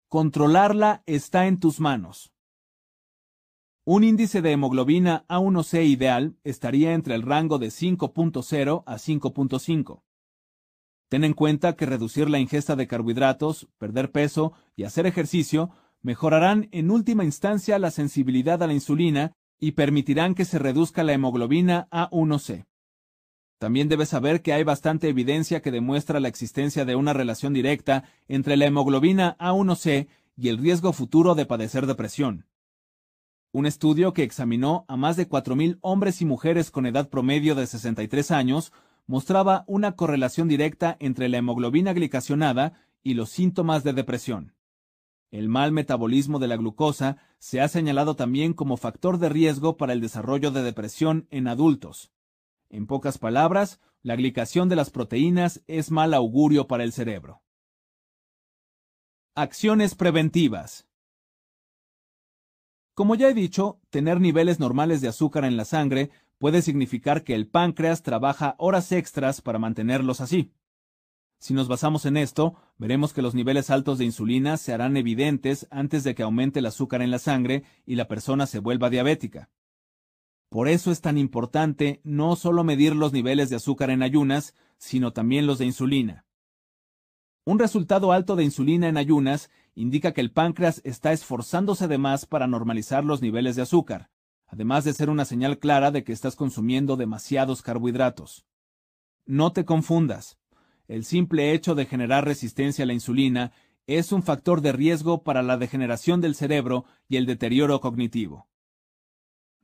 Controlarla 0.07 1.03
está 1.05 1.47
en 1.47 1.59
tus 1.59 1.81
manos. 1.81 2.31
Un 3.83 4.05
índice 4.05 4.41
de 4.41 4.53
hemoglobina 4.53 5.25
A1C 5.27 5.87
ideal 5.87 6.37
estaría 6.45 6.93
entre 6.93 7.15
el 7.15 7.23
rango 7.23 7.59
de 7.59 7.67
5.0 7.67 8.83
a 8.85 8.95
5.5. 8.95 10.01
Ten 11.09 11.25
en 11.25 11.33
cuenta 11.33 11.75
que 11.75 11.85
reducir 11.85 12.29
la 12.29 12.39
ingesta 12.39 12.77
de 12.77 12.87
carbohidratos, 12.87 13.67
perder 13.77 14.13
peso 14.13 14.53
y 14.77 14.85
hacer 14.85 15.05
ejercicio 15.05 15.71
mejorarán 16.01 16.69
en 16.71 16.91
última 16.91 17.25
instancia 17.25 17.77
la 17.77 17.91
sensibilidad 17.91 18.63
a 18.63 18.67
la 18.67 18.73
insulina 18.73 19.33
y 19.59 19.73
permitirán 19.73 20.33
que 20.33 20.45
se 20.45 20.59
reduzca 20.59 21.03
la 21.03 21.11
hemoglobina 21.11 21.89
A1C. 21.91 22.68
También 23.59 23.89
debes 23.89 24.07
saber 24.07 24.41
que 24.41 24.53
hay 24.53 24.63
bastante 24.63 25.09
evidencia 25.09 25.61
que 25.61 25.69
demuestra 25.69 26.21
la 26.21 26.29
existencia 26.29 26.85
de 26.85 26.95
una 26.95 27.11
relación 27.11 27.53
directa 27.53 28.05
entre 28.29 28.55
la 28.55 28.65
hemoglobina 28.65 29.37
A1C 29.37 30.07
y 30.37 30.47
el 30.47 30.57
riesgo 30.57 30.93
futuro 30.93 31.35
de 31.35 31.45
padecer 31.45 31.85
depresión. 31.85 32.45
Un 33.51 33.65
estudio 33.65 34.13
que 34.13 34.23
examinó 34.23 34.85
a 34.87 34.95
más 34.95 35.17
de 35.17 35.27
4.000 35.27 35.77
hombres 35.81 36.21
y 36.21 36.25
mujeres 36.25 36.71
con 36.71 36.85
edad 36.85 37.09
promedio 37.09 37.53
de 37.53 37.67
63 37.67 38.31
años 38.31 38.71
mostraba 39.07 39.65
una 39.67 39.91
correlación 39.91 40.47
directa 40.47 40.95
entre 41.01 41.27
la 41.27 41.37
hemoglobina 41.37 41.91
glicacionada 41.91 42.73
y 43.03 43.15
los 43.15 43.29
síntomas 43.29 43.83
de 43.83 43.91
depresión. 43.91 44.53
El 45.31 45.49
mal 45.49 45.73
metabolismo 45.73 46.39
de 46.39 46.47
la 46.47 46.55
glucosa 46.55 47.17
se 47.39 47.59
ha 47.59 47.67
señalado 47.67 48.15
también 48.15 48.53
como 48.53 48.77
factor 48.77 49.17
de 49.17 49.27
riesgo 49.27 49.75
para 49.75 49.91
el 49.91 49.99
desarrollo 49.99 50.51
de 50.51 50.63
depresión 50.63 51.27
en 51.29 51.49
adultos. 51.49 52.11
En 52.69 52.85
pocas 52.85 53.17
palabras, 53.17 53.79
la 54.03 54.15
glicación 54.15 54.69
de 54.69 54.75
las 54.75 54.91
proteínas 54.91 55.63
es 55.67 55.89
mal 55.89 56.13
augurio 56.13 56.67
para 56.67 56.83
el 56.83 56.93
cerebro. 56.93 57.41
Acciones 59.35 59.95
preventivas. 59.95 60.87
Como 62.93 63.15
ya 63.15 63.29
he 63.29 63.33
dicho, 63.33 63.79
tener 63.89 64.19
niveles 64.21 64.59
normales 64.59 65.01
de 65.01 65.07
azúcar 65.07 65.45
en 65.45 65.57
la 65.57 65.65
sangre 65.65 66.11
puede 66.37 66.61
significar 66.61 67.23
que 67.23 67.33
el 67.33 67.47
páncreas 67.47 68.03
trabaja 68.03 68.55
horas 68.59 68.91
extras 68.91 69.41
para 69.41 69.57
mantenerlos 69.57 70.21
así. 70.21 70.53
Si 71.39 71.53
nos 71.53 71.69
basamos 71.69 72.05
en 72.05 72.17
esto, 72.17 72.55
veremos 72.77 73.13
que 73.13 73.21
los 73.21 73.33
niveles 73.33 73.69
altos 73.69 73.97
de 73.97 74.05
insulina 74.05 74.57
se 74.57 74.73
harán 74.73 74.97
evidentes 74.97 75.67
antes 75.71 76.03
de 76.03 76.13
que 76.13 76.23
aumente 76.23 76.59
el 76.59 76.65
azúcar 76.65 77.01
en 77.01 77.11
la 77.11 77.19
sangre 77.19 77.63
y 77.85 77.95
la 77.95 78.07
persona 78.07 78.45
se 78.45 78.59
vuelva 78.59 78.89
diabética. 78.89 79.49
Por 80.49 80.67
eso 80.67 80.91
es 80.91 81.01
tan 81.01 81.17
importante 81.17 82.01
no 82.03 82.35
solo 82.35 82.63
medir 82.63 82.95
los 82.95 83.13
niveles 83.13 83.49
de 83.49 83.57
azúcar 83.57 83.91
en 83.91 84.01
ayunas, 84.01 84.55
sino 84.77 85.13
también 85.13 85.45
los 85.45 85.59
de 85.59 85.65
insulina. 85.65 86.25
Un 87.45 87.59
resultado 87.59 88.11
alto 88.11 88.35
de 88.35 88.43
insulina 88.43 88.87
en 88.87 88.97
ayunas 88.97 89.49
indica 89.75 90.11
que 90.11 90.21
el 90.21 90.31
páncreas 90.31 90.81
está 90.83 91.11
esforzándose 91.11 91.87
de 91.87 91.97
más 91.97 92.25
para 92.25 92.47
normalizar 92.47 93.05
los 93.05 93.21
niveles 93.21 93.55
de 93.55 93.61
azúcar, 93.61 94.09
además 94.47 94.83
de 94.83 94.93
ser 94.93 95.09
una 95.09 95.25
señal 95.25 95.59
clara 95.59 95.91
de 95.91 96.03
que 96.03 96.13
estás 96.13 96.35
consumiendo 96.35 96.97
demasiados 96.97 97.61
carbohidratos. 97.61 98.45
No 99.25 99.53
te 99.53 99.65
confundas. 99.65 100.39
El 100.87 101.05
simple 101.05 101.53
hecho 101.53 101.75
de 101.75 101.85
generar 101.85 102.25
resistencia 102.25 102.83
a 102.83 102.87
la 102.87 102.93
insulina 102.93 103.51
es 103.85 104.11
un 104.11 104.23
factor 104.23 104.61
de 104.61 104.71
riesgo 104.71 105.23
para 105.23 105.43
la 105.43 105.57
degeneración 105.57 106.21
del 106.21 106.33
cerebro 106.33 106.85
y 107.07 107.17
el 107.17 107.27
deterioro 107.27 107.79
cognitivo. 107.79 108.47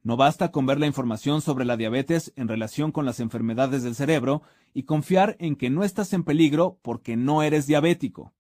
No 0.06 0.18
basta 0.18 0.52
con 0.52 0.68
ver 0.68 0.80
la 0.80 0.86
información 0.86 1.42
sobre 1.42 1.66
la 1.66 1.78
diabetes 1.78 2.32
en 2.36 2.48
relación 2.48 2.92
con 2.92 3.08
las 3.08 3.20
enfermedades 3.20 3.82
del 3.82 3.96
cerebro 3.96 4.44
y 4.72 4.84
confiar 4.84 5.36
en 5.40 5.56
que 5.56 5.72
no 5.72 5.84
estás 5.84 6.14
en 6.14 6.24
peligro 6.24 6.78
porque 6.84 7.18
no 7.18 7.42
eres 7.42 7.66
diabético. 7.66 8.32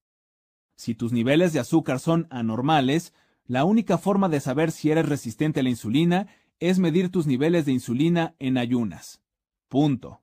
Si 0.75 0.93
tus 0.93 1.11
niveles 1.11 1.53
de 1.53 1.59
azúcar 1.59 1.99
son 1.99 2.27
anormales, 2.29 3.15
la 3.47 3.65
única 3.65 3.97
forma 3.97 4.29
de 4.29 4.41
saber 4.41 4.71
si 4.71 4.91
eres 4.91 5.09
resistente 5.09 5.61
a 5.61 5.63
la 5.63 5.69
insulina 5.69 6.27
es 6.59 6.77
medir 6.77 7.09
tus 7.09 7.25
niveles 7.25 7.65
de 7.65 7.71
insulina 7.71 8.35
en 8.37 8.59
ayunas. 8.59 9.23
Punto. 9.67 10.21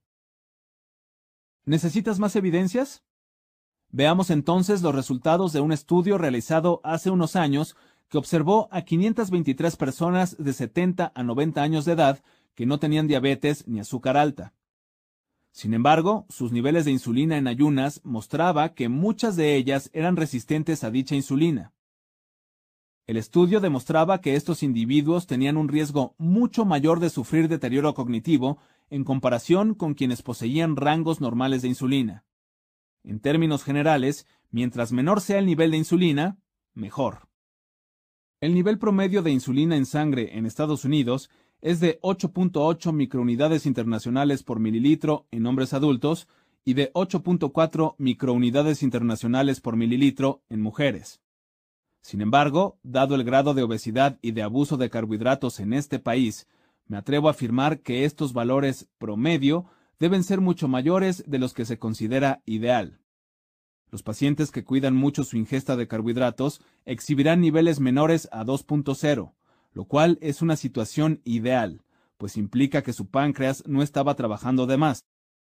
¿Necesitas 1.64 2.20
más 2.20 2.36
evidencias? 2.36 3.02
Veamos 3.90 4.30
entonces 4.30 4.80
los 4.82 4.94
resultados 4.94 5.52
de 5.52 5.60
un 5.60 5.72
estudio 5.72 6.18
realizado 6.18 6.80
hace 6.84 7.10
unos 7.10 7.34
años 7.34 7.74
que 8.12 8.18
observó 8.18 8.68
a 8.70 8.82
523 8.82 9.74
personas 9.76 10.36
de 10.38 10.52
70 10.52 11.12
a 11.14 11.22
90 11.22 11.62
años 11.62 11.86
de 11.86 11.92
edad 11.92 12.22
que 12.54 12.66
no 12.66 12.78
tenían 12.78 13.08
diabetes 13.08 13.66
ni 13.66 13.80
azúcar 13.80 14.18
alta. 14.18 14.52
Sin 15.50 15.72
embargo, 15.72 16.26
sus 16.28 16.52
niveles 16.52 16.84
de 16.84 16.90
insulina 16.90 17.38
en 17.38 17.46
ayunas 17.46 18.02
mostraba 18.04 18.74
que 18.74 18.90
muchas 18.90 19.34
de 19.36 19.56
ellas 19.56 19.88
eran 19.94 20.16
resistentes 20.16 20.84
a 20.84 20.90
dicha 20.90 21.14
insulina. 21.14 21.72
El 23.06 23.16
estudio 23.16 23.60
demostraba 23.60 24.20
que 24.20 24.36
estos 24.36 24.62
individuos 24.62 25.26
tenían 25.26 25.56
un 25.56 25.68
riesgo 25.68 26.14
mucho 26.18 26.66
mayor 26.66 27.00
de 27.00 27.08
sufrir 27.08 27.48
deterioro 27.48 27.94
cognitivo 27.94 28.58
en 28.90 29.04
comparación 29.04 29.72
con 29.72 29.94
quienes 29.94 30.20
poseían 30.20 30.76
rangos 30.76 31.22
normales 31.22 31.62
de 31.62 31.68
insulina. 31.68 32.26
En 33.04 33.20
términos 33.20 33.64
generales, 33.64 34.26
mientras 34.50 34.92
menor 34.92 35.22
sea 35.22 35.38
el 35.38 35.46
nivel 35.46 35.70
de 35.70 35.78
insulina, 35.78 36.36
mejor. 36.74 37.31
El 38.42 38.54
nivel 38.54 38.76
promedio 38.76 39.22
de 39.22 39.30
insulina 39.30 39.76
en 39.76 39.86
sangre 39.86 40.36
en 40.36 40.46
Estados 40.46 40.84
Unidos 40.84 41.30
es 41.60 41.78
de 41.78 42.00
8.8 42.00 42.92
microunidades 42.92 43.66
internacionales 43.66 44.42
por 44.42 44.58
mililitro 44.58 45.28
en 45.30 45.46
hombres 45.46 45.72
adultos 45.72 46.26
y 46.64 46.74
de 46.74 46.92
8.4 46.92 47.94
microunidades 47.98 48.82
internacionales 48.82 49.60
por 49.60 49.76
mililitro 49.76 50.42
en 50.50 50.60
mujeres. 50.60 51.20
Sin 52.00 52.20
embargo, 52.20 52.80
dado 52.82 53.14
el 53.14 53.22
grado 53.22 53.54
de 53.54 53.62
obesidad 53.62 54.18
y 54.22 54.32
de 54.32 54.42
abuso 54.42 54.76
de 54.76 54.90
carbohidratos 54.90 55.60
en 55.60 55.72
este 55.72 56.00
país, 56.00 56.48
me 56.88 56.96
atrevo 56.96 57.28
a 57.28 57.30
afirmar 57.30 57.78
que 57.78 58.04
estos 58.04 58.32
valores 58.32 58.88
promedio 58.98 59.66
deben 60.00 60.24
ser 60.24 60.40
mucho 60.40 60.66
mayores 60.66 61.22
de 61.28 61.38
los 61.38 61.54
que 61.54 61.64
se 61.64 61.78
considera 61.78 62.42
ideal. 62.44 63.01
Los 63.92 64.02
pacientes 64.02 64.50
que 64.50 64.64
cuidan 64.64 64.96
mucho 64.96 65.22
su 65.22 65.36
ingesta 65.36 65.76
de 65.76 65.86
carbohidratos 65.86 66.62
exhibirán 66.86 67.42
niveles 67.42 67.78
menores 67.78 68.26
a 68.32 68.42
2.0, 68.42 69.34
lo 69.74 69.84
cual 69.84 70.16
es 70.22 70.40
una 70.40 70.56
situación 70.56 71.20
ideal, 71.24 71.82
pues 72.16 72.38
implica 72.38 72.82
que 72.82 72.94
su 72.94 73.10
páncreas 73.10 73.62
no 73.66 73.82
estaba 73.82 74.14
trabajando 74.14 74.66
de 74.66 74.78
más, 74.78 75.04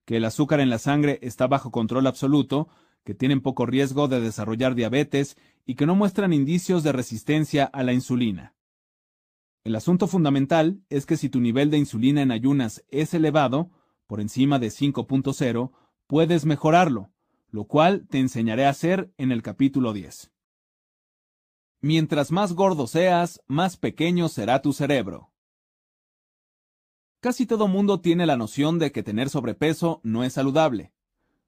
que 0.03 0.17
el 0.17 0.25
azúcar 0.25 0.59
en 0.59 0.69
la 0.69 0.79
sangre 0.79 1.17
está 1.21 1.47
bajo 1.47 1.71
control 1.71 2.07
absoluto, 2.07 2.67
que 3.05 3.15
tienen 3.15 3.39
poco 3.39 3.65
riesgo 3.65 4.09
de 4.09 4.19
desarrollar 4.19 4.75
diabetes 4.75 5.37
y 5.65 5.75
que 5.75 5.85
no 5.85 5.95
muestran 5.95 6.33
indicios 6.33 6.83
de 6.83 6.91
resistencia 6.91 7.63
a 7.63 7.83
la 7.83 7.93
insulina. 7.93 8.53
El 9.63 9.77
asunto 9.77 10.07
fundamental 10.07 10.81
es 10.89 11.05
que 11.05 11.15
si 11.15 11.29
tu 11.29 11.39
nivel 11.39 11.71
de 11.71 11.77
insulina 11.77 12.21
en 12.21 12.31
ayunas 12.31 12.83
es 12.89 13.13
elevado, 13.13 13.71
por 14.07 14.19
encima 14.19 14.59
de 14.59 14.67
5.0, 14.67 15.71
puedes 16.07 16.45
mejorarlo, 16.45 17.14
lo 17.55 17.63
cual 17.63 18.05
te 18.09 18.19
enseñaré 18.19 18.65
a 18.65 18.69
hacer 18.69 19.13
en 19.17 19.31
el 19.31 19.41
capítulo 19.41 19.93
10. 19.93 20.29
Mientras 21.79 22.29
más 22.29 22.51
gordo 22.51 22.85
seas, 22.85 23.41
más 23.47 23.77
pequeño 23.77 24.27
será 24.27 24.61
tu 24.61 24.73
cerebro. 24.73 25.31
Casi 27.21 27.45
todo 27.45 27.69
mundo 27.69 28.01
tiene 28.01 28.25
la 28.25 28.35
noción 28.35 28.77
de 28.77 28.91
que 28.91 29.03
tener 29.03 29.29
sobrepeso 29.29 30.01
no 30.03 30.25
es 30.25 30.33
saludable. 30.33 30.91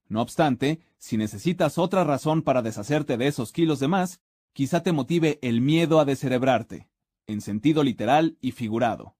No 0.08 0.22
obstante, 0.22 0.80
si 0.97 1.18
necesitas 1.18 1.78
otra 1.78 2.05
razón 2.05 2.41
para 2.41 2.62
deshacerte 2.62 3.18
de 3.18 3.28
esos 3.28 3.51
kilos 3.51 3.82
de 3.82 3.89
más, 3.89 4.22
quizá 4.53 4.84
te 4.84 4.93
motive 4.93 5.39
el 5.41 5.60
miedo 5.60 5.99
a 5.99 6.05
descerebrarte, 6.05 6.88
en 7.26 7.41
sentido 7.41 7.84
literal 7.84 8.38
y 8.39 8.53
figurado. 8.53 9.18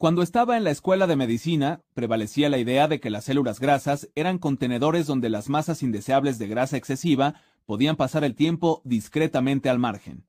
Cuando 0.00 0.22
estaba 0.22 0.56
en 0.56 0.64
la 0.64 0.70
escuela 0.70 1.06
de 1.06 1.14
medicina, 1.14 1.82
prevalecía 1.92 2.48
la 2.48 2.56
idea 2.56 2.88
de 2.88 3.00
que 3.00 3.10
las 3.10 3.24
células 3.24 3.60
grasas 3.60 4.08
eran 4.14 4.38
contenedores 4.38 5.06
donde 5.06 5.28
las 5.28 5.50
masas 5.50 5.82
indeseables 5.82 6.38
de 6.38 6.48
grasa 6.48 6.78
excesiva 6.78 7.34
podían 7.66 7.96
pasar 7.96 8.24
el 8.24 8.34
tiempo 8.34 8.80
discretamente 8.86 9.68
al 9.68 9.78
margen. 9.78 10.26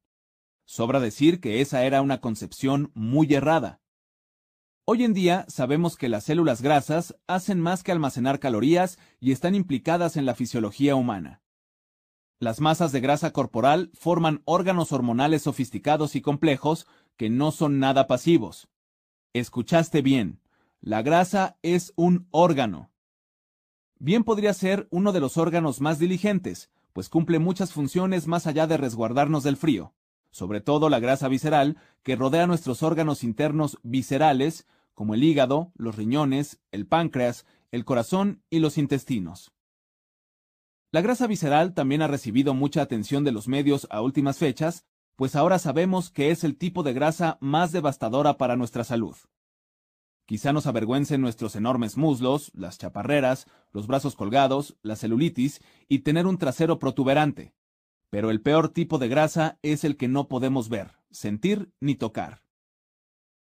Sobra 0.65 0.99
decir 0.99 1.39
que 1.39 1.61
esa 1.61 1.85
era 1.85 2.01
una 2.01 2.19
concepción 2.19 2.91
muy 2.95 3.33
errada. 3.33 3.79
Hoy 4.83 5.05
en 5.05 5.13
día 5.13 5.45
sabemos 5.47 5.95
que 5.95 6.09
las 6.09 6.25
células 6.25 6.61
grasas 6.61 7.15
hacen 7.27 7.61
más 7.61 7.81
que 7.81 7.93
almacenar 7.93 8.39
calorías 8.41 8.99
y 9.21 9.31
están 9.31 9.55
implicadas 9.55 10.17
en 10.17 10.25
la 10.25 10.35
fisiología 10.35 10.95
humana. 10.95 11.43
Las 12.41 12.59
masas 12.59 12.91
de 12.91 12.99
grasa 12.99 13.31
corporal 13.31 13.89
forman 13.93 14.41
órganos 14.43 14.91
hormonales 14.91 15.43
sofisticados 15.43 16.17
y 16.17 16.21
complejos 16.21 16.87
que 17.15 17.29
no 17.29 17.53
son 17.53 17.79
nada 17.79 18.05
pasivos. 18.07 18.67
Escuchaste 19.33 20.01
bien. 20.01 20.41
La 20.81 21.01
grasa 21.03 21.57
es 21.61 21.93
un 21.95 22.27
órgano. 22.31 22.91
Bien 23.97 24.25
podría 24.25 24.53
ser 24.53 24.89
uno 24.91 25.13
de 25.13 25.21
los 25.21 25.37
órganos 25.37 25.79
más 25.79 25.99
diligentes, 25.99 26.69
pues 26.91 27.07
cumple 27.07 27.39
muchas 27.39 27.71
funciones 27.71 28.27
más 28.27 28.45
allá 28.45 28.67
de 28.67 28.75
resguardarnos 28.75 29.43
del 29.43 29.55
frío. 29.55 29.93
sobre 30.33 30.61
todo 30.61 30.89
la 30.89 31.01
grasa 31.01 31.27
visceral, 31.27 31.77
que 32.03 32.15
rodea 32.15 32.47
nuestros 32.47 32.83
órganos 32.83 33.23
internos 33.23 33.77
viscerales, 33.83 34.65
como 34.93 35.13
el 35.13 35.23
hígado, 35.23 35.73
los 35.75 35.97
riñones, 35.97 36.61
el 36.71 36.87
páncreas, 36.87 37.45
el 37.69 37.83
corazón 37.83 38.41
y 38.49 38.59
los 38.59 38.77
intestinos. 38.77 39.51
La 40.91 41.01
grasa 41.01 41.27
visceral 41.27 41.73
también 41.73 42.01
ha 42.01 42.07
recibido 42.07 42.53
mucha 42.53 42.81
atención 42.81 43.25
de 43.25 43.33
los 43.33 43.49
medios 43.49 43.87
a 43.91 44.01
últimas 44.01 44.37
fechas, 44.37 44.85
pues 45.15 45.35
ahora 45.35 45.59
sabemos 45.59 46.09
que 46.09 46.31
es 46.31 46.43
el 46.43 46.57
tipo 46.57 46.83
de 46.83 46.93
grasa 46.93 47.37
más 47.41 47.71
devastadora 47.71 48.37
para 48.37 48.55
nuestra 48.55 48.83
salud. 48.83 49.15
Quizá 50.25 50.53
nos 50.53 50.65
avergüencen 50.65 51.19
nuestros 51.19 51.55
enormes 51.55 51.97
muslos, 51.97 52.51
las 52.53 52.77
chaparreras, 52.77 53.47
los 53.71 53.87
brazos 53.87 54.15
colgados, 54.15 54.77
la 54.81 54.95
celulitis 54.95 55.61
y 55.89 55.99
tener 55.99 56.25
un 56.25 56.37
trasero 56.37 56.79
protuberante. 56.79 57.53
Pero 58.09 58.29
el 58.29 58.41
peor 58.41 58.69
tipo 58.69 58.97
de 58.97 59.09
grasa 59.09 59.59
es 59.61 59.83
el 59.83 59.97
que 59.97 60.07
no 60.07 60.27
podemos 60.27 60.69
ver, 60.69 60.91
sentir 61.09 61.71
ni 61.79 61.95
tocar. 61.95 62.43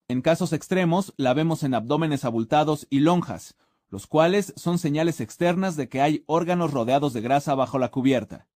En 0.08 0.22
casos 0.22 0.52
extremos 0.52 1.14
la 1.16 1.34
vemos 1.34 1.62
en 1.62 1.74
abdómenes 1.74 2.24
abultados 2.24 2.86
y 2.90 2.98
lonjas, 2.98 3.56
los 3.88 4.06
cuales 4.06 4.52
son 4.56 4.78
señales 4.78 5.20
externas 5.20 5.76
de 5.76 5.88
que 5.88 6.00
hay 6.00 6.24
órganos 6.26 6.72
rodeados 6.72 7.12
de 7.12 7.20
grasa 7.20 7.54
bajo 7.54 7.78
la 7.78 7.90
cubierta. 7.90 8.48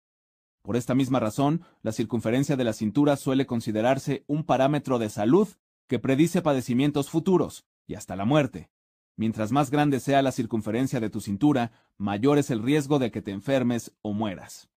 Por 0.64 0.76
esta 0.76 0.94
misma 0.94 1.20
razón, 1.20 1.60
la 1.82 1.92
circunferencia 1.92 2.56
de 2.56 2.64
la 2.64 2.72
cintura 2.72 3.16
suele 3.16 3.44
considerarse 3.44 4.24
un 4.26 4.44
parámetro 4.44 4.98
de 4.98 5.10
salud 5.10 5.46
que 5.86 5.98
predice 5.98 6.40
padecimientos 6.40 7.10
futuros, 7.10 7.66
y 7.86 7.96
hasta 7.96 8.16
la 8.16 8.24
muerte. 8.24 8.70
Mientras 9.14 9.52
más 9.52 9.70
grande 9.70 10.00
sea 10.00 10.22
la 10.22 10.32
circunferencia 10.32 11.00
de 11.00 11.10
tu 11.10 11.20
cintura, 11.20 11.70
mayor 11.98 12.38
es 12.38 12.48
el 12.48 12.62
riesgo 12.62 12.98
de 12.98 13.10
que 13.10 13.20
te 13.20 13.30
enfermes 13.30 13.92
o 14.00 14.14
mueras. 14.14 14.70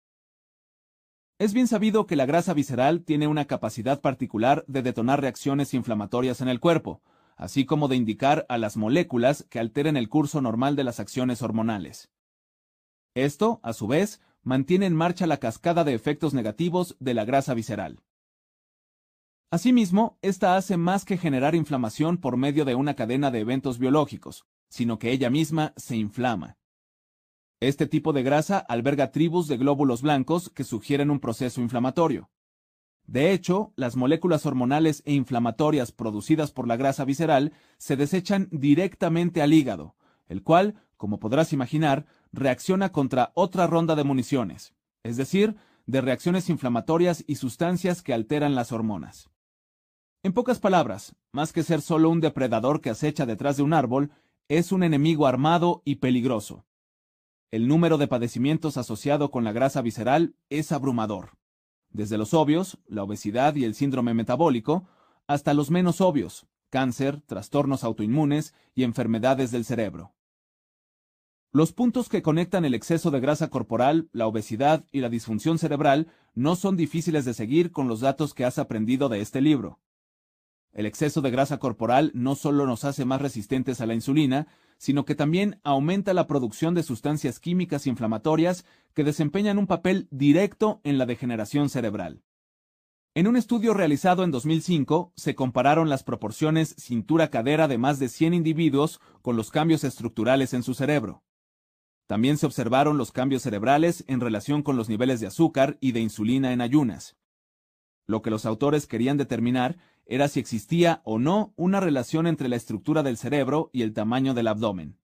Es 1.39 1.53
bien 1.53 1.69
sabido 1.69 2.07
que 2.07 2.17
la 2.17 2.25
grasa 2.25 2.55
visceral 2.55 3.05
tiene 3.05 3.27
una 3.27 3.45
capacidad 3.45 4.01
particular 4.01 4.65
de 4.67 4.81
detonar 4.81 5.21
reacciones 5.21 5.75
inflamatorias 5.75 6.41
en 6.41 6.49
el 6.49 6.61
cuerpo, 6.61 7.03
así 7.37 7.67
como 7.67 7.89
de 7.89 7.97
indicar 7.97 8.47
a 8.49 8.57
las 8.57 8.79
moléculas 8.79 9.45
que 9.51 9.59
alteren 9.59 9.99
el 9.99 10.09
curso 10.09 10.41
normal 10.41 10.77
de 10.77 10.85
las 10.85 10.99
acciones 10.99 11.43
hormonales. 11.43 12.11
Esto, 13.15 13.61
a 13.63 13.75
su 13.75 13.87
vez, 13.87 14.23
mantiene 14.45 14.87
en 14.87 14.95
marcha 14.95 15.27
la 15.27 15.39
cascada 15.39 15.83
de 15.83 15.95
efectos 15.95 16.35
negativos 16.35 16.97
de 17.01 17.15
la 17.15 17.25
grasa 17.25 17.55
visceral. 17.55 18.01
Asimismo, 19.51 20.19
esta 20.23 20.57
hace 20.57 20.77
más 20.77 21.05
que 21.05 21.17
generar 21.17 21.55
inflamación 21.55 22.19
por 22.19 22.37
medio 22.37 22.65
de 22.65 22.75
una 22.75 22.95
cadena 22.95 23.31
de 23.31 23.41
eventos 23.41 23.79
biológicos, 23.79 24.47
sino 24.69 24.99
que 24.99 25.13
ella 25.13 25.31
misma 25.31 25.73
se 25.77 25.97
inflama. 25.97 26.59
Este 27.61 27.87
tipo 27.87 28.13
de 28.13 28.23
grasa 28.23 28.59
alberga 28.59 29.11
tribus 29.11 29.49
de 29.49 29.57
glóbulos 29.57 30.03
blancos 30.03 30.51
que 30.51 30.65
sugieren 30.65 31.11
un 31.11 31.21
proceso 31.21 31.61
inflamatorio. 31.61 32.31
De 33.07 33.33
hecho, 33.33 33.73
las 33.77 33.97
moléculas 33.97 34.45
hormonales 34.45 35.03
e 35.07 35.13
inflamatorias 35.13 35.93
producidas 35.93 36.51
por 36.51 36.67
la 36.67 36.77
grasa 36.77 37.05
visceral 37.05 37.53
se 37.77 37.97
desechan 37.97 38.49
directamente 38.51 39.41
al 39.41 39.53
hígado, 39.53 39.95
el 40.27 40.43
cual, 40.43 40.75
como 40.97 41.21
podrás 41.21 41.53
imaginar, 41.53 42.07
reacciona 42.35 42.93
contra 42.93 43.33
otra 43.35 43.67
ronda 43.67 43.95
de 43.95 44.05
municiones, 44.05 44.75
es 45.03 45.17
decir, 45.17 45.57
de 45.87 46.01
reacciones 46.01 46.49
inflamatorias 46.49 47.25
y 47.27 47.37
sustancias 47.37 48.03
que 48.03 48.15
alteran 48.15 48.55
las 48.55 48.73
hormonas. 48.73 49.31
En 50.23 50.33
pocas 50.33 50.59
palabras, 50.59 51.15
más 51.33 51.53
que 51.53 51.63
ser 51.63 51.81
solo 51.81 52.09
un 52.11 52.21
depredador 52.21 52.81
que 52.81 52.91
acecha 52.91 53.27
detrás 53.27 53.57
de 53.57 53.63
un 53.63 53.75
árbol, 53.75 54.11
es 54.49 54.73
un 54.73 54.83
enemigo 54.83 55.27
armado 55.27 55.83
y 55.85 55.97
peligroso. 55.97 56.65
El 57.51 57.69
número 57.69 57.99
de 57.99 58.09
padecimientos 58.09 58.77
asociado 58.77 59.31
con 59.31 59.45
la 59.45 59.53
grasa 59.53 59.83
visceral 59.83 60.35
es 60.49 60.73
abrumador 60.73 61.33
desde 61.95 62.19
los 62.19 62.35
obvios, 62.35 62.77
la 62.87 63.05
obesidad 63.05 63.55
y 63.55 63.65
el 63.65 63.75
síndrome 63.75 64.13
metabólico, 64.13 64.87
hasta 65.27 65.55
los 65.55 65.71
menos 65.71 66.03
obvios, 66.03 66.47
cáncer, 66.69 67.23
trastornos 67.23 67.85
autoinmunes 67.85 68.53
y 68.75 68.83
enfermedades 68.83 69.53
del 69.53 69.65
cerebro. 69.65 70.13
Los 71.55 71.73
puntos 71.73 72.09
que 72.09 72.21
conectan 72.21 72.65
el 72.65 72.75
exceso 72.75 73.13
de 73.13 73.21
grasa 73.21 73.49
corporal, 73.49 74.09
la 74.11 74.27
obesidad 74.27 74.85
y 74.91 74.99
la 74.99 75.09
disfunción 75.09 75.57
cerebral 75.57 76.09
no 76.35 76.57
son 76.57 76.77
difíciles 76.77 77.25
de 77.25 77.33
seguir 77.33 77.71
con 77.71 77.87
los 77.87 78.01
datos 78.01 78.35
que 78.35 78.45
has 78.45 78.59
aprendido 78.59 79.09
de 79.09 79.21
este 79.21 79.41
libro. 79.41 79.79
El 80.73 80.85
exceso 80.85 81.21
de 81.21 81.31
grasa 81.31 81.59
corporal 81.59 82.11
no 82.13 82.35
solo 82.35 82.67
nos 82.67 82.85
hace 82.85 83.05
más 83.05 83.23
resistentes 83.23 83.81
a 83.81 83.87
la 83.87 83.95
insulina, 83.95 84.49
sino 84.79 85.05
que 85.05 85.15
también 85.15 85.61
aumenta 85.63 86.13
la 86.13 86.27
producción 86.27 86.75
de 86.75 86.83
sustancias 86.83 87.39
químicas 87.39 87.87
inflamatorias 87.87 88.65
que 88.93 89.05
desempeñan 89.05 89.57
un 89.57 89.69
papel 89.69 90.09
directo 90.11 90.81
en 90.83 90.99
la 90.99 91.07
degeneración 91.07 91.69
cerebral. 91.69 92.25
En 93.15 93.29
un 93.29 93.37
estudio 93.37 93.75
realizado 93.75 94.25
en 94.25 94.33
2005, 94.33 95.13
se 95.15 95.37
compararon 95.37 95.89
las 95.89 96.03
proporciones 96.03 96.75
cintura-cadera 96.81 97.69
de 97.69 97.79
más 97.79 98.01
de 98.01 98.09
100 98.09 98.35
individuos 98.35 99.01
con 99.23 99.37
los 99.37 99.53
cambios 99.53 99.85
estructurales 99.85 100.53
en 100.53 100.65
su 100.65 100.75
cerebro. 100.75 101.23
También 102.07 102.37
se 102.37 102.47
observaron 102.47 102.99
los 102.99 103.13
cambios 103.13 103.43
cerebrales 103.43 104.05
en 104.07 104.21
relación 104.21 104.63
con 104.63 104.77
los 104.77 104.89
niveles 104.89 105.21
de 105.21 105.27
azúcar 105.27 105.79
y 105.81 105.93
de 105.93 106.01
insulina 106.01 106.53
en 106.53 106.61
ayunas. 106.61 107.17
Lo 108.07 108.21
que 108.21 108.31
los 108.31 108.45
autores 108.45 108.87
querían 108.87 109.17
determinar 109.17 109.79
era 110.07 110.29
si 110.29 110.39
existía 110.39 111.01
o 111.05 111.19
no 111.19 111.55
una 111.57 111.81
relación 111.81 112.27
entre 112.27 112.49
la 112.49 112.57
estructura 112.57 113.03
del 113.03 113.17
cerebro 113.17 113.71
y 113.73 113.83
el 113.83 113.95
tamaño 113.95 114.35
del 114.35 114.49
abdomen. 114.49 114.99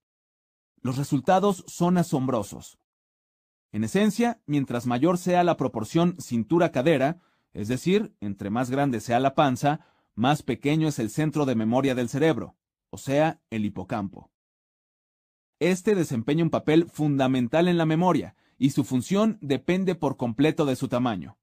Los 0.82 0.98
resultados 0.98 1.64
son 1.66 1.96
asombrosos. 1.96 2.78
En 3.72 3.84
esencia, 3.84 4.42
mientras 4.46 4.86
mayor 4.86 5.16
sea 5.16 5.44
la 5.44 5.56
proporción 5.56 6.16
cintura-cadera, 6.20 7.20
es 7.52 7.68
decir, 7.68 8.14
entre 8.20 8.50
más 8.50 8.70
grande 8.70 9.00
sea 9.00 9.20
la 9.20 9.34
panza, 9.34 9.80
más 10.14 10.42
pequeño 10.42 10.88
es 10.88 10.98
el 10.98 11.08
centro 11.08 11.46
de 11.46 11.54
memoria 11.54 11.94
del 11.94 12.08
cerebro, 12.08 12.56
o 12.90 12.98
sea, 12.98 13.40
el 13.50 13.64
hipocampo. 13.64 14.30
Este 15.60 15.94
desempeña 15.94 16.42
un 16.42 16.48
papel 16.48 16.88
fundamental 16.88 17.68
en 17.68 17.76
la 17.76 17.84
memoria, 17.84 18.34
y 18.56 18.70
su 18.70 18.82
función 18.82 19.36
depende 19.42 19.94
por 19.94 20.16
completo 20.16 20.64
de 20.64 20.74
su 20.74 20.88
tamaño. 20.88 21.38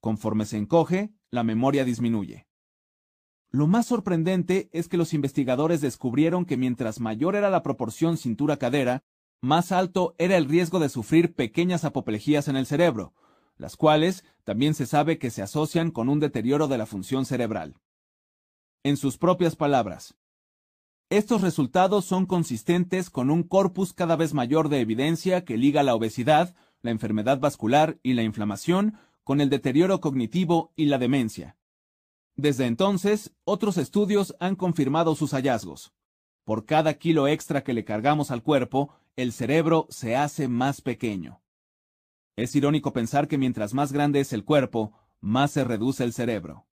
Conforme 0.00 0.46
se 0.46 0.56
encoge, 0.56 1.12
la 1.30 1.42
memoria 1.42 1.84
disminuye. 1.84 2.46
Lo 3.50 3.66
más 3.66 3.86
sorprendente 3.86 4.68
es 4.72 4.88
que 4.88 4.96
los 4.96 5.14
investigadores 5.14 5.80
descubrieron 5.80 6.44
que 6.44 6.56
mientras 6.56 7.00
mayor 7.00 7.34
era 7.34 7.50
la 7.50 7.64
proporción 7.64 8.18
cintura-cadera, 8.18 9.02
más 9.40 9.72
alto 9.72 10.14
era 10.18 10.36
el 10.36 10.48
riesgo 10.48 10.78
de 10.78 10.88
sufrir 10.88 11.34
pequeñas 11.34 11.84
apoplejías 11.84 12.46
en 12.46 12.54
el 12.54 12.66
cerebro, 12.66 13.14
las 13.56 13.76
cuales 13.76 14.24
también 14.44 14.74
se 14.74 14.86
sabe 14.86 15.18
que 15.18 15.30
se 15.30 15.42
asocian 15.42 15.90
con 15.90 16.08
un 16.08 16.20
deterioro 16.20 16.68
de 16.68 16.78
la 16.78 16.86
función 16.86 17.26
cerebral. 17.26 17.80
En 18.84 18.96
sus 18.96 19.18
propias 19.18 19.56
palabras, 19.56 20.16
estos 21.10 21.42
resultados 21.42 22.04
son 22.04 22.26
consistentes 22.26 23.10
con 23.10 23.30
un 23.30 23.42
corpus 23.42 23.92
cada 23.92 24.16
vez 24.16 24.34
mayor 24.34 24.68
de 24.68 24.80
evidencia 24.80 25.44
que 25.44 25.56
liga 25.56 25.82
la 25.82 25.94
obesidad, 25.94 26.54
la 26.82 26.90
enfermedad 26.90 27.38
vascular 27.38 27.98
y 28.02 28.14
la 28.14 28.22
inflamación 28.22 28.98
con 29.22 29.40
el 29.40 29.50
deterioro 29.50 30.00
cognitivo 30.00 30.72
y 30.76 30.86
la 30.86 30.98
demencia. 30.98 31.56
Desde 32.36 32.66
entonces, 32.66 33.32
otros 33.44 33.78
estudios 33.78 34.34
han 34.40 34.56
confirmado 34.56 35.14
sus 35.14 35.32
hallazgos. 35.32 35.92
Por 36.44 36.66
cada 36.66 36.94
kilo 36.94 37.28
extra 37.28 37.62
que 37.62 37.72
le 37.72 37.84
cargamos 37.84 38.30
al 38.30 38.42
cuerpo, 38.42 38.92
el 39.16 39.32
cerebro 39.32 39.86
se 39.90 40.16
hace 40.16 40.48
más 40.48 40.80
pequeño. 40.80 41.40
Es 42.36 42.54
irónico 42.56 42.92
pensar 42.92 43.28
que 43.28 43.38
mientras 43.38 43.72
más 43.72 43.92
grande 43.92 44.20
es 44.20 44.32
el 44.32 44.44
cuerpo, 44.44 44.92
más 45.20 45.52
se 45.52 45.64
reduce 45.64 46.02
el 46.02 46.12
cerebro. 46.12 46.66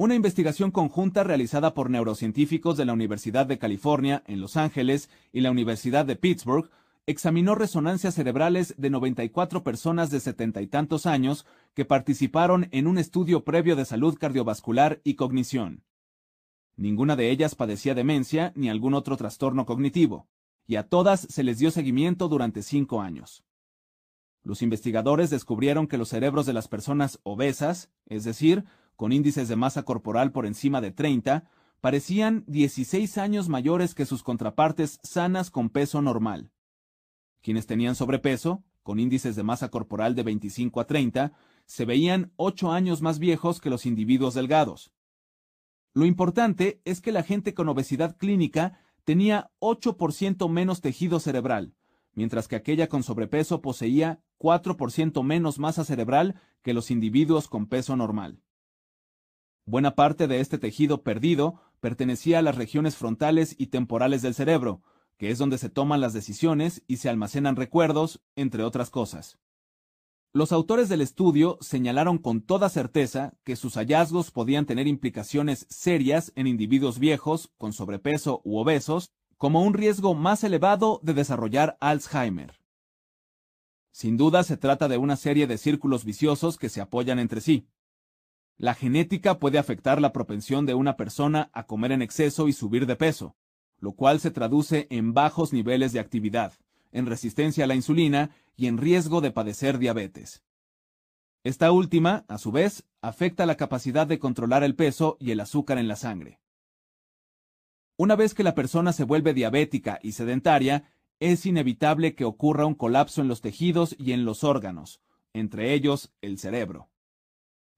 Una 0.00 0.14
investigación 0.14 0.70
conjunta 0.70 1.24
realizada 1.24 1.74
por 1.74 1.90
neurocientíficos 1.90 2.76
de 2.76 2.84
la 2.84 2.92
Universidad 2.92 3.46
de 3.46 3.58
California 3.58 4.22
en 4.28 4.40
Los 4.40 4.56
Ángeles 4.56 5.10
y 5.32 5.40
la 5.40 5.50
Universidad 5.50 6.06
de 6.06 6.14
Pittsburgh 6.14 6.70
examinó 7.06 7.56
resonancias 7.56 8.14
cerebrales 8.14 8.76
de 8.78 8.90
94 8.90 9.64
personas 9.64 10.10
de 10.10 10.20
setenta 10.20 10.62
y 10.62 10.68
tantos 10.68 11.04
años 11.06 11.46
que 11.74 11.84
participaron 11.84 12.68
en 12.70 12.86
un 12.86 12.96
estudio 12.96 13.42
previo 13.42 13.74
de 13.74 13.84
salud 13.84 14.16
cardiovascular 14.16 15.00
y 15.02 15.14
cognición. 15.14 15.82
Ninguna 16.76 17.16
de 17.16 17.32
ellas 17.32 17.56
padecía 17.56 17.96
demencia 17.96 18.52
ni 18.54 18.68
algún 18.68 18.94
otro 18.94 19.16
trastorno 19.16 19.66
cognitivo, 19.66 20.28
y 20.64 20.76
a 20.76 20.84
todas 20.84 21.22
se 21.28 21.42
les 21.42 21.58
dio 21.58 21.72
seguimiento 21.72 22.28
durante 22.28 22.62
cinco 22.62 23.00
años. 23.00 23.42
Los 24.44 24.62
investigadores 24.62 25.28
descubrieron 25.28 25.88
que 25.88 25.98
los 25.98 26.10
cerebros 26.10 26.46
de 26.46 26.52
las 26.52 26.68
personas 26.68 27.18
obesas, 27.24 27.90
es 28.06 28.22
decir, 28.22 28.64
con 28.98 29.12
índices 29.12 29.46
de 29.46 29.54
masa 29.54 29.84
corporal 29.84 30.32
por 30.32 30.44
encima 30.44 30.80
de 30.80 30.90
30, 30.90 31.48
parecían 31.80 32.42
16 32.48 33.16
años 33.18 33.48
mayores 33.48 33.94
que 33.94 34.04
sus 34.04 34.24
contrapartes 34.24 34.98
sanas 35.04 35.52
con 35.52 35.70
peso 35.70 36.02
normal. 36.02 36.50
Quienes 37.40 37.68
tenían 37.68 37.94
sobrepeso, 37.94 38.64
con 38.82 38.98
índices 38.98 39.36
de 39.36 39.44
masa 39.44 39.68
corporal 39.68 40.16
de 40.16 40.24
25 40.24 40.80
a 40.80 40.88
30, 40.88 41.32
se 41.64 41.84
veían 41.84 42.32
8 42.34 42.72
años 42.72 43.00
más 43.00 43.20
viejos 43.20 43.60
que 43.60 43.70
los 43.70 43.86
individuos 43.86 44.34
delgados. 44.34 44.90
Lo 45.94 46.04
importante 46.04 46.82
es 46.84 47.00
que 47.00 47.12
la 47.12 47.22
gente 47.22 47.54
con 47.54 47.68
obesidad 47.68 48.16
clínica 48.16 48.80
tenía 49.04 49.52
8% 49.60 50.50
menos 50.50 50.80
tejido 50.80 51.20
cerebral, 51.20 51.72
mientras 52.14 52.48
que 52.48 52.56
aquella 52.56 52.88
con 52.88 53.04
sobrepeso 53.04 53.62
poseía 53.62 54.20
4% 54.40 55.22
menos 55.22 55.60
masa 55.60 55.84
cerebral 55.84 56.40
que 56.62 56.74
los 56.74 56.90
individuos 56.90 57.46
con 57.46 57.68
peso 57.68 57.94
normal. 57.94 58.42
Buena 59.68 59.94
parte 59.94 60.28
de 60.28 60.40
este 60.40 60.56
tejido 60.56 61.02
perdido 61.02 61.60
pertenecía 61.80 62.38
a 62.38 62.42
las 62.42 62.56
regiones 62.56 62.96
frontales 62.96 63.54
y 63.58 63.66
temporales 63.66 64.22
del 64.22 64.32
cerebro, 64.32 64.82
que 65.18 65.30
es 65.30 65.36
donde 65.36 65.58
se 65.58 65.68
toman 65.68 66.00
las 66.00 66.14
decisiones 66.14 66.82
y 66.86 66.96
se 66.96 67.10
almacenan 67.10 67.54
recuerdos, 67.54 68.22
entre 68.34 68.62
otras 68.62 68.88
cosas. 68.88 69.38
Los 70.32 70.52
autores 70.52 70.88
del 70.88 71.02
estudio 71.02 71.58
señalaron 71.60 72.16
con 72.16 72.40
toda 72.40 72.70
certeza 72.70 73.34
que 73.44 73.56
sus 73.56 73.74
hallazgos 73.74 74.30
podían 74.30 74.64
tener 74.64 74.86
implicaciones 74.86 75.66
serias 75.68 76.32
en 76.34 76.46
individuos 76.46 76.98
viejos, 76.98 77.52
con 77.58 77.74
sobrepeso 77.74 78.40
u 78.44 78.56
obesos, 78.56 79.12
como 79.36 79.62
un 79.62 79.74
riesgo 79.74 80.14
más 80.14 80.44
elevado 80.44 80.98
de 81.02 81.12
desarrollar 81.12 81.76
Alzheimer. 81.82 82.54
Sin 83.92 84.16
duda 84.16 84.44
se 84.44 84.56
trata 84.56 84.88
de 84.88 84.96
una 84.96 85.16
serie 85.16 85.46
de 85.46 85.58
círculos 85.58 86.06
viciosos 86.06 86.56
que 86.56 86.70
se 86.70 86.80
apoyan 86.80 87.18
entre 87.18 87.42
sí. 87.42 87.68
La 88.58 88.74
genética 88.74 89.38
puede 89.38 89.56
afectar 89.58 90.00
la 90.00 90.12
propensión 90.12 90.66
de 90.66 90.74
una 90.74 90.96
persona 90.96 91.48
a 91.52 91.68
comer 91.68 91.92
en 91.92 92.02
exceso 92.02 92.48
y 92.48 92.52
subir 92.52 92.86
de 92.86 92.96
peso, 92.96 93.36
lo 93.78 93.92
cual 93.92 94.18
se 94.18 94.32
traduce 94.32 94.88
en 94.90 95.14
bajos 95.14 95.52
niveles 95.52 95.92
de 95.92 96.00
actividad, 96.00 96.54
en 96.90 97.06
resistencia 97.06 97.64
a 97.64 97.66
la 97.68 97.76
insulina 97.76 98.30
y 98.56 98.66
en 98.66 98.78
riesgo 98.78 99.20
de 99.20 99.30
padecer 99.30 99.78
diabetes. 99.78 100.42
Esta 101.44 101.70
última, 101.70 102.24
a 102.26 102.36
su 102.38 102.50
vez, 102.50 102.84
afecta 103.00 103.46
la 103.46 103.56
capacidad 103.56 104.08
de 104.08 104.18
controlar 104.18 104.64
el 104.64 104.74
peso 104.74 105.16
y 105.20 105.30
el 105.30 105.38
azúcar 105.38 105.78
en 105.78 105.86
la 105.86 105.94
sangre. 105.94 106.40
Una 107.96 108.16
vez 108.16 108.34
que 108.34 108.42
la 108.42 108.56
persona 108.56 108.92
se 108.92 109.04
vuelve 109.04 109.34
diabética 109.34 110.00
y 110.02 110.12
sedentaria, 110.12 110.90
es 111.20 111.46
inevitable 111.46 112.16
que 112.16 112.24
ocurra 112.24 112.66
un 112.66 112.74
colapso 112.74 113.20
en 113.20 113.28
los 113.28 113.40
tejidos 113.40 113.94
y 113.98 114.12
en 114.12 114.24
los 114.24 114.42
órganos, 114.42 115.00
entre 115.32 115.74
ellos 115.74 116.12
el 116.20 116.38
cerebro. 116.38 116.88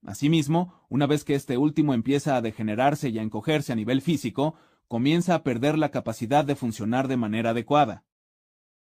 Asimismo, 0.05 0.75
una 0.89 1.07
vez 1.07 1.25
que 1.25 1.35
este 1.35 1.59
último 1.59 1.93
empieza 1.93 2.37
a 2.37 2.41
degenerarse 2.41 3.11
y 3.11 3.19
a 3.19 3.23
encogerse 3.23 3.73
a 3.73 3.77
nivel 3.77 4.01
físico, 4.01 4.55
comienza 4.89 5.35
a 5.35 5.43
perder 5.43 5.79
la 5.79 5.91
capacidad 5.91 6.45
de 6.45 6.57
funcionar 6.57 7.07
de 7.07 7.17
manera 7.17 7.51
adecuada. 7.51 8.05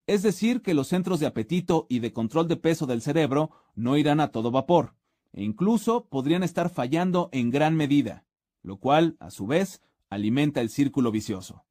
Es 0.07 0.23
decir, 0.23 0.61
que 0.61 0.73
los 0.73 0.87
centros 0.87 1.19
de 1.19 1.27
apetito 1.27 1.85
y 1.89 1.99
de 1.99 2.13
control 2.13 2.47
de 2.47 2.57
peso 2.57 2.85
del 2.85 3.01
cerebro 3.01 3.51
no 3.75 3.97
irán 3.97 4.19
a 4.19 4.29
todo 4.29 4.51
vapor, 4.51 4.95
e 5.33 5.43
incluso 5.43 6.05
podrían 6.09 6.43
estar 6.43 6.69
fallando 6.69 7.29
en 7.31 7.49
gran 7.49 7.75
medida, 7.75 8.25
lo 8.61 8.77
cual, 8.77 9.17
a 9.19 9.29
su 9.29 9.45
vez, 9.45 9.81
alimenta 10.09 10.61
el 10.61 10.69
círculo 10.69 11.11
vicioso. 11.11 11.65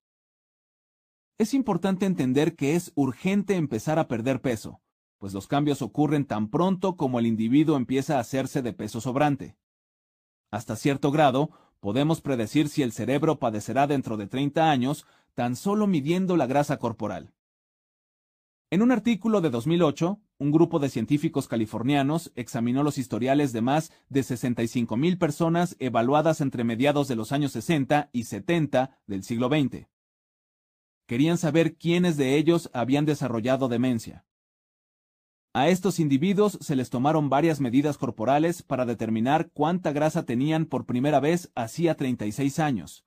Es 1.38 1.54
importante 1.54 2.06
entender 2.06 2.54
que 2.54 2.76
es 2.76 2.92
urgente 2.94 3.56
empezar 3.56 3.98
a 3.98 4.08
perder 4.08 4.40
peso, 4.40 4.81
pues 5.22 5.34
los 5.34 5.46
cambios 5.46 5.82
ocurren 5.82 6.24
tan 6.24 6.48
pronto 6.48 6.96
como 6.96 7.20
el 7.20 7.26
individuo 7.26 7.76
empieza 7.76 8.16
a 8.16 8.18
hacerse 8.18 8.60
de 8.60 8.72
peso 8.72 9.00
sobrante. 9.00 9.56
Hasta 10.50 10.74
cierto 10.74 11.12
grado, 11.12 11.50
podemos 11.78 12.20
predecir 12.20 12.68
si 12.68 12.82
el 12.82 12.90
cerebro 12.90 13.38
padecerá 13.38 13.86
dentro 13.86 14.16
de 14.16 14.26
30 14.26 14.68
años 14.68 15.06
tan 15.34 15.54
solo 15.54 15.86
midiendo 15.86 16.36
la 16.36 16.46
grasa 16.46 16.78
corporal. 16.78 17.32
En 18.72 18.82
un 18.82 18.90
artículo 18.90 19.40
de 19.40 19.50
2008, 19.50 20.18
un 20.38 20.50
grupo 20.50 20.80
de 20.80 20.88
científicos 20.88 21.46
californianos 21.46 22.32
examinó 22.34 22.82
los 22.82 22.98
historiales 22.98 23.52
de 23.52 23.60
más 23.60 23.92
de 24.08 24.22
65.000 24.22 25.18
personas 25.18 25.76
evaluadas 25.78 26.40
entre 26.40 26.64
mediados 26.64 27.06
de 27.06 27.14
los 27.14 27.30
años 27.30 27.52
60 27.52 28.10
y 28.12 28.24
70 28.24 28.98
del 29.06 29.22
siglo 29.22 29.46
XX. 29.46 29.86
Querían 31.06 31.38
saber 31.38 31.76
quiénes 31.76 32.16
de 32.16 32.36
ellos 32.38 32.70
habían 32.72 33.04
desarrollado 33.04 33.68
demencia. 33.68 34.24
A 35.54 35.68
estos 35.68 36.00
individuos 36.00 36.56
se 36.62 36.76
les 36.76 36.88
tomaron 36.88 37.28
varias 37.28 37.60
medidas 37.60 37.98
corporales 37.98 38.62
para 38.62 38.86
determinar 38.86 39.50
cuánta 39.52 39.92
grasa 39.92 40.24
tenían 40.24 40.64
por 40.64 40.86
primera 40.86 41.20
vez 41.20 41.52
hacía 41.54 41.94
36 41.94 42.58
años. 42.58 43.04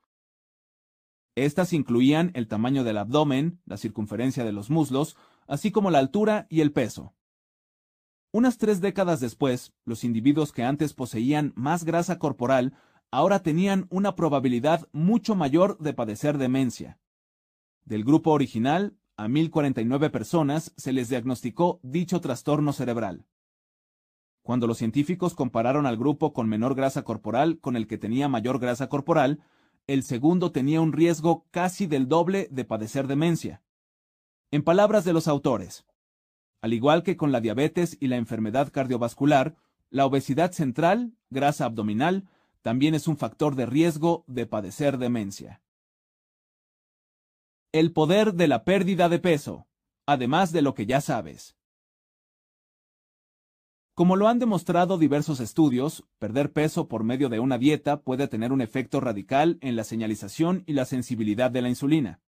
Estas 1.33 1.73
incluían 1.73 2.29
el 2.35 2.47
tamaño 2.47 2.83
del 2.83 2.99
abdomen, 2.99 3.59
la 3.65 3.77
circunferencia 3.77 4.45
de 4.45 4.51
los 4.51 4.69
muslos, 4.69 5.17
así 5.47 5.71
como 5.71 5.89
la 5.89 5.97
altura 5.97 6.45
y 6.47 6.61
el 6.61 6.71
peso. 6.71 7.15
Unas 8.31 8.59
tres 8.59 8.79
décadas 8.79 9.19
después, 9.19 9.73
los 9.83 10.03
individuos 10.03 10.51
que 10.51 10.63
antes 10.63 10.93
poseían 10.93 11.51
más 11.55 11.83
grasa 11.83 12.19
corporal 12.19 12.73
ahora 13.09 13.41
tenían 13.41 13.87
una 13.89 14.15
probabilidad 14.15 14.87
mucho 14.91 15.35
mayor 15.35 15.79
de 15.79 15.93
padecer 15.93 16.37
demencia. 16.37 16.99
Del 17.85 18.03
grupo 18.03 18.31
original, 18.31 18.97
a 19.18 19.28
1.049 19.28 20.11
personas 20.11 20.74
se 20.78 20.93
les 20.93 21.09
diagnosticó 21.09 21.80
dicho 21.84 22.22
trastorno 22.22 22.74
cerebral. 22.74 23.26
Cuando 24.41 24.68
los 24.68 24.78
científicos 24.78 25.34
compararon 25.34 25.86
al 25.86 25.97
grupo 25.97 26.34
con 26.34 26.47
menor 26.47 26.76
grasa 26.76 27.03
corporal 27.03 27.59
con 27.59 27.76
el 27.76 27.88
que 27.88 27.97
tenía 27.97 28.28
mayor 28.28 28.59
grasa 28.59 28.89
corporal, 28.89 29.41
el 29.88 30.03
segundo 30.03 30.51
tenía 30.51 30.82
un 30.82 30.93
riesgo 30.93 31.45
casi 31.51 31.88
del 31.88 32.07
doble 32.07 32.47
de 32.51 32.66
padecer 32.66 33.07
demencia. 33.07 33.61
En 34.51 34.63
palabras 34.63 35.03
de 35.03 35.13
los 35.13 35.28
autores, 35.28 35.86
al 36.61 36.74
igual 36.74 37.03
que 37.03 37.18
con 37.18 37.32
la 37.32 37.41
diabetes 37.41 37.97
y 37.99 38.07
la 38.07 38.18
enfermedad 38.18 38.72
cardiovascular, 38.72 39.55
la 39.89 40.05
obesidad 40.05 40.51
central, 40.51 41.13
grasa 41.30 41.66
abdominal, 41.66 42.28
también 42.61 42.95
es 42.95 43.07
un 43.07 43.18
factor 43.18 43.55
de 43.55 43.66
riesgo 43.66 44.24
de 44.28 44.45
padecer 44.47 44.97
demencia. 44.97 45.61
El 47.76 47.91
poder 47.91 48.36
de 48.36 48.47
la 48.47 48.63
pérdida 48.63 49.09
de 49.09 49.19
peso, 49.19 49.67
además 50.05 50.53
de 50.53 50.61
lo 50.61 50.73
que 50.76 50.86
ya 50.86 51.01
sabes. 51.01 51.57
Como 53.93 54.15
lo 54.15 54.30
han 54.30 54.39
demostrado 54.39 54.97
diversos 54.97 55.41
estudios, 55.41 56.05
perder 56.17 56.53
peso 56.53 56.88
por 56.88 57.03
medio 57.03 57.28
de 57.28 57.41
una 57.41 57.57
dieta 57.57 58.01
puede 58.01 58.30
tener 58.30 58.53
un 58.53 58.61
efecto 58.61 59.01
radical 59.01 59.57
en 59.59 59.76
la 59.76 59.84
señalización 59.84 60.63
y 60.65 60.71
la 60.71 60.86
sensibilidad 60.86 61.51
de 61.51 61.63
la 61.63 61.67
insulina. 61.67 62.21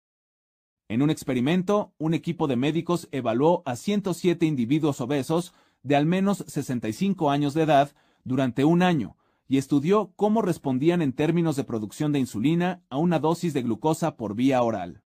En 0.87 1.03
un 1.03 1.11
experimento, 1.11 1.93
un 1.99 2.15
equipo 2.15 2.47
de 2.47 2.55
médicos 2.55 3.07
evaluó 3.11 3.61
a 3.67 3.75
107 3.75 4.47
individuos 4.47 4.99
obesos 4.99 5.53
de 5.83 5.95
al 5.95 6.07
menos 6.07 6.43
65 6.47 7.29
años 7.29 7.53
de 7.53 7.61
edad 7.61 7.91
durante 8.23 8.65
un 8.65 8.81
año 8.81 9.15
y 9.47 9.59
estudió 9.59 10.11
cómo 10.15 10.41
respondían 10.41 11.03
en 11.03 11.13
términos 11.13 11.55
de 11.55 11.65
producción 11.65 12.11
de 12.13 12.17
insulina 12.17 12.81
a 12.89 12.97
una 12.97 13.19
dosis 13.19 13.53
de 13.53 13.61
glucosa 13.61 14.17
por 14.17 14.33
vía 14.33 14.63
oral. 14.63 15.03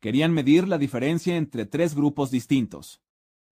Querían 0.00 0.32
medir 0.32 0.68
la 0.68 0.78
diferencia 0.78 1.36
entre 1.36 1.66
tres 1.66 1.94
grupos 1.94 2.30
distintos. 2.30 3.00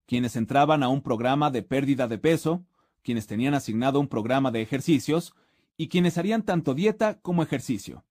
Quienes 0.07 0.37
entraban 0.37 0.83
a 0.83 0.89
un 0.89 1.03
programa 1.03 1.51
de 1.51 1.63
pérdida 1.63 2.07
de 2.09 2.19
peso, 2.19 2.65
quienes 3.03 3.27
tenían 3.27 3.55
asignado 3.55 3.99
un 4.01 4.09
programa 4.09 4.51
de 4.51 4.63
ejercicios 4.63 5.35
y 5.77 5.89
quienes 5.89 6.19
harían 6.19 6.43
tanto 6.43 6.75
dieta 6.75 7.21
como 7.21 7.43
ejercicio 7.43 8.05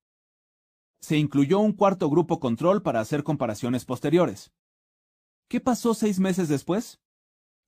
se 1.05 1.17
incluyó 1.17 1.59
un 1.59 1.73
cuarto 1.73 2.09
grupo 2.09 2.39
control 2.39 2.81
para 2.81 2.99
hacer 2.99 3.23
comparaciones 3.23 3.85
posteriores. 3.85 4.51
¿Qué 5.47 5.61
pasó 5.61 5.93
seis 5.93 6.19
meses 6.19 6.47
después? 6.47 6.99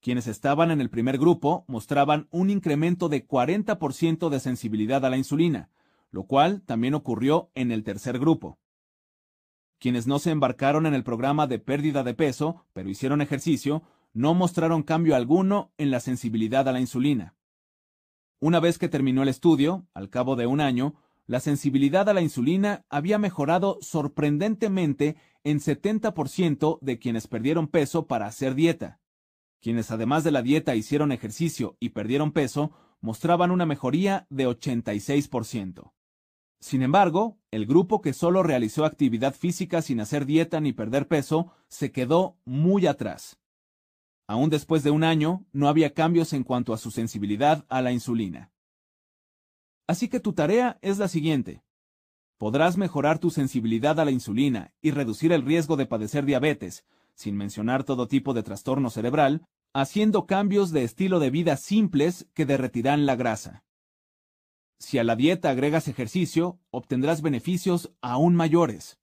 Quienes 0.01 0.25
estaban 0.25 0.71
en 0.71 0.81
el 0.81 0.89
primer 0.89 1.19
grupo 1.19 1.63
mostraban 1.67 2.27
un 2.31 2.49
incremento 2.49 3.09
de 3.09 3.27
40% 3.27 4.29
de 4.29 4.39
sensibilidad 4.39 5.05
a 5.05 5.11
la 5.11 5.17
insulina, 5.17 5.69
lo 6.09 6.23
cual 6.23 6.63
también 6.63 6.95
ocurrió 6.95 7.51
en 7.53 7.71
el 7.71 7.83
tercer 7.83 8.17
grupo. 8.17 8.57
Quienes 9.79 10.07
no 10.07 10.19
se 10.19 10.31
embarcaron 10.31 10.85
en 10.85 10.93
el 10.93 11.03
programa 11.03 11.47
de 11.47 11.59
pérdida 11.59 12.03
de 12.03 12.13
peso, 12.13 12.65
pero 12.73 12.89
hicieron 12.89 13.21
ejercicio, 13.21 13.83
no 14.13 14.33
mostraron 14.33 14.83
cambio 14.83 15.15
alguno 15.15 15.71
en 15.77 15.91
la 15.91 15.99
sensibilidad 15.99 16.67
a 16.67 16.71
la 16.71 16.79
insulina. 16.79 17.35
Una 18.39 18.59
vez 18.59 18.77
que 18.77 18.89
terminó 18.89 19.23
el 19.23 19.29
estudio, 19.29 19.87
al 19.93 20.09
cabo 20.09 20.35
de 20.35 20.47
un 20.47 20.61
año, 20.61 20.95
la 21.27 21.39
sensibilidad 21.39 22.07
a 22.07 22.13
la 22.13 22.21
insulina 22.21 22.85
había 22.89 23.17
mejorado 23.17 23.77
sorprendentemente 23.81 25.17
en 25.43 25.59
70% 25.59 26.79
de 26.81 26.99
quienes 26.99 27.27
perdieron 27.27 27.67
peso 27.67 28.07
para 28.07 28.27
hacer 28.27 28.55
dieta. 28.55 28.99
Quienes 29.59 29.91
además 29.91 30.23
de 30.23 30.31
la 30.31 30.41
dieta 30.41 30.75
hicieron 30.75 31.11
ejercicio 31.11 31.75
y 31.79 31.89
perdieron 31.89 32.31
peso, 32.31 32.71
mostraban 33.01 33.51
una 33.51 33.65
mejoría 33.65 34.25
de 34.29 34.47
86%. 34.47 35.91
Sin 36.59 36.81
embargo, 36.81 37.37
el 37.51 37.65
grupo 37.65 38.01
que 38.01 38.13
solo 38.13 38.43
realizó 38.43 38.85
actividad 38.85 39.35
física 39.35 39.81
sin 39.81 39.99
hacer 39.99 40.25
dieta 40.25 40.59
ni 40.59 40.73
perder 40.73 41.07
peso 41.07 41.51
se 41.67 41.91
quedó 41.91 42.37
muy 42.45 42.87
atrás. 42.87 43.39
Aún 44.27 44.49
después 44.49 44.83
de 44.83 44.91
un 44.91 45.03
año, 45.03 45.45
no 45.53 45.69
había 45.69 45.93
cambios 45.93 46.33
en 46.33 46.43
cuanto 46.43 46.73
a 46.73 46.77
su 46.77 46.91
sensibilidad 46.91 47.65
a 47.69 47.81
la 47.81 47.91
insulina. 47.91 48.51
Así 49.87 50.09
que 50.09 50.19
tu 50.19 50.33
tarea 50.33 50.77
es 50.81 50.97
la 50.97 51.07
siguiente. 51.07 51.63
Podrás 52.37 52.77
mejorar 52.77 53.19
tu 53.19 53.29
sensibilidad 53.29 53.99
a 53.99 54.05
la 54.05 54.11
insulina 54.11 54.73
y 54.81 54.91
reducir 54.91 55.31
el 55.31 55.43
riesgo 55.43 55.77
de 55.77 55.85
padecer 55.85 56.25
diabetes, 56.25 56.85
sin 57.15 57.37
mencionar 57.37 57.83
todo 57.83 58.07
tipo 58.07 58.33
de 58.33 58.43
trastorno 58.43 58.89
cerebral, 58.89 59.47
haciendo 59.73 60.25
cambios 60.25 60.71
de 60.71 60.83
estilo 60.83 61.19
de 61.19 61.29
vida 61.29 61.55
simples 61.55 62.27
que 62.33 62.45
derretirán 62.45 63.05
la 63.05 63.15
grasa. 63.15 63.63
Si 64.79 64.99
a 64.99 65.03
la 65.03 65.15
dieta 65.15 65.49
agregas 65.49 65.87
ejercicio, 65.87 66.59
obtendrás 66.69 67.21
beneficios 67.21 67.91
aún 68.01 68.35
mayores. 68.35 68.99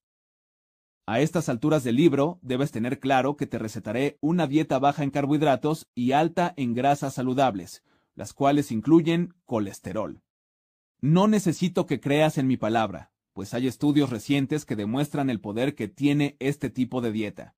A 1.07 1.20
estas 1.20 1.49
alturas 1.49 1.85
del 1.85 1.97
libro, 1.97 2.39
debes 2.41 2.70
tener 2.70 2.99
claro 2.99 3.37
que 3.37 3.47
te 3.47 3.59
recetaré 3.59 4.16
una 4.20 4.47
dieta 4.47 4.79
baja 4.79 5.03
en 5.03 5.11
carbohidratos 5.11 5.87
y 5.95 6.12
alta 6.12 6.55
en 6.57 6.75
grasas 6.75 7.14
saludables, 7.14 7.83
las 8.14 8.33
cuales 8.33 8.72
incluyen 8.72 9.35
colesterol. 9.45 10.22
No 11.01 11.27
necesito 11.27 11.85
que 11.85 12.01
creas 12.01 12.39
en 12.39 12.47
mi 12.47 12.57
palabra, 12.57 13.12
pues 13.35 13.53
hay 13.53 13.66
estudios 13.66 14.09
recientes 14.09 14.64
que 14.64 14.77
demuestran 14.77 15.29
el 15.29 15.41
poder 15.41 15.75
que 15.75 15.89
tiene 15.89 16.37
este 16.39 16.70
tipo 16.70 17.03
de 17.03 17.12
dieta. 17.12 17.55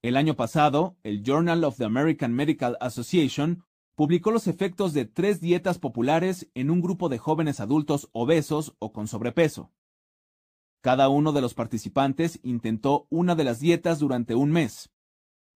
El 0.00 0.16
año 0.16 0.34
pasado, 0.34 0.96
el 1.02 1.22
Journal 1.22 1.64
of 1.64 1.76
the 1.76 1.84
American 1.84 2.32
Medical 2.32 2.78
Association 2.80 3.64
publicó 3.94 4.30
los 4.30 4.46
efectos 4.46 4.92
de 4.92 5.04
tres 5.04 5.40
dietas 5.40 5.78
populares 5.78 6.50
en 6.54 6.70
un 6.70 6.80
grupo 6.80 7.08
de 7.08 7.18
jóvenes 7.18 7.60
adultos 7.60 8.08
obesos 8.12 8.74
o 8.78 8.92
con 8.92 9.08
sobrepeso. 9.08 9.70
Cada 10.80 11.08
uno 11.08 11.32
de 11.32 11.42
los 11.42 11.54
participantes 11.54 12.40
intentó 12.42 13.06
una 13.10 13.34
de 13.34 13.44
las 13.44 13.60
dietas 13.60 13.98
durante 13.98 14.34
un 14.34 14.50
mes. 14.50 14.90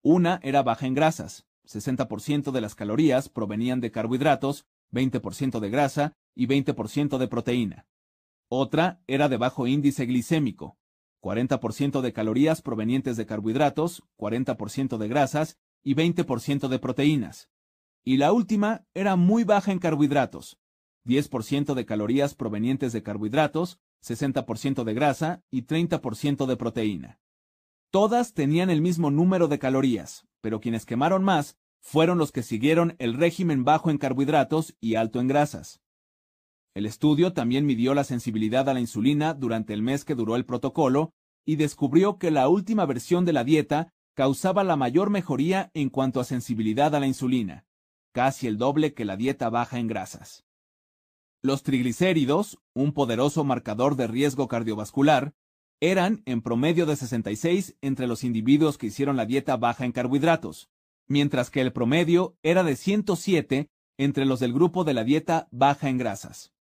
Una 0.03 0.39
era 0.43 0.61
baja 0.61 0.85
en 0.85 0.93
grasas, 0.93 1.47
60% 1.65 2.51
de 2.51 2.61
las 2.61 2.75
calorías 2.75 3.29
provenían 3.29 3.81
de 3.81 3.91
carbohidratos, 3.91 4.67
20% 4.91 5.59
de 5.59 5.69
grasa 5.69 6.13
y 6.35 6.47
20% 6.47 7.17
de 7.17 7.27
proteína. 7.27 7.87
Otra 8.47 9.01
era 9.07 9.29
de 9.29 9.37
bajo 9.37 9.65
índice 9.65 10.05
glicémico, 10.05 10.77
40% 11.21 12.01
de 12.01 12.13
calorías 12.13 12.61
provenientes 12.61 13.17
de 13.17 13.25
carbohidratos, 13.25 14.03
40% 14.17 14.97
de 14.97 15.07
grasas 15.07 15.57
y 15.83 15.95
20% 15.95 16.67
de 16.67 16.77
proteínas. 16.77 17.49
Y 18.05 18.17
la 18.17 18.31
última 18.31 18.85
era 18.93 19.15
muy 19.15 19.43
baja 19.43 19.71
en 19.71 19.79
carbohidratos, 19.79 20.59
10% 21.05 21.73
de 21.73 21.85
calorías 21.85 22.35
provenientes 22.35 22.93
de 22.93 23.01
carbohidratos, 23.01 23.79
60% 24.03 24.83
de 24.83 24.93
grasa 24.93 25.41
y 25.49 25.63
30% 25.63 26.45
de 26.45 26.55
proteína. 26.55 27.19
Todas 27.89 28.33
tenían 28.33 28.69
el 28.69 28.81
mismo 28.81 29.09
número 29.09 29.47
de 29.47 29.57
calorías, 29.57 30.27
pero 30.41 30.59
quienes 30.61 30.85
quemaron 30.85 31.23
más 31.23 31.57
fueron 31.81 32.19
los 32.19 32.31
que 32.31 32.43
siguieron 32.43 32.95
el 32.99 33.15
régimen 33.15 33.63
bajo 33.63 33.89
en 33.89 33.97
carbohidratos 33.97 34.75
y 34.79 34.95
alto 34.95 35.19
en 35.19 35.27
grasas. 35.27 35.81
El 36.75 36.85
estudio 36.85 37.33
también 37.33 37.65
midió 37.65 37.95
la 37.95 38.03
sensibilidad 38.03 38.69
a 38.69 38.73
la 38.75 38.81
insulina 38.81 39.33
durante 39.33 39.73
el 39.73 39.81
mes 39.81 40.05
que 40.05 40.13
duró 40.13 40.35
el 40.35 40.45
protocolo 40.45 41.13
y 41.43 41.55
descubrió 41.55 42.19
que 42.19 42.29
la 42.29 42.49
última 42.49 42.85
versión 42.85 43.25
de 43.25 43.33
la 43.33 43.43
dieta 43.43 43.93
causaba 44.13 44.63
la 44.63 44.75
mayor 44.75 45.09
mejoría 45.09 45.71
en 45.73 45.89
cuanto 45.89 46.19
a 46.19 46.23
sensibilidad 46.25 46.93
a 46.93 46.99
la 46.99 47.07
insulina, 47.07 47.65
casi 48.15 48.47
el 48.47 48.57
doble 48.57 48.93
que 48.93 49.03
la 49.03 49.17
dieta 49.17 49.49
baja 49.49 49.77
en 49.77 49.87
grasas. 49.87 50.45
Los 51.41 51.63
triglicéridos, 51.63 52.57
un 52.73 52.93
poderoso 52.93 53.43
marcador 53.43 53.97
de 53.97 54.07
riesgo 54.07 54.47
cardiovascular, 54.47 55.33
eran 55.81 56.23
en 56.25 56.41
promedio 56.41 56.85
de 56.85 56.95
66 56.95 57.75
entre 57.81 58.07
los 58.07 58.23
individuos 58.23 58.77
que 58.77 58.87
hicieron 58.87 59.17
la 59.17 59.25
dieta 59.25 59.57
baja 59.57 59.83
en 59.83 59.91
carbohidratos, 59.91 60.69
mientras 61.09 61.49
que 61.49 61.59
el 61.59 61.73
promedio 61.73 62.37
era 62.41 62.63
de 62.63 62.77
107 62.77 63.69
entre 63.97 64.23
los 64.23 64.39
del 64.39 64.53
grupo 64.53 64.85
de 64.85 64.93
la 64.93 65.03
dieta 65.03 65.49
baja 65.51 65.89
en 65.89 65.97
grasas. 65.97 66.53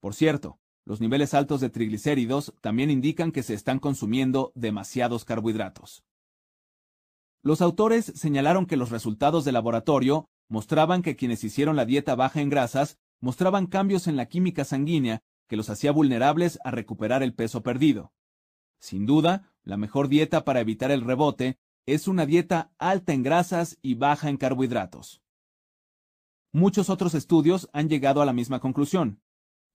Por 0.00 0.12
cierto, 0.12 0.58
los 0.84 1.00
niveles 1.00 1.34
altos 1.34 1.60
de 1.60 1.70
triglicéridos 1.70 2.52
también 2.60 2.90
indican 2.90 3.30
que 3.30 3.44
se 3.44 3.54
están 3.54 3.78
consumiendo 3.78 4.50
demasiados 4.56 5.24
carbohidratos. 5.24 6.02
Los 7.42 7.60
autores 7.60 8.06
señalaron 8.16 8.66
que 8.66 8.76
los 8.76 8.90
resultados 8.90 9.44
de 9.44 9.52
laboratorio 9.52 10.28
mostraban 10.48 11.02
que 11.02 11.16
quienes 11.16 11.44
hicieron 11.44 11.76
la 11.76 11.84
dieta 11.84 12.14
baja 12.14 12.40
en 12.40 12.50
grasas 12.50 12.98
mostraban 13.20 13.66
cambios 13.66 14.06
en 14.06 14.16
la 14.16 14.26
química 14.26 14.64
sanguínea 14.64 15.22
que 15.48 15.56
los 15.56 15.70
hacía 15.70 15.92
vulnerables 15.92 16.58
a 16.64 16.70
recuperar 16.70 17.22
el 17.22 17.34
peso 17.34 17.62
perdido. 17.62 18.12
Sin 18.78 19.06
duda, 19.06 19.52
la 19.62 19.76
mejor 19.76 20.08
dieta 20.08 20.44
para 20.44 20.60
evitar 20.60 20.90
el 20.90 21.02
rebote 21.02 21.58
es 21.86 22.08
una 22.08 22.26
dieta 22.26 22.72
alta 22.78 23.12
en 23.12 23.22
grasas 23.22 23.78
y 23.80 23.94
baja 23.94 24.28
en 24.28 24.36
carbohidratos. 24.36 25.22
Muchos 26.52 26.90
otros 26.90 27.14
estudios 27.14 27.68
han 27.72 27.88
llegado 27.88 28.22
a 28.22 28.26
la 28.26 28.32
misma 28.32 28.60
conclusión. 28.60 29.20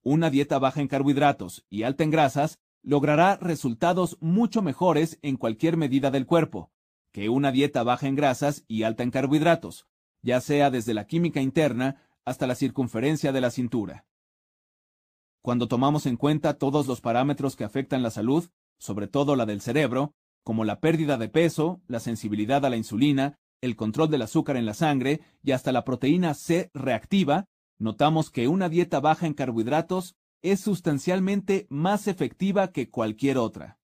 Una 0.03 0.29
dieta 0.29 0.59
baja 0.59 0.81
en 0.81 0.87
carbohidratos 0.87 1.65
y 1.69 1.83
alta 1.83 2.03
en 2.03 2.11
grasas 2.11 2.59
logrará 2.81 3.37
resultados 3.37 4.17
mucho 4.19 4.61
mejores 4.61 5.19
en 5.21 5.37
cualquier 5.37 5.77
medida 5.77 6.11
del 6.11 6.25
cuerpo 6.25 6.71
que 7.11 7.29
una 7.29 7.51
dieta 7.51 7.83
baja 7.83 8.07
en 8.07 8.15
grasas 8.15 8.63
y 8.67 8.83
alta 8.83 9.03
en 9.03 9.11
carbohidratos, 9.11 9.87
ya 10.21 10.41
sea 10.41 10.69
desde 10.69 10.93
la 10.93 11.05
química 11.05 11.41
interna 11.41 12.01
hasta 12.25 12.47
la 12.47 12.55
circunferencia 12.55 13.31
de 13.31 13.41
la 13.41 13.51
cintura. 13.51 14.05
Cuando 15.41 15.67
tomamos 15.67 16.05
en 16.05 16.17
cuenta 16.17 16.57
todos 16.57 16.87
los 16.87 17.01
parámetros 17.01 17.55
que 17.55 17.63
afectan 17.63 18.03
la 18.03 18.11
salud, 18.11 18.49
sobre 18.77 19.07
todo 19.07 19.35
la 19.35 19.45
del 19.45 19.61
cerebro, 19.61 20.13
como 20.43 20.65
la 20.65 20.79
pérdida 20.79 21.17
de 21.17 21.29
peso, 21.29 21.81
la 21.87 21.99
sensibilidad 21.99 22.65
a 22.65 22.69
la 22.69 22.77
insulina, 22.77 23.39
el 23.61 23.75
control 23.75 24.09
del 24.09 24.23
azúcar 24.23 24.57
en 24.57 24.65
la 24.65 24.73
sangre 24.73 25.21
y 25.43 25.51
hasta 25.51 25.71
la 25.71 25.83
proteína 25.83 26.33
C 26.33 26.69
reactiva, 26.73 27.45
notamos 27.79 28.29
que 28.29 28.47
una 28.47 28.69
dieta 28.69 28.99
baja 28.99 29.27
en 29.27 29.33
carbohidratos 29.33 30.15
es 30.41 30.59
sustancialmente 30.59 31.67
más 31.69 32.07
efectiva 32.07 32.71
que 32.71 32.89
cualquier 32.89 33.37
otra. 33.37 33.79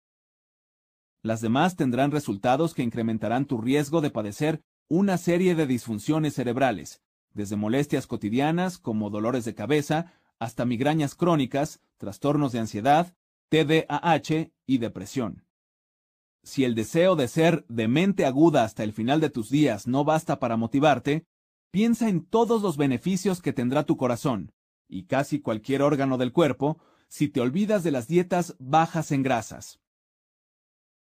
Las 1.24 1.42
demás 1.42 1.76
tendrán 1.76 2.12
resultados 2.12 2.74
que 2.74 2.84
incrementarán 2.84 3.46
tu 3.46 3.60
riesgo 3.60 4.02
de 4.02 4.12
padecer 4.12 4.62
una 4.90 5.18
serie 5.18 5.56
de 5.56 5.68
disfunciones 5.68 6.36
cerebrales, 6.36 7.02
desde 7.34 7.56
molestias 7.56 8.08
cotidianas 8.08 8.78
como 8.78 9.10
dolores 9.10 9.46
de 9.46 9.54
cabeza 9.54 10.14
hasta 10.40 10.66
migrañas 10.66 11.16
crónicas, 11.16 11.82
trastornos 11.98 12.52
de 12.52 12.60
ansiedad, 12.60 13.16
TDAH 13.50 14.52
y 14.66 14.78
depresión. 14.78 15.46
Si 16.44 16.64
el 16.64 16.76
deseo 16.76 17.16
de 17.16 17.28
ser 17.28 17.66
de 17.68 17.88
mente 17.88 18.26
aguda 18.26 18.64
hasta 18.64 18.84
el 18.84 18.94
final 18.94 19.20
de 19.20 19.30
tus 19.30 19.50
días 19.50 19.88
no 19.88 20.06
basta 20.06 20.40
para 20.40 20.56
motivarte, 20.56 21.26
piensa 21.72 22.08
en 22.08 22.26
todos 22.26 22.62
los 22.62 22.78
beneficios 22.78 23.42
que 23.42 23.54
tendrá 23.54 23.84
tu 23.84 23.98
corazón 23.98 24.54
y 24.88 25.04
casi 25.04 25.42
cualquier 25.42 25.82
órgano 25.82 26.18
del 26.18 26.32
cuerpo 26.32 26.80
si 27.10 27.28
te 27.28 27.42
olvidas 27.42 27.84
de 27.84 27.92
las 27.92 28.08
dietas 28.08 28.56
bajas 28.60 29.12
en 29.12 29.24
grasas. 29.24 29.80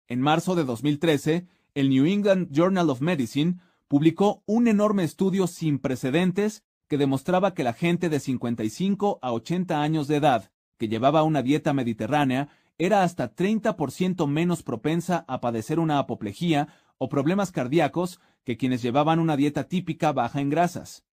En 0.07 0.21
marzo 0.21 0.55
de 0.55 0.65
2013, 0.65 1.47
el 1.75 1.91
New 1.91 2.07
England 2.07 2.51
Journal 2.51 2.89
of 2.91 3.01
Medicine 3.01 3.59
publicó 3.95 4.43
un 4.47 4.67
enorme 4.67 5.05
estudio 5.05 5.47
sin 5.47 5.79
precedentes 5.79 6.65
que 6.89 6.99
demostraba 6.99 7.55
que 7.55 7.63
la 7.63 7.73
gente 7.73 8.09
de 8.09 8.19
55 8.19 9.21
a 9.23 9.31
80 9.31 9.81
años 9.81 10.09
de 10.09 10.17
edad 10.17 10.51
que 10.79 10.89
llevaba 10.89 11.23
una 11.23 11.43
dieta 11.43 11.73
mediterránea 11.73 12.49
era 12.77 13.05
hasta 13.05 13.37
30% 13.37 14.27
menos 14.27 14.65
propensa 14.65 15.25
a 15.29 15.41
padecer 15.41 15.79
una 15.79 16.01
apoplejía 16.01 16.75
o 16.99 17.09
problemas 17.09 17.53
cardíacos 17.53 18.19
que 18.43 18.57
quienes 18.57 18.83
llevaban 18.83 19.21
una 19.21 19.37
dieta 19.37 19.69
típica 19.69 20.13
baja 20.13 20.41
en 20.41 20.51
grasas. 20.51 21.05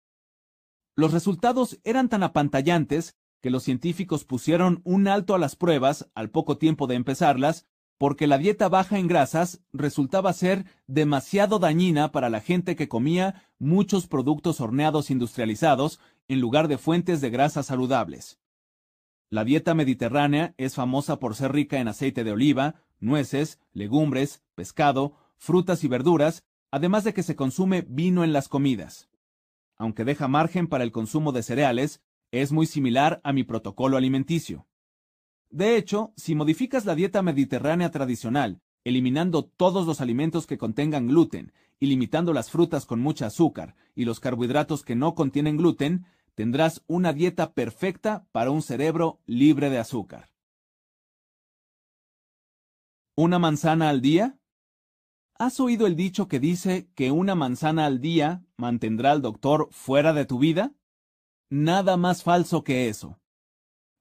Los 0.95 1.13
resultados 1.13 1.79
eran 1.83 2.09
tan 2.09 2.23
apantallantes 2.23 3.15
que 3.41 3.51
los 3.51 3.61
científicos 3.61 4.25
pusieron 4.25 4.81
un 4.85 5.07
alto 5.07 5.35
a 5.35 5.37
las 5.37 5.55
pruebas 5.55 6.09
al 6.15 6.31
poco 6.31 6.57
tiempo 6.57 6.87
de 6.87 6.95
empezarlas 6.95 7.67
porque 8.01 8.25
la 8.25 8.39
dieta 8.39 8.67
baja 8.67 8.97
en 8.97 9.07
grasas 9.07 9.61
resultaba 9.73 10.33
ser 10.33 10.65
demasiado 10.87 11.59
dañina 11.59 12.11
para 12.11 12.31
la 12.31 12.41
gente 12.41 12.75
que 12.75 12.87
comía 12.89 13.47
muchos 13.59 14.07
productos 14.07 14.59
horneados 14.59 15.11
industrializados 15.11 15.99
en 16.27 16.41
lugar 16.41 16.67
de 16.67 16.79
fuentes 16.79 17.21
de 17.21 17.29
grasas 17.29 17.67
saludables. 17.67 18.39
La 19.29 19.43
dieta 19.43 19.75
mediterránea 19.75 20.55
es 20.57 20.73
famosa 20.73 21.19
por 21.19 21.35
ser 21.35 21.51
rica 21.51 21.77
en 21.77 21.89
aceite 21.89 22.23
de 22.23 22.31
oliva, 22.31 22.73
nueces, 22.99 23.59
legumbres, 23.71 24.41
pescado, 24.55 25.13
frutas 25.37 25.83
y 25.83 25.87
verduras, 25.87 26.43
además 26.71 27.03
de 27.03 27.13
que 27.13 27.21
se 27.21 27.35
consume 27.35 27.85
vino 27.87 28.23
en 28.23 28.33
las 28.33 28.47
comidas. 28.47 29.11
Aunque 29.77 30.05
deja 30.05 30.27
margen 30.27 30.65
para 30.65 30.83
el 30.83 30.91
consumo 30.91 31.33
de 31.33 31.43
cereales, 31.43 32.01
es 32.31 32.51
muy 32.51 32.65
similar 32.65 33.21
a 33.23 33.31
mi 33.31 33.43
protocolo 33.43 33.95
alimenticio. 33.95 34.65
De 35.51 35.75
hecho, 35.75 36.13
si 36.15 36.33
modificas 36.33 36.85
la 36.85 36.95
dieta 36.95 37.21
mediterránea 37.21 37.91
tradicional, 37.91 38.61
eliminando 38.85 39.43
todos 39.43 39.85
los 39.85 39.99
alimentos 39.99 40.47
que 40.47 40.57
contengan 40.57 41.07
gluten 41.07 41.51
y 41.77 41.87
limitando 41.87 42.31
las 42.33 42.49
frutas 42.49 42.85
con 42.85 43.01
mucha 43.01 43.27
azúcar 43.27 43.75
y 43.93 44.05
los 44.05 44.21
carbohidratos 44.21 44.83
que 44.83 44.95
no 44.95 45.13
contienen 45.13 45.57
gluten, 45.57 46.05
tendrás 46.35 46.83
una 46.87 47.11
dieta 47.11 47.53
perfecta 47.53 48.25
para 48.31 48.49
un 48.49 48.61
cerebro 48.61 49.19
libre 49.25 49.69
de 49.69 49.79
azúcar. 49.79 50.29
¿Una 53.15 53.37
manzana 53.37 53.89
al 53.89 54.01
día? 54.01 54.37
¿Has 55.37 55.59
oído 55.59 55.85
el 55.85 55.97
dicho 55.97 56.29
que 56.29 56.39
dice 56.39 56.89
que 56.95 57.11
una 57.11 57.35
manzana 57.35 57.85
al 57.85 57.99
día 57.99 58.45
mantendrá 58.55 59.11
al 59.11 59.21
doctor 59.21 59.67
fuera 59.71 60.13
de 60.13 60.25
tu 60.25 60.39
vida? 60.39 60.73
Nada 61.49 61.97
más 61.97 62.23
falso 62.23 62.63
que 62.63 62.87
eso. 62.87 63.20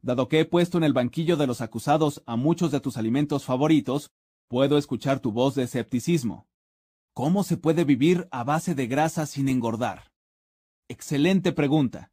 Dado 0.02 0.28
que 0.28 0.40
he 0.40 0.44
puesto 0.46 0.78
en 0.78 0.84
el 0.84 0.94
banquillo 0.94 1.36
de 1.36 1.46
los 1.46 1.60
acusados 1.60 2.22
a 2.26 2.36
muchos 2.36 2.70
de 2.70 2.80
tus 2.80 2.96
alimentos 2.96 3.44
favoritos, 3.44 4.10
puedo 4.48 4.78
escuchar 4.78 5.20
tu 5.20 5.30
voz 5.30 5.54
de 5.54 5.64
escepticismo. 5.64 6.48
¿Cómo 7.12 7.44
se 7.44 7.58
puede 7.58 7.84
vivir 7.84 8.26
a 8.30 8.42
base 8.42 8.74
de 8.74 8.86
grasa 8.86 9.26
sin 9.26 9.48
engordar? 9.48 10.10
Excelente 10.88 11.52
pregunta. 11.52 12.12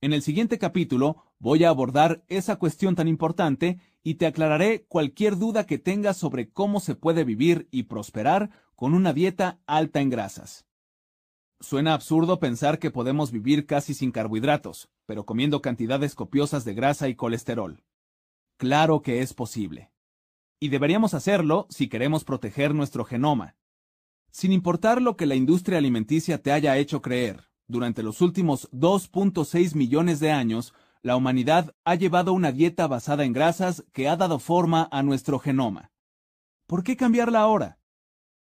En 0.00 0.12
el 0.12 0.22
siguiente 0.22 0.58
capítulo 0.58 1.24
voy 1.40 1.64
a 1.64 1.70
abordar 1.70 2.24
esa 2.28 2.56
cuestión 2.56 2.94
tan 2.94 3.08
importante 3.08 3.80
y 4.04 4.14
te 4.14 4.26
aclararé 4.26 4.84
cualquier 4.86 5.38
duda 5.38 5.66
que 5.66 5.78
tengas 5.78 6.16
sobre 6.16 6.50
cómo 6.50 6.78
se 6.78 6.94
puede 6.94 7.24
vivir 7.24 7.66
y 7.72 7.84
prosperar 7.84 8.50
con 8.76 8.94
una 8.94 9.12
dieta 9.12 9.58
alta 9.66 10.00
en 10.00 10.10
grasas. 10.10 10.67
Suena 11.60 11.92
absurdo 11.92 12.38
pensar 12.38 12.78
que 12.78 12.92
podemos 12.92 13.32
vivir 13.32 13.66
casi 13.66 13.92
sin 13.92 14.12
carbohidratos, 14.12 14.88
pero 15.06 15.26
comiendo 15.26 15.60
cantidades 15.60 16.14
copiosas 16.14 16.64
de 16.64 16.74
grasa 16.74 17.08
y 17.08 17.16
colesterol. 17.16 17.82
Claro 18.58 19.02
que 19.02 19.22
es 19.22 19.34
posible. 19.34 19.90
Y 20.60 20.68
deberíamos 20.68 21.14
hacerlo 21.14 21.66
si 21.68 21.88
queremos 21.88 22.24
proteger 22.24 22.74
nuestro 22.74 23.04
genoma. 23.04 23.56
Sin 24.30 24.52
importar 24.52 25.02
lo 25.02 25.16
que 25.16 25.26
la 25.26 25.34
industria 25.34 25.78
alimenticia 25.78 26.40
te 26.42 26.52
haya 26.52 26.76
hecho 26.76 27.02
creer, 27.02 27.48
durante 27.66 28.02
los 28.02 28.20
últimos 28.20 28.70
2.6 28.70 29.74
millones 29.74 30.20
de 30.20 30.30
años, 30.30 30.74
la 31.02 31.16
humanidad 31.16 31.74
ha 31.84 31.96
llevado 31.96 32.32
una 32.32 32.52
dieta 32.52 32.86
basada 32.86 33.24
en 33.24 33.32
grasas 33.32 33.84
que 33.92 34.08
ha 34.08 34.16
dado 34.16 34.38
forma 34.38 34.88
a 34.92 35.02
nuestro 35.02 35.38
genoma. 35.38 35.90
¿Por 36.66 36.84
qué 36.84 36.96
cambiarla 36.96 37.40
ahora? 37.40 37.78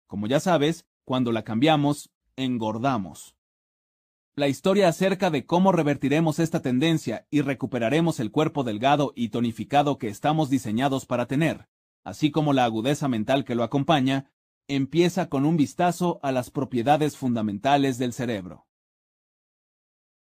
Como 0.06 0.28
ya 0.28 0.40
sabes, 0.40 0.86
cuando 1.06 1.32
la 1.32 1.44
cambiamos, 1.44 2.12
engordamos. 2.38 3.36
La 4.36 4.48
historia 4.50 4.90
acerca 4.90 5.30
de 5.30 5.46
cómo 5.46 5.72
revertiremos 5.72 6.40
esta 6.40 6.62
tendencia 6.62 7.26
y 7.32 7.42
recuperaremos 7.42 8.20
el 8.20 8.32
cuerpo 8.32 8.64
delgado 8.64 9.14
y 9.16 9.30
tonificado 9.30 9.98
que 9.98 10.10
estamos 10.10 10.50
diseñados 10.50 11.06
para 11.06 11.26
tener, 11.26 11.70
así 12.04 12.32
como 12.32 12.52
la 12.52 12.66
agudeza 12.66 13.08
mental 13.08 13.46
que 13.46 13.56
lo 13.56 13.64
acompaña, 13.64 14.32
empieza 14.68 15.30
con 15.30 15.46
un 15.46 15.56
vistazo 15.56 16.20
a 16.22 16.34
las 16.34 16.52
propiedades 16.52 17.16
fundamentales 17.16 17.98
del 17.98 18.12
cerebro. 18.12 18.68